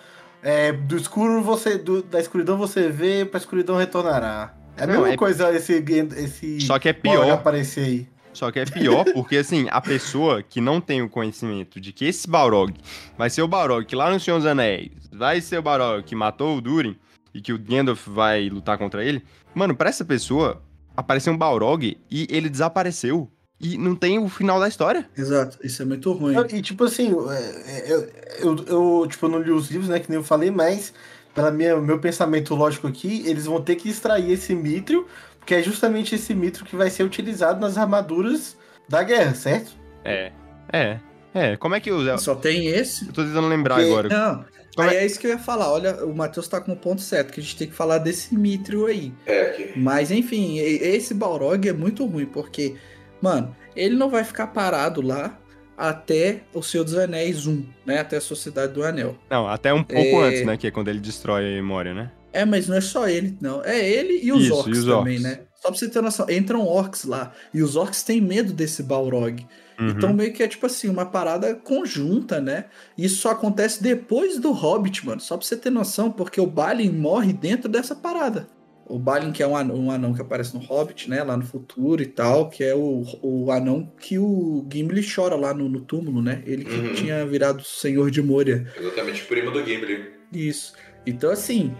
[0.42, 1.78] é, do escuro você.
[1.78, 4.54] do- da escuridão você vê, pra escuridão retornará.
[4.76, 7.30] É a Não, mesma é- coisa esse, Gand- esse Só que é pior.
[7.30, 8.08] aparecer aí.
[8.32, 12.06] Só que é pior porque, assim, a pessoa que não tem o conhecimento de que
[12.06, 12.72] esse Balrog
[13.18, 16.16] vai ser o Balrog que lá no Senhor dos Anéis vai ser o Balrog que
[16.16, 16.96] matou o Durin
[17.34, 19.22] e que o Gandalf vai lutar contra ele.
[19.54, 20.62] Mano, pra essa pessoa,
[20.96, 23.30] apareceu um Balrog e ele desapareceu.
[23.60, 25.08] E não tem o final da história.
[25.16, 25.56] Exato.
[25.62, 26.34] Isso é muito ruim.
[26.52, 28.08] E tipo assim, é, é, eu,
[28.40, 28.56] eu,
[29.02, 30.00] eu, tipo, não li os livros, né?
[30.00, 30.92] Que nem eu falei, mas
[31.32, 35.06] pela minha, meu pensamento lógico aqui, eles vão ter que extrair esse mitrio,
[35.38, 38.56] porque é justamente esse mitrio que vai ser utilizado nas armaduras
[38.88, 39.72] da guerra, certo?
[40.04, 40.32] É.
[40.72, 40.98] É.
[41.32, 41.56] É.
[41.56, 42.00] Como é que eu.
[42.02, 43.06] Eu Só tem esse.
[43.12, 44.08] tô tentando lembrar Porque- agora.
[44.08, 44.44] Não.
[44.74, 45.70] Como Aí é isso que eu ia falar.
[45.70, 48.34] Olha, o Matheus tá com o ponto certo, que a gente tem que falar desse
[48.34, 49.12] Mithril aí.
[49.26, 49.78] É, que...
[49.78, 52.76] Mas enfim, esse Balrog é muito ruim, porque,
[53.20, 55.38] mano, ele não vai ficar parado lá
[55.76, 57.98] até o Senhor dos Anéis 1, né?
[57.98, 59.16] Até a Sociedade do Anel.
[59.30, 60.28] Não, até um pouco É.
[60.28, 60.56] antes, né?
[60.56, 62.10] Que é quando ele destrói a Moria, né?
[62.32, 63.62] É, mas não é só ele, não.
[63.64, 65.22] É ele e os Isso, orcs e os também, orcs.
[65.22, 65.40] né?
[65.60, 67.32] Só pra você ter noção, entram orcs lá.
[67.52, 69.46] E os orcs têm medo desse Balrog.
[69.78, 69.88] Uhum.
[69.90, 72.66] Então meio que é tipo assim, uma parada conjunta, né?
[72.96, 75.20] Isso só acontece depois do Hobbit, mano.
[75.20, 78.48] Só pra você ter noção, porque o Balin morre dentro dessa parada.
[78.84, 81.22] O Balin, que é um anão, um anão que aparece no Hobbit, né?
[81.22, 85.54] Lá no futuro e tal, que é o, o anão que o Gimli chora lá
[85.54, 86.42] no, no túmulo, né?
[86.44, 86.94] Ele que Uhum.
[86.94, 88.66] tinha virado Senhor de Moria.
[88.78, 90.10] Exatamente, primo do Gimli.
[90.32, 90.74] Isso.
[91.06, 91.72] Então, assim,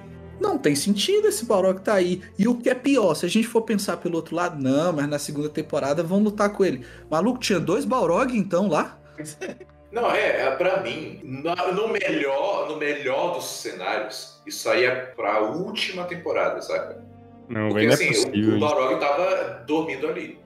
[0.42, 2.20] não tem sentido esse Balrog tá aí.
[2.38, 5.08] E o que é pior, se a gente for pensar pelo outro lado, não, mas
[5.08, 6.84] na segunda temporada vão lutar com ele.
[7.10, 8.98] Maluco, tinha dois Balrog então lá?
[9.92, 15.40] Não, é, é pra mim, no melhor, no melhor dos cenários, isso aí é pra
[15.42, 17.04] última temporada, saca?
[17.46, 18.54] Não, Porque não é assim, possível.
[18.54, 18.60] o, o.
[18.60, 20.38] Balrog tava dormindo ali.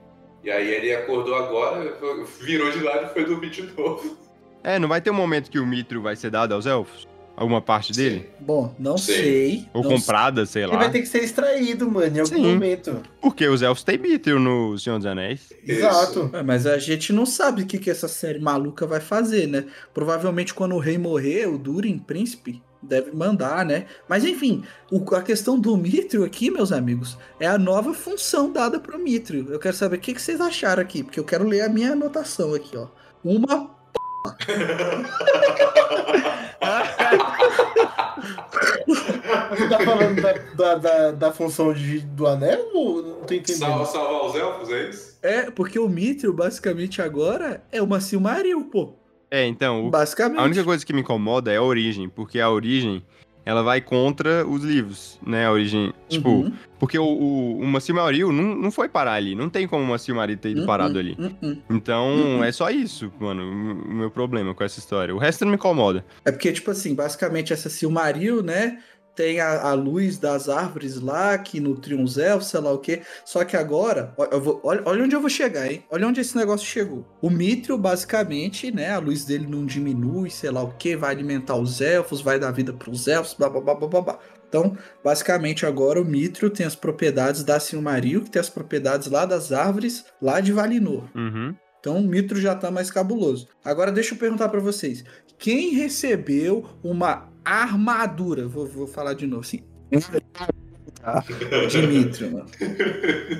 [0.43, 1.97] E aí ele acordou agora,
[2.41, 4.17] virou de lado e foi dormir de novo.
[4.63, 7.07] É, não vai ter um momento que o Mithril vai ser dado aos elfos?
[7.37, 8.27] Alguma parte dele?
[8.39, 9.13] Bom, não Sim.
[9.13, 9.65] sei.
[9.71, 10.79] Ou não comprada, sei Ele lá.
[10.79, 12.53] vai ter que ser extraído, mano, em algum Sim.
[12.53, 13.03] momento.
[13.21, 15.53] Porque os elfos têm Mithril no Senhor dos Anéis.
[15.63, 16.31] Exato.
[16.33, 19.65] É, mas a gente não sabe o que, que essa série maluca vai fazer, né?
[19.93, 23.85] Provavelmente quando o rei morrer, o Durin, príncipe, deve mandar, né?
[24.09, 28.79] Mas enfim, o- a questão do Mithril aqui, meus amigos, é a nova função dada
[28.79, 29.45] pro Mithril.
[29.51, 31.91] Eu quero saber o que, que vocês acharam aqui, porque eu quero ler a minha
[31.91, 32.87] anotação aqui, ó.
[33.23, 33.77] Uma.
[39.49, 43.57] Você tá falando da, da, da, da função de, do anel ou não tô entendendo?
[43.59, 45.17] Salva, salvar os elfos, é isso?
[45.21, 48.93] É, porque o Mithril, basicamente, agora é uma Silmaril, pô.
[49.29, 50.39] É, então, o- Basicamente.
[50.39, 53.03] a única coisa que me incomoda é a origem, porque a origem,
[53.47, 55.45] ela vai contra os livros, né?
[55.45, 59.49] A origem, tipo, Uhum, porque o, o, uma Silmaril não, não foi parar ali, não
[59.49, 61.15] tem como uma Silmaril ter ido uhum, parado ali.
[61.17, 61.57] uhum.
[61.69, 62.43] Então, Uhum.
[62.43, 65.15] é só isso, mano, o o meu problema com essa história.
[65.15, 66.03] O resto não me incomoda.
[66.25, 68.79] É porque, tipo assim, basicamente essa Silmaril, né?
[69.17, 73.01] Tem a, a luz das árvores lá que nutriam os elfos, sei lá o quê.
[73.25, 75.83] Só que agora, vou- olha, olha onde eu vou chegar, hein?
[75.89, 77.03] Olha onde esse negócio chegou.
[77.19, 78.91] O Mithril, basicamente, né?
[78.91, 82.51] A luz dele não diminui, sei lá o quê, vai alimentar os elfos, vai dar
[82.51, 84.19] vida pros elfos, blá blá blá blá blá.
[84.47, 89.25] Então, basicamente, agora o Mithril tem as propriedades da Silmaril, que tem as propriedades lá
[89.25, 91.05] das árvores, lá de Valinor.
[91.15, 91.55] Uhum.
[91.79, 93.47] Então o Mitro já tá mais cabuloso.
[93.65, 95.03] Agora deixa eu perguntar pra vocês.
[95.39, 98.47] Quem recebeu uma armadura?
[98.47, 99.63] Vou, vou falar de novo assim.
[101.69, 102.47] De Mitro, mano.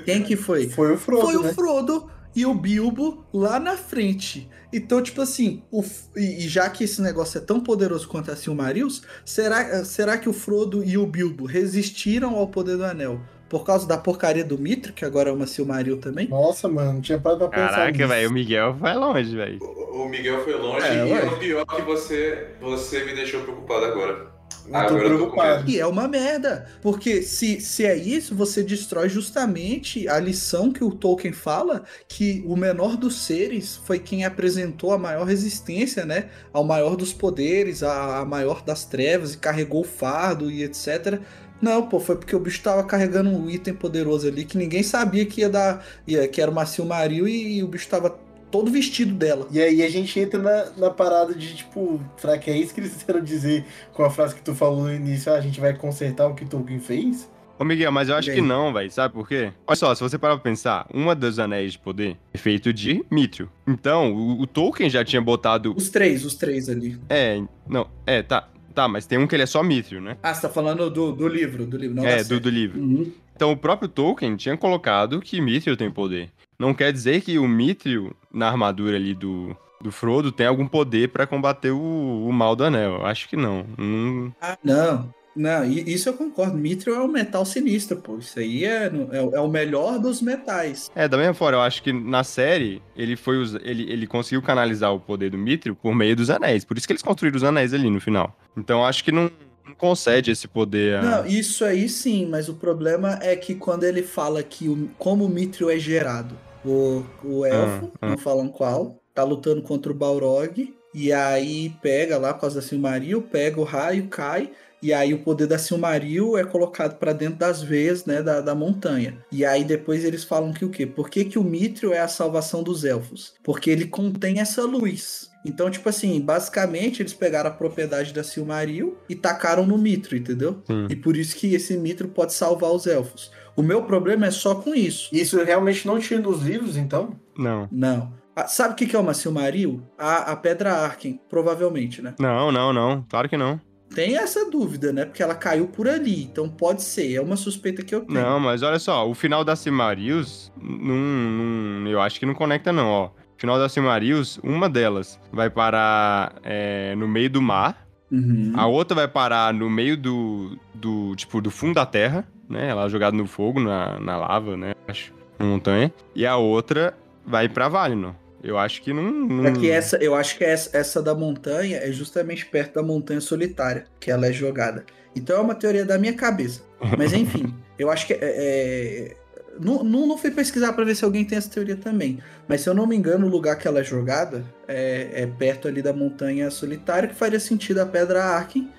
[0.05, 0.69] Quem que foi?
[0.69, 1.53] Foi o Frodo, Foi o né?
[1.53, 4.49] Frodo e o Bilbo lá na frente.
[4.71, 5.83] Então, tipo assim, o
[6.15, 10.29] e e já que esse negócio é tão poderoso quanto a Silmarils, será, será que
[10.29, 13.21] o Frodo e o Bilbo resistiram ao poder do anel?
[13.49, 16.27] Por causa da porcaria do Mitro, que agora é uma Silmaril também?
[16.27, 19.59] Nossa, mano, não tinha parado pra pensar Caraca, velho, o Miguel vai longe, velho.
[19.61, 21.21] O, o Miguel foi longe É, e ué.
[21.21, 24.35] é o pior que você, você me deixou preocupado agora.
[24.69, 25.63] Tô Agora tô preocupado.
[25.63, 25.71] medo.
[25.71, 26.67] E é uma merda.
[26.81, 32.43] Porque se, se é isso, você destrói justamente a lição que o Tolkien fala, que
[32.45, 36.29] o menor dos seres foi quem apresentou a maior resistência, né?
[36.51, 41.19] Ao maior dos poderes, a, a maior das trevas, e carregou o fardo e etc.
[41.61, 45.25] Não, pô, foi porque o bicho tava carregando um item poderoso ali que ninguém sabia
[45.25, 45.85] que ia dar.
[46.07, 48.17] Ia, que era uma Silmaril e, o bicho tava
[48.51, 49.47] todo vestido dela.
[49.51, 52.79] E aí a gente entra na, na parada de, tipo, será que é isso que
[52.79, 55.31] eles quiseram dizer com a frase que tu falou no início?
[55.31, 57.29] Ah, a gente vai consertar o que Tolkien fez?
[57.59, 58.91] Ô, Miguel, mas eu acho E que não, velho.
[58.91, 59.51] Sabe por quê?
[59.65, 63.03] Olha só, se você parar pra pensar, uma dos anéis de poder é feito de
[63.09, 63.49] Mithril.
[63.65, 65.73] Então, o, o Tolkien já tinha botado.
[65.75, 66.99] Os três, os três ali.
[67.09, 68.47] É, não, é, tá.
[68.77, 70.17] Tá, mas tem um que ele é só Mithril, né?
[70.21, 72.79] Ah, você tá falando do, do livro, do livro, não é, do, do livro.
[72.79, 73.11] Uhum.
[73.35, 76.29] Então, o próprio Tolkien tinha colocado que Mithril tem poder.
[76.59, 81.09] Não quer dizer que o Mithril, na armadura ali do, do Frodo, tem algum poder
[81.09, 83.03] pra combater o, o mal do anel.
[83.03, 83.65] Acho que não.
[83.75, 85.11] Não- Ah, não.
[85.37, 86.57] Não, isso eu concordo.
[86.57, 88.17] Mithril é um metal sinistro, pô.
[88.17, 90.89] Isso aí é, é, o- é o melhor dos metais.
[90.95, 94.93] É, da mesma forma, eu acho que na série ele foi ele, ele conseguiu canalizar
[94.93, 96.65] o poder do Mithril por meio dos anéis.
[96.65, 98.35] Por isso que eles construíram os anéis ali no final.
[98.57, 99.29] Então eu acho que não,
[99.65, 101.01] não concede esse poder a...
[101.01, 105.25] Não, isso aí sim, mas o problema é que quando ele fala que o, como
[105.25, 106.35] o Mithril é gerado,
[106.65, 108.09] o, o elfo, Ah, ah.
[108.09, 112.65] não falam qual, tá lutando contra o Balrog, e aí pega lá por causa da
[112.65, 114.49] Silmaril, pega o raio, cai,
[114.81, 118.53] e aí o poder da Silmaril é colocado pra dentro das veias, né, da, da
[118.53, 119.17] montanha.
[119.31, 120.85] E aí depois eles falam que o quê?
[120.85, 123.33] Por que, que o Mithril é a salvação dos elfos?
[123.43, 125.29] Porque ele contém essa luz.
[125.45, 130.61] Então, tipo assim, basicamente eles pegaram a propriedade da Silmaril e tacaram no Mitro, entendeu?
[130.65, 130.87] Sim.
[130.89, 133.31] E por isso que esse Mitro pode salvar os elfos.
[133.55, 135.09] O meu problema é só com isso.
[135.11, 137.15] Isso realmente não tinha nos livros, então?
[137.35, 137.67] Não.
[137.71, 138.13] Não.
[138.35, 139.81] Ah, sabe o que que é uma Silmaril?
[139.97, 142.13] A, a Pedra Arken, provavelmente, né?
[142.19, 143.03] Não, não, não.
[143.09, 143.59] Claro que não.
[143.93, 145.05] Tem essa dúvida, né?
[145.05, 146.23] Porque ela caiu por ali.
[146.23, 147.15] Então pode ser.
[147.15, 148.19] É uma suspeita que eu tenho.
[148.19, 152.87] Não, mas olha só, o final da Silmarils, não, eu acho que não conecta não,
[152.87, 153.05] ó.
[153.07, 158.53] O final da Silmarils, uma delas vai parar é, no meio do mar, Uhum.
[158.55, 162.69] a outra vai parar no meio do, do tipo, do fundo da terra, né?
[162.69, 164.73] Ela é jogada no fogo, na, na lava, né?
[164.87, 165.93] Acho, na montanha.
[166.15, 168.13] E a outra vai pra Valinor.
[168.43, 169.11] Eu acho que não...
[169.11, 169.45] não...
[169.45, 173.21] É que essa, eu acho que essa, essa da montanha é justamente perto da montanha
[173.21, 174.85] solitária, que ela é jogada.
[175.15, 176.61] Então é uma teoria da minha cabeça.
[176.97, 179.17] Mas enfim, eu acho que é, é-
[179.59, 182.19] não, não, não fui pesquisar pra ver se alguém tem essa teoria também.
[182.47, 185.67] Mas se eu não me engano, o lugar que ela é jogada é, é perto
[185.67, 188.69] ali da montanha solitária, que faria sentido a Pedra Arken,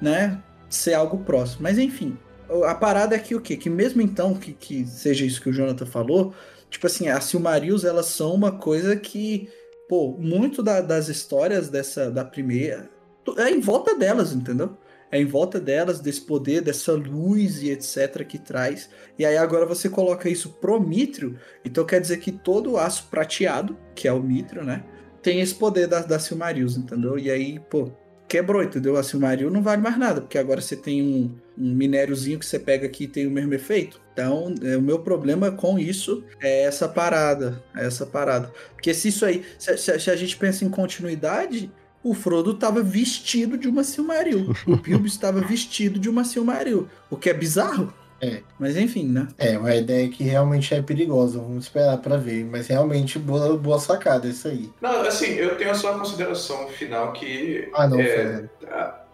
[0.00, 0.38] né?
[0.68, 1.62] Ser algo próximo.
[1.62, 2.16] Mas enfim,
[2.64, 3.56] a parada é que o quê?
[3.56, 6.34] Que mesmo então que, que seja isso que o Jonathan falou,
[6.70, 9.48] tipo assim, as Silmarils, elas são uma coisa que,
[9.88, 12.90] pô, muito da- das histórias dessa, da primeira,
[13.36, 14.76] é em volta delas, entendeu?
[15.10, 18.90] É em volta delas, desse poder, dessa luz e etc que traz.
[19.18, 23.08] E aí agora você coloca isso pro Mithril, então quer dizer que todo o aço
[23.10, 24.84] prateado, que é o Mithril, né?
[25.22, 27.18] Tem esse poder da, da Silmarils, entendeu?
[27.18, 27.90] E aí, pô,
[28.28, 28.96] quebrou, entendeu?
[28.96, 32.58] A Silmaril não vale mais nada, porque agora você tem um, um minériozinho que você
[32.58, 34.00] pega aqui e tem o mesmo efeito.
[34.20, 38.52] Então, é, o meu problema com isso é essa parada, é essa parada.
[38.74, 41.70] Porque se isso aí, se, se- se a gente pensa em continuidade,
[42.02, 44.52] o Frodo estava vestido de uma Silmaril.
[44.66, 47.94] O Bilbo estava vestido de uma Silmaril, o que é bizarro.
[48.20, 48.42] É.
[48.58, 49.28] Mas enfim, né?
[49.38, 51.38] É, uma ideia que realmente é perigosa.
[51.38, 52.44] Vamos esperar pra ver.
[52.44, 54.68] Mas realmente, boa, boa sacada isso aí.
[54.80, 57.68] Não, assim, eu tenho só uma consideração final que.
[57.72, 58.50] Ah, não, é, Fernando.
[58.68, 59.04] a-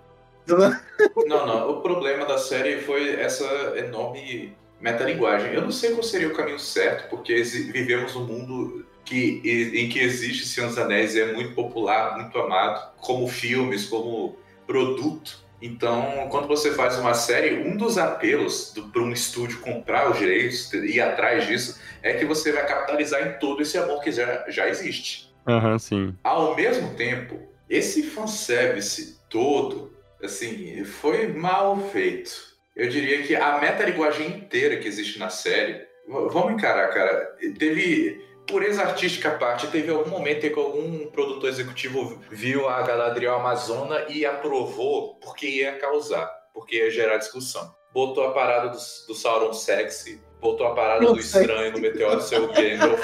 [1.26, 1.70] Não, não.
[1.72, 3.44] O problema da série foi essa
[3.76, 5.54] enorme metalinguagem.
[5.54, 9.40] Eu não sei qual seria o caminho certo, porque vivemos num mundo que,
[9.74, 14.36] em que existe Senhor dos Anéis e é muito popular, muito amado, como filmes, como
[14.66, 15.42] produto.
[15.60, 20.70] Então, quando você faz uma série, um dos apelos para um estúdio comprar os direitos
[20.74, 24.44] e ir atrás disso é que você vai capitalizar em todo esse amor que já,
[24.48, 25.34] já existe.
[25.46, 26.14] Aham, sim.
[26.22, 27.40] Ao mesmo tempo,
[27.70, 32.53] esse fanservice todo, assim, foi mal feito.
[32.76, 38.82] Eu diria que a metalinguagem inteira que existe na série, vamos encarar, cara, teve pureza
[38.82, 44.04] artística à parte, teve algum momento em que algum produtor executivo viu a Galadriel Amazona
[44.08, 47.74] e aprovou porque ia causar, porque ia gerar discussão.
[47.92, 51.40] Botou a parada do, do Sauron sexy, botou a parada do Nossa.
[51.40, 53.00] estranho no meteoro ser o Gandalf.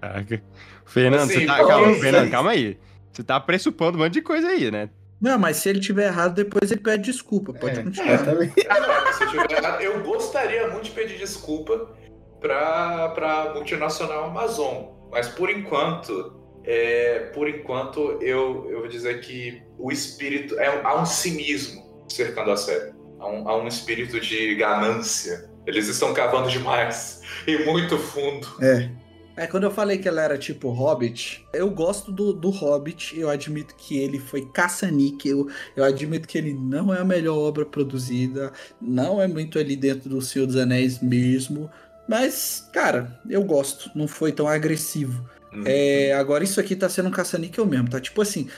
[0.00, 0.42] Caraca.
[0.86, 1.56] Fernando, Assim, você tá.
[1.66, 2.78] Calma, Fernando, aí- calma aí.
[3.12, 4.90] Você tá pressupondo um monte de coisa aí, né?
[5.20, 7.52] Não, mas se ele tiver errado, depois ele pede desculpa.
[7.52, 8.12] Pode É, continuar.
[8.14, 8.52] é, também.
[8.68, 11.90] Ah, não, se eu tiver errado, eu gostaria muito de pedir desculpa
[12.40, 19.60] para pra multinacional Amazon, mas por enquanto, é, por enquanto eu, eu vou dizer que
[19.76, 24.20] o espírito é um- há um cinismo cercando a série, há um, há um espírito
[24.20, 25.50] de ganância.
[25.66, 28.46] Eles estão cavando demais e muito fundo.
[28.62, 28.88] É.
[29.38, 33.30] É, quando eu falei que ela era tipo Hobbit, eu gosto do, do Hobbit, eu
[33.30, 35.46] admito que ele foi caça-níquel,
[35.76, 38.52] eu admito que ele não é a melhor obra produzida,
[38.82, 41.70] não é muito ali dentro do Senhor dos Anéis mesmo,
[42.08, 45.24] mas, cara, eu gosto, não foi tão agressivo.
[45.64, 48.00] É, agora isso aqui tá sendo um caça-níquel mesmo, tá?
[48.00, 48.48] Tipo assim,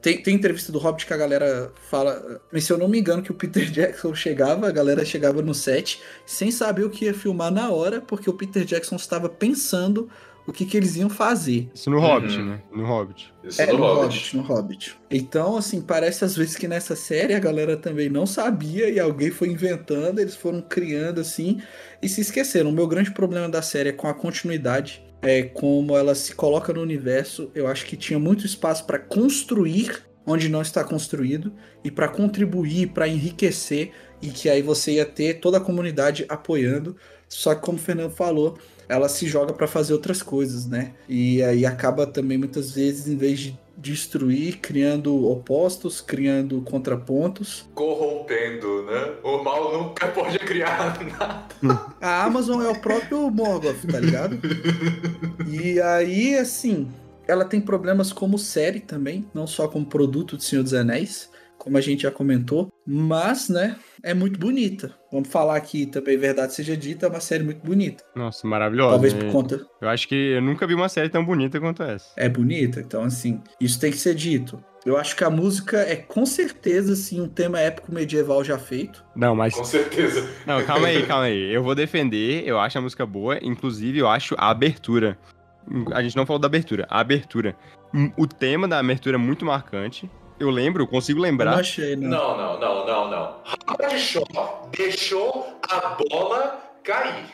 [0.00, 3.22] tem, tem entrevista do Hobbit que a galera fala, mas se eu não me engano
[3.22, 7.14] que o Peter Jackson chegava, a galera chegava no set sem saber o que ia
[7.14, 10.08] filmar na hora, porque o Peter Jackson estava pensando
[10.46, 11.68] o que, que eles iam fazer.
[11.72, 12.06] Isso no Uhum.
[12.06, 12.62] Hobbit, né?
[12.72, 13.32] No Hobbit.
[13.44, 14.02] Isso É, do no Hobbit.
[14.06, 14.96] Hobbit, no Hobbit.
[15.10, 19.30] Então, assim, parece às vezes que nessa série a galera também não sabia e alguém
[19.30, 21.60] foi inventando, eles foram criando assim
[22.02, 22.70] e se esqueceram.
[22.70, 26.72] O meu grande problema da série é com a continuidade, é como ela se coloca
[26.72, 27.50] no universo.
[27.54, 31.52] Eu acho que tinha muito espaço para construir onde não está construído
[31.82, 33.92] e para contribuir, para enriquecer
[34.22, 36.96] e que aí você ia ter toda a comunidade apoiando.
[37.28, 40.92] Só que como o Fernando falou, ela se joga para fazer outras coisas, né?
[41.08, 47.68] E aí acaba também muitas vezes em vez de destruir, criando opostos, criando contrapontos.
[47.74, 49.14] Corrompendo, né?
[49.24, 51.46] O mal nunca pode criar nada.
[52.00, 54.38] A Amazon é o próprio Morgoth, tá ligado?
[55.48, 56.88] E aí, assim,
[57.26, 61.30] ela tem problemas como série também, não só como produto de Senhor dos Anéis,
[61.60, 64.94] como a gente já comentou, mas, né, é muito bonita.
[65.12, 68.02] Vamos falar aqui também, verdade seja dita, é uma série muito bonita.
[68.16, 68.92] Nossa, maravilhosa.
[68.92, 69.20] Talvez né?
[69.20, 69.66] por conta.
[69.78, 72.12] Eu acho que eu nunca vi uma série tão bonita quanto essa.
[72.16, 74.64] É bonita, então, assim, isso tem que ser dito.
[74.86, 79.04] Eu acho que a música é com certeza, assim, um tema épico medieval já feito.
[79.14, 79.54] Não, mas.
[79.54, 80.26] Com certeza.
[80.46, 81.52] Não, calma aí, calma aí.
[81.54, 85.18] Eu vou defender, eu acho a música boa, inclusive eu acho a abertura.
[85.92, 87.54] A gente não falou da abertura, a abertura.
[88.16, 90.10] O tema da abertura é muito marcante.
[90.40, 91.54] Eu lembro, eu consigo Eu não lembrar.
[91.58, 92.08] achei, não.
[92.08, 93.36] Não, não, não, não, não.
[93.68, 97.26] Howard Shaw deixou a bola cair.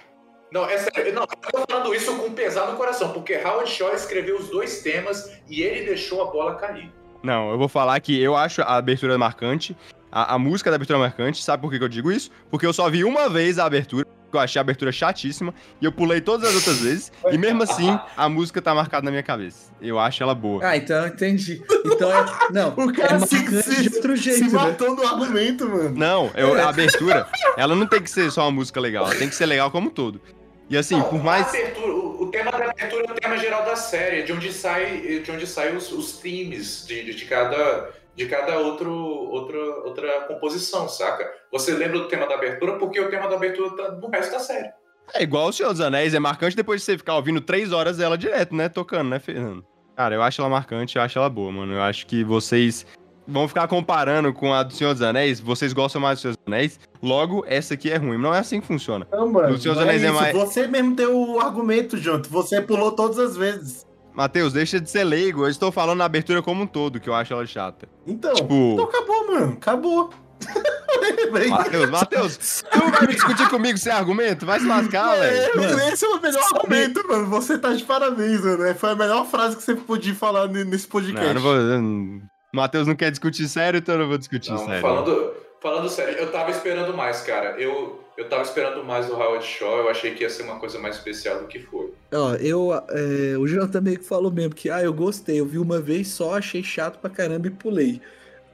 [0.53, 1.15] Não, é sério.
[1.15, 4.83] Não, eu tô falando isso com pesar no coração, porque Howard Shaw escreveu os dois
[4.83, 6.93] temas e ele deixou a bola cair.
[7.23, 9.77] Não, eu vou falar que eu acho a abertura marcante.
[10.11, 12.31] A, a música da abertura marcante, sabe por que que eu digo isso?
[12.51, 14.07] Porque eu só vi uma vez a abertura,
[14.37, 17.99] eu achei a abertura chatíssima, e eu pulei todas as outras vezes, e mesmo assim,
[18.17, 19.73] a música tá marcada na minha cabeça.
[19.81, 20.65] Eu acho ela boa.
[20.67, 21.63] Ah, então eu entendi.
[21.85, 22.25] Então é.
[22.53, 24.51] Não, O cara é se, marcante se, de outro se jeito, né?
[24.53, 25.91] matou no argumento, mano.
[25.97, 27.27] Não, eu- a abertura,
[27.57, 29.89] ela não tem que ser só uma música legal, ela tem que ser legal como
[29.89, 30.21] um todo.
[30.69, 31.47] E assim, Não, por mais.
[31.49, 35.31] abertura- o, tema da abertura é o tema geral da série, de onde sai, de
[35.31, 41.31] onde sai os, os themes de, de cada, de cada outro, outra, outra composição, saca?
[41.53, 44.41] Você lembra do tema da abertura porque o tema da abertura tá no resto da
[44.41, 44.71] série.
[45.15, 47.99] É igual o Senhor dos Anéis, é marcante depois de você ficar ouvindo três horas
[47.99, 48.69] dela direto, né?
[48.69, 49.65] Tocando, né, Fernando?
[49.95, 51.75] Cara, eu acho ela marcante, eu acho ela boa, mano.
[51.75, 52.85] Eu acho que vocês
[53.29, 56.43] vão ficar comparando com a do Senhor dos Anéis, vocês gostam mais do Senhor dos
[56.47, 58.19] Anéis, logo essa aqui é ruim.
[58.19, 59.07] Não é assim que funciona.
[59.13, 59.55] Não, mano.
[59.55, 60.15] O Senhor dos não Anéis é isso.
[60.15, 62.29] mais- Você mesmo deu o argumento, Jonto.
[62.31, 63.87] Você pulou todas as vezes.
[64.17, 67.15] Matheus, deixa de ser leigo, eu estou falando na abertura como um todo, que eu
[67.15, 67.87] acho ela chata.
[68.07, 69.53] Então, Tipo- então acabou, mano.
[69.53, 70.11] Acabou.
[71.51, 74.45] Matheus, Matheus, tu vai me discutir comigo sem argumento?
[74.47, 75.61] Vai se lascar, velho.
[75.81, 77.27] É, esse é o melhor sabe- argumento, mano.
[77.27, 78.65] Você tá de parabéns, mano.
[78.65, 81.27] É, Foi a melhor frase que você podia falar ne- nesse podcast.
[81.27, 82.23] Não, não vou.
[82.53, 84.81] Matheus não quer discutir sério, então eu não vou discutir Não, sério.
[84.81, 87.61] falando, falando sério, eu tava esperando mais, cara.
[87.61, 90.79] Eu, eu tava esperando mais do Howard Shaw, eu achei que ia ser uma coisa
[90.79, 91.93] mais especial do que foi.
[92.13, 92.73] Ó, eu.
[92.73, 95.39] é, o João também que falou mesmo que, ah, eu gostei.
[95.41, 98.01] Eu vi uma vez só, achei chato pra caramba e pulei.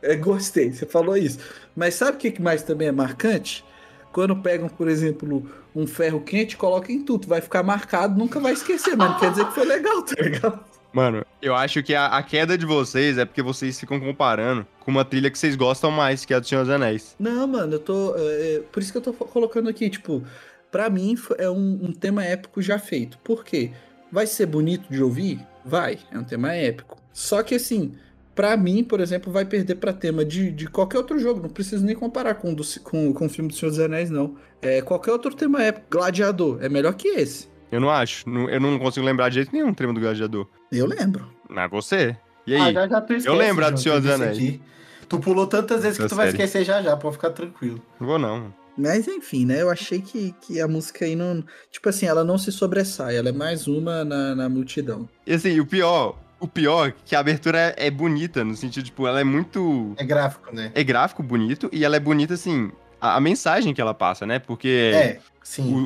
[0.02, 1.38] É, gostei, você falou isso.
[1.76, 3.64] Mas sabe o que mais também é marcante?
[4.12, 7.26] Quando pegam, por exemplo, um ferro quente, colocam em tudo.
[7.28, 10.64] Vai ficar marcado, nunca vai esquecer, mas não quer dizer que foi legal, tá ligado?
[10.92, 14.90] Mano, eu acho que a, a queda de vocês é porque vocês ficam comparando com
[14.90, 17.16] uma trilha que vocês gostam mais, que é a do Senhor dos Anéis.
[17.18, 18.14] Não, mano, eu tô.
[18.16, 20.22] é, é, por isso que eu tô colocando aqui, tipo,
[20.70, 23.18] pra mim é um, um tema épico já feito.
[23.18, 23.72] Por quê?
[24.10, 25.40] Vai ser bonito de ouvir?
[25.64, 26.98] Vai, é um tema épico.
[27.12, 27.94] Só que assim,
[28.34, 31.40] pra mim, por exemplo, vai perder pra tema de, de qualquer outro jogo.
[31.40, 34.10] Não preciso nem comparar com, o do, com, com o filme do Senhor dos Anéis,
[34.10, 34.36] não.
[34.60, 35.86] É, qualquer outro tema épico.
[35.90, 37.48] Gladiador é melhor que esse.
[37.70, 38.28] Eu não acho.
[38.28, 40.46] eu não consigo lembrar de jeito nenhum o tema do Gladiador.
[40.72, 41.26] Eu lembro.
[41.48, 42.16] Mas você.
[42.46, 42.72] E Ah, aí?
[42.74, 44.36] já, já tu esquece, lembro a do Senhor dos Anéis.
[44.36, 44.60] aqui.
[45.08, 46.38] Tu pulou tantas vezes que tu vai série.
[46.42, 47.80] esquecer já já, pode ficar tranquilo.
[48.00, 48.52] Não vou não.
[48.76, 49.60] Mas enfim, né?
[49.60, 51.44] Eu achei que, que a música aí não.
[51.70, 53.16] Tipo assim, ela não se sobressai.
[53.16, 55.06] Ela é mais uma na, na multidão.
[55.26, 58.84] E assim, o pior, o pior é que a abertura é, é bonita, no sentido,
[58.86, 59.92] tipo, ela é muito.
[59.98, 60.72] É gráfico, né?
[60.74, 64.38] É gráfico bonito e ela é bonita, assim, a, a mensagem que ela passa, né?
[64.38, 65.70] Porque É, sim.
[65.70, 65.76] o,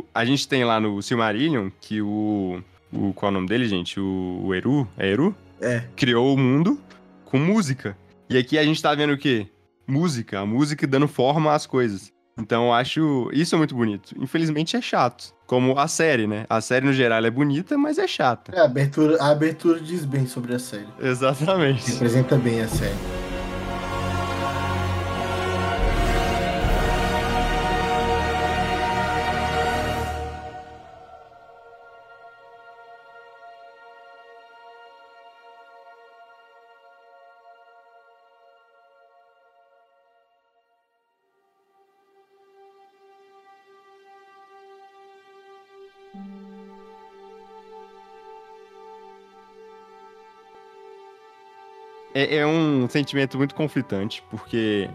[0.00, 2.62] o- a gente tem lá no Silmarillion que o.
[2.92, 3.98] o qual é o nome dele, gente?
[4.00, 4.88] O, o Eru?
[4.96, 5.34] É Eru?
[5.60, 5.84] É.
[5.96, 6.80] Criou o mundo
[7.24, 7.96] com música.
[8.28, 9.46] E aqui a gente tá vendo o quê?
[9.86, 10.40] Música.
[10.40, 12.12] A música dando forma às coisas.
[12.38, 14.14] Então eu acho isso é muito bonito.
[14.18, 15.34] Infelizmente é chato.
[15.46, 16.44] Como a série, né?
[16.48, 18.52] A série no geral é bonita, mas é chata.
[18.54, 20.88] É, a, abertura, a abertura diz bem sobre a série.
[21.00, 21.90] Exatamente.
[21.92, 23.27] Representa bem a série.
[52.18, 54.90] É, é um sentimento muito conflitante, porque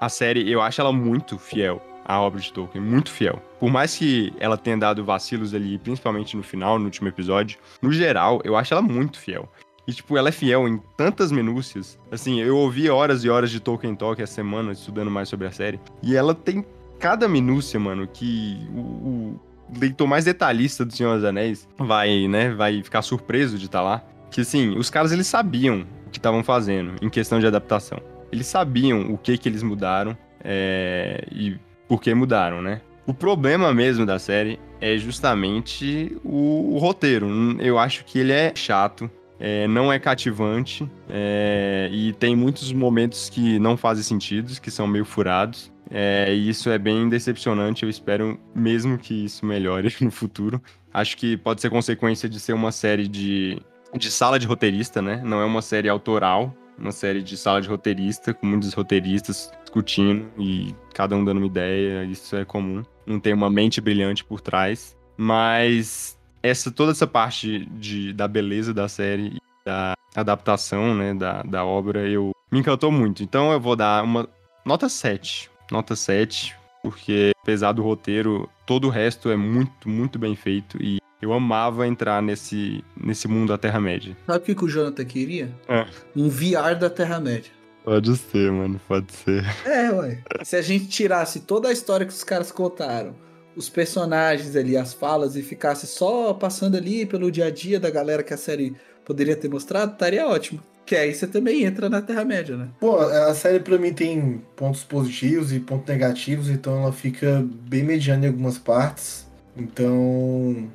[0.00, 3.42] a série, eu acho ela muito fiel à obra de Tolkien, muito fiel.
[3.60, 7.92] Por mais que ela tenha dado vacilos ali, principalmente no final, no último episódio, no
[7.92, 9.46] geral, eu acho ela muito fiel.
[9.86, 11.98] E, tipo, ela é fiel em tantas minúcias.
[12.10, 15.52] Assim, eu ouvi horas e horas de Tolkien Talk essa semana, estudando mais sobre a
[15.52, 15.78] série.
[16.02, 16.64] E ela tem
[16.98, 19.40] cada minúcia, mano, que o, o
[19.78, 24.02] leitor mais detalhista do Senhor dos Anéis vai, né, vai ficar surpreso de estar lá.
[24.30, 28.00] Que, assim, os caras, eles sabiam que estavam fazendo em questão de adaptação.
[28.32, 31.56] Eles sabiam o que que eles mudaram é, e
[31.86, 32.80] por que mudaram, né?
[33.06, 37.26] O problema mesmo da série é justamente o, o roteiro.
[37.58, 39.10] Eu acho que ele é chato.
[39.40, 44.86] é, não é cativante é, e tem muitos momentos que não fazem sentido, que são
[44.86, 45.72] meio furados.
[45.90, 47.82] É, e isso é bem decepcionante.
[47.82, 50.60] Eu espero mesmo que isso melhore no futuro.
[50.92, 53.58] Acho que pode ser consequência de ser uma série de,
[53.96, 55.20] de sala de roteirista, né?
[55.24, 60.30] Não é uma série autoral, uma série de sala de roteirista, com muitos roteiristas discutindo
[60.38, 62.04] e cada um dando uma ideia.
[62.04, 62.82] Isso é comum.
[63.06, 64.96] Não tem uma mente brilhante por trás.
[65.16, 71.64] Mas essa toda essa parte de, da beleza da série da adaptação, né, da, da
[71.64, 73.22] obra, eu me encantou muito.
[73.22, 74.28] Então eu vou dar uma
[74.64, 75.50] nota 7.
[75.70, 80.98] Nota 7, porque apesar do roteiro, todo o resto é muito, muito bem feito e
[81.20, 84.16] eu amava entrar nesse, nesse mundo da Terra-média.
[84.26, 85.50] Sabe o que, que o Jonathan queria?
[85.68, 85.86] É.
[86.14, 87.50] Um VR da Terra-média.
[87.84, 89.44] Pode ser, mano, pode ser.
[89.64, 90.18] É, ué.
[90.44, 93.14] Se a gente tirasse toda a história que os caras contaram,
[93.56, 97.90] os personagens ali, as falas, e ficasse só passando ali pelo dia a dia da
[97.90, 100.62] galera que a série poderia ter mostrado, estaria ótimo.
[100.84, 102.68] Que aí você também entra na Terra-média, né?
[102.78, 107.82] Pô, a série pra mim tem pontos positivos e pontos negativos, então ela fica bem
[107.82, 109.26] mediana em algumas partes.
[109.56, 110.68] Então,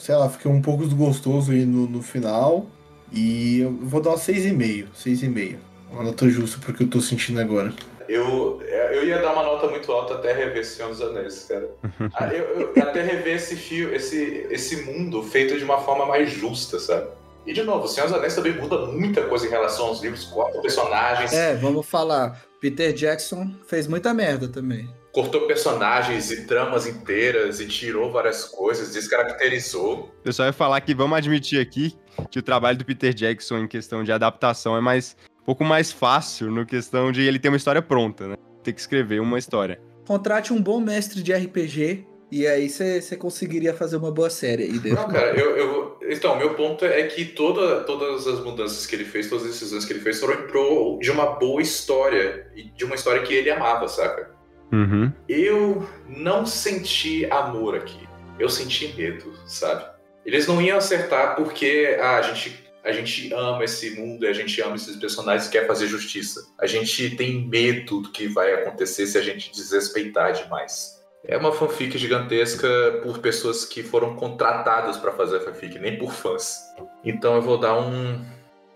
[0.00, 2.66] sei lá, fica um pouco desgostoso aí no, no final.
[3.12, 4.86] E eu vou dar uma 6,5.
[4.96, 5.56] 6,5.
[5.92, 7.72] Uma nota justa porque eu tô sentindo agora.
[8.08, 8.60] Eu,
[8.92, 11.68] eu ia dar uma nota muito alta até rever Senhor dos Anéis, cara.
[12.14, 16.30] Ah, eu, eu- até rever esse fio, esse, esse mundo feito de uma forma mais
[16.30, 17.08] justa, sabe?
[17.46, 20.60] E de novo, Senhor dos Anéis também muda muita coisa em relação aos livros, quatro
[20.60, 22.40] personagens, É, vamos falar.
[22.60, 24.88] Peter Jackson fez muita merda também.
[25.12, 30.10] Cortou personagens e tramas inteiras e tirou várias coisas, descaracterizou.
[30.24, 31.94] Eu só ia falar que vamos admitir aqui
[32.30, 35.90] que o trabalho do Peter Jackson em questão de adaptação é mais um pouco mais
[35.90, 38.34] fácil no questão de ele ter uma história pronta, né?
[38.62, 39.80] Ter que escrever uma história.
[40.06, 44.78] Contrate um bom mestre de RPG e aí você conseguiria fazer uma boa série aí
[44.78, 45.00] dentro.
[45.00, 49.04] Não, cara, eu, eu- Então, meu ponto é que toda, todas as mudanças que ele
[49.04, 52.46] fez, todas as decisões que ele fez foram em prol de uma boa história.
[52.54, 54.38] E de uma história que ele amava, saca?
[54.72, 55.12] Uhum.
[55.28, 58.08] Eu não senti amor aqui.
[58.38, 59.84] Eu senti medo, sabe?
[60.24, 64.32] Eles não iam acertar porque ah, a, gente, a gente ama esse mundo e a
[64.32, 66.40] gente ama esses personagens e quer fazer justiça.
[66.58, 71.00] A gente tem medo do que vai acontecer se a gente desrespeitar demais.
[71.24, 72.68] É uma fanfic gigantesca
[73.02, 76.58] por pessoas que foram contratadas pra fazer a fanfic, nem por fãs.
[77.04, 78.24] Então eu vou dar um.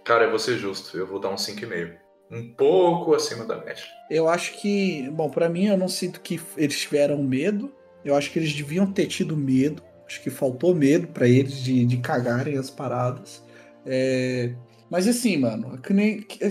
[0.04, 2.03] Cara, eu vou ser justo, eu vou dar um 5,5.
[2.30, 3.84] Um pouco acima da média.
[4.10, 7.72] Eu acho que, bom, pra mim eu não sinto que eles tiveram medo.
[8.04, 9.82] Eu acho que eles deviam ter tido medo.
[10.06, 13.42] Acho que faltou medo pra eles de, de cagarem as paradas.
[13.86, 14.54] É,
[14.90, 16.26] Mas assim, mano, é que nem.
[16.40, 16.50] é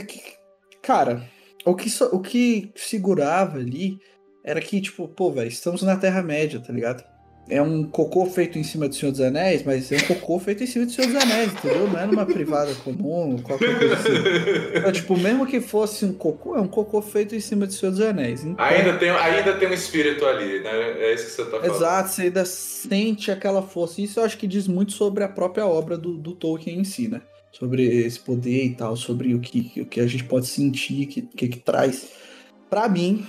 [0.82, 1.28] Cara,
[1.66, 3.98] o que, só- o que segurava ali
[4.44, 7.04] era que, tipo, pô, velho, estamos na Terra-média, tá ligado?
[7.50, 10.64] É um cocô feito em cima do Senhor dos Anéis, mas é um cocô feito
[10.64, 11.90] em cima do Senhor dos Anéis, entendeu?
[11.90, 14.12] Não é numa privada comum, qualquer coisa assim.
[14.78, 17.92] Então, tipo, mesmo que fosse um cocô, é um cocô feito em cima do Senhor
[17.92, 18.46] dos Anéis.
[18.46, 20.72] Então, Ainda tem, ainda tem um espírito ali, né?
[21.02, 21.76] É isso que você tá falando.
[21.76, 24.02] Exato, você ainda sente aquela força.
[24.02, 27.10] Isso eu acho que diz muito sobre a própria obra do, do Tolkien em si,
[27.10, 27.22] né?
[27.52, 31.08] Sobre esse poder e tal, sobre o que, o que a gente pode sentir, o
[31.08, 32.08] que, que, que traz.
[32.70, 33.26] Pra mim,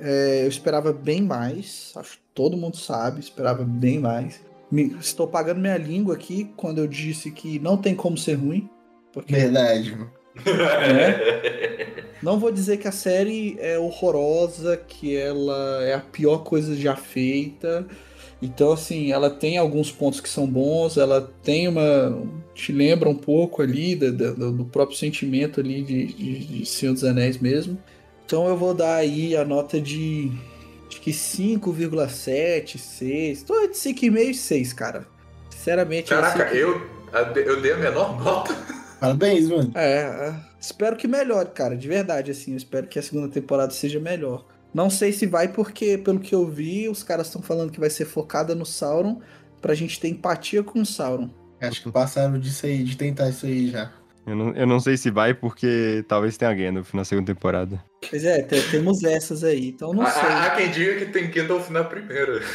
[0.00, 1.92] é, eu esperava bem mais.
[1.96, 4.40] Acho que todo mundo sabe, esperava bem mais.
[4.70, 8.68] Me- estou pagando minha língua aqui quando eu disse que não tem como ser ruim.
[9.12, 10.10] Porque Verdade, mano.
[12.22, 16.96] não vou dizer que a série é horrorosa, que ela é a pior coisa já
[16.96, 17.86] feita.
[18.40, 22.26] Então, assim, ela tem alguns pontos que são bons, ela tem uma.
[22.54, 27.04] te lembra um pouco ali do, do próprio sentimento ali de, de, de Senhor dos
[27.04, 27.78] Anéis mesmo.
[28.32, 30.32] Então eu vou dar aí a nota de.
[30.88, 33.42] acho que 5,7, 6.
[33.42, 35.06] Tô de 5,5 e 6, cara.
[35.50, 36.08] Sinceramente.
[36.08, 36.80] Caraca, assim, eu,
[37.44, 38.54] eu dei a menor nota.
[38.98, 39.70] Parabéns, mano.
[39.74, 43.70] É, é, espero que melhore, cara, de verdade, assim, eu espero que a segunda temporada
[43.70, 44.46] seja melhor.
[44.72, 47.90] Não sei se vai, porque, pelo que eu vi, os caras estão falando que vai
[47.90, 49.20] ser focada no Sauron,
[49.60, 51.28] pra gente ter empatia com o Sauron.
[51.60, 53.92] Acho que passaram disso aí, de tentar isso aí já.
[54.26, 57.91] Eu não, eu não sei se vai, porque talvez tenha Gandalf na segunda temporada.
[58.10, 60.22] Pois é, te- temos essas aí, então não Há, sei.
[60.22, 62.40] há- quem diga que tem Gandalf na primeira.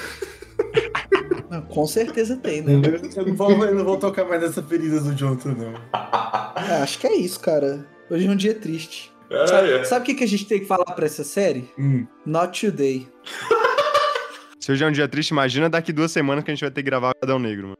[1.49, 2.73] Não, com certeza tem, né?
[2.73, 5.73] Eu não vou, eu não vou tocar mais nessa ferida do Jonathan, não.
[5.93, 7.87] Ah, acho que é isso, cara.
[8.09, 9.13] Hoje é um dia triste.
[9.31, 9.83] Ah, Sabe, é.
[9.85, 11.69] sabe o que, que a gente tem que falar pra essa série?
[11.79, 12.05] Hum.
[12.25, 13.07] Not Today.
[14.59, 16.83] Se hoje é um dia triste, imagina daqui duas semanas que a gente vai ter
[16.83, 17.77] que gravar o Adão Negro, mano.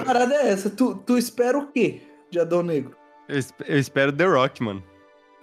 [0.00, 0.68] A parada é essa.
[0.68, 2.94] Tu, tu espera o quê de Adão Negro?
[3.30, 4.82] Eu, eu espero The Rock, mano.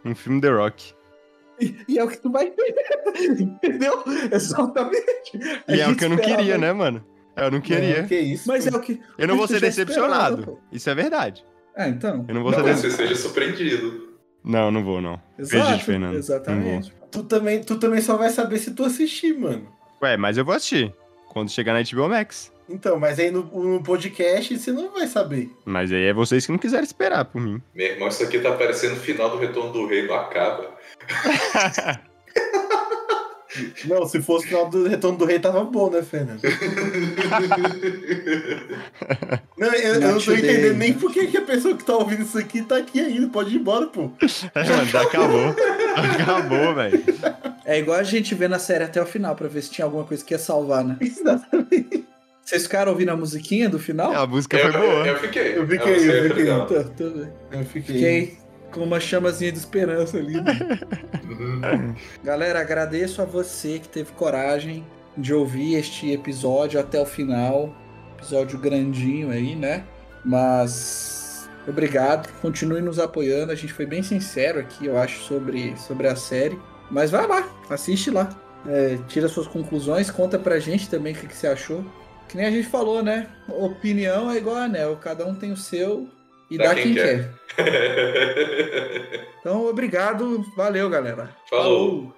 [0.06, 0.94] Um filme The Rock.
[1.60, 2.76] E, e é o que tu vai ter.
[3.40, 4.04] Entendeu?
[4.32, 5.40] Exatamente.
[5.68, 7.04] A E é o que eu não queria, né, mano?
[7.36, 8.02] Eu não queria.
[8.02, 8.48] Não, que isso.
[8.48, 9.00] Mas é o que.
[9.18, 10.60] Eu não vou ser decepcionado.
[10.72, 11.44] Isso é verdade.
[11.76, 12.26] Ah, então.
[12.28, 14.10] Eu não vou Não, mas você seja surpreendido.
[14.44, 15.22] Não, não vou, não.
[15.38, 16.16] Exato, Acredite, Fernando.
[16.16, 16.94] Exatamente.
[17.12, 19.68] Tu também, tu também só vai saber se tu assistir, mano.
[20.02, 20.94] Ué, mas eu vou assistir.
[21.30, 22.52] Quando chegar na HBO Max.
[22.70, 25.50] Então, mas aí no, no podcast você não vai saber.
[25.66, 27.62] Mas aí é vocês que não quiserem esperar por mim.
[27.74, 30.78] Meu irmão, isso aqui tá parecendo o final do Retorno do Rei, não acaba.
[33.86, 36.40] Não, se fosse o final do Retorno do Rei, tava bom, né, Fernando?
[39.58, 42.22] Não, eu, eu não tô entendendo nem por que que a pessoa que tá ouvindo
[42.22, 43.28] isso aqui tá aqui ainda.
[43.28, 44.12] Pode ir embora, pô.
[44.56, 45.54] É, mano, já acabou.
[45.96, 47.04] Acabou, velho.
[47.66, 50.06] É igual a gente vê na série até o final pra ver se tinha alguma
[50.06, 50.96] coisa que ia salvar, né?
[51.02, 52.08] Exatamente.
[52.46, 54.14] Vocês ficaram ouvindo a musiquinha do final?
[54.16, 55.06] A música eu, foi boa.
[55.08, 55.58] eu fiquei.
[55.58, 56.46] Eu fiquei, música eu foi fiquei.
[56.46, 57.30] tá bem.
[57.52, 57.96] Eu fiquei.
[57.96, 58.38] Fiquei
[58.72, 60.40] com uma chamazinha de esperança ali.
[60.42, 60.58] né?
[62.24, 64.86] Galera, agradeço a você que teve coragem
[65.18, 67.74] de ouvir este episódio até o final.
[68.18, 69.84] Episódio grandinho aí, né?
[70.24, 73.52] Mas obrigado, continue nos apoiando.
[73.52, 76.60] A gente foi bem sincero aqui, eu acho, sobre, sobre a série.
[76.92, 78.30] Mas vai lá, assiste lá.
[78.68, 81.84] É, tira suas conclusões, conta pra gente também o que, que você achou.
[82.28, 83.28] Que nem a gente falou, né?
[83.48, 86.08] Opinião é igual anel, cada um tem o seu
[86.50, 87.34] e dá, quem, quer.
[89.40, 91.34] Então, obrigado, valeu, galera.
[91.50, 92.14] Falou.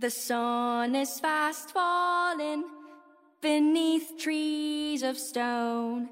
[0.00, 2.64] The sun is fast falling
[3.40, 6.08] beneath trees of stone.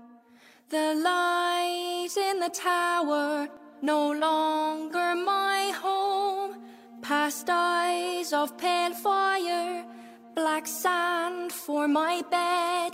[0.69, 3.49] The light in the tower
[3.83, 6.63] no longer my home.
[7.03, 9.85] Past eyes of pale fire,
[10.35, 12.93] black sand for my bed.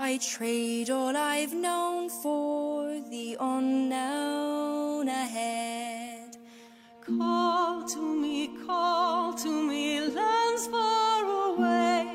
[0.00, 6.36] I trade all I've known for the unknown ahead.
[7.00, 12.06] Call to me, call to me, lands far away,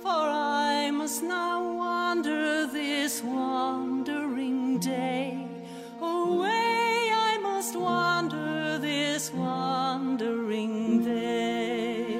[0.00, 5.46] for I must now wander this wandering day.
[6.00, 12.18] Away I must wander this wandering day.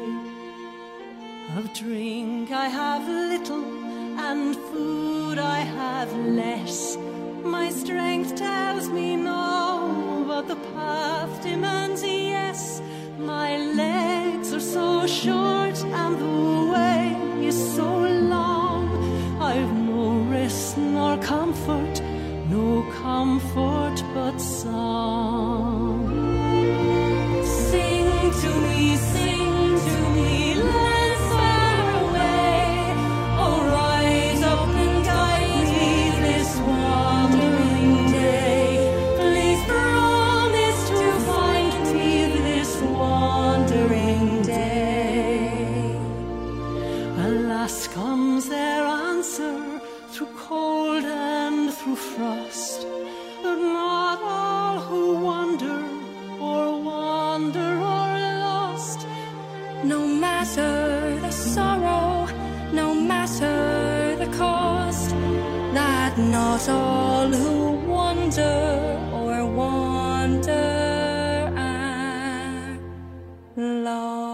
[1.57, 3.82] Of drink I have little,
[4.31, 6.97] and food I have less.
[7.43, 12.81] My strength tells me no, but the path demands a yes.
[13.19, 16.41] My legs are so short, and the
[16.73, 17.01] way
[17.49, 17.91] is so
[18.35, 18.85] long.
[19.51, 20.03] I've no
[20.37, 21.95] rest nor comfort,
[22.57, 22.67] no
[23.03, 26.02] comfort but song.
[47.95, 52.87] Comes their answer through cold and through frost.
[53.43, 55.85] But not all who wander
[56.41, 59.07] or wander are lost.
[59.85, 62.29] No matter the sorrow,
[62.73, 65.11] no matter the cost,
[65.75, 68.59] that not all who wander
[69.13, 70.73] or wander
[71.59, 72.79] are
[73.85, 74.32] lost.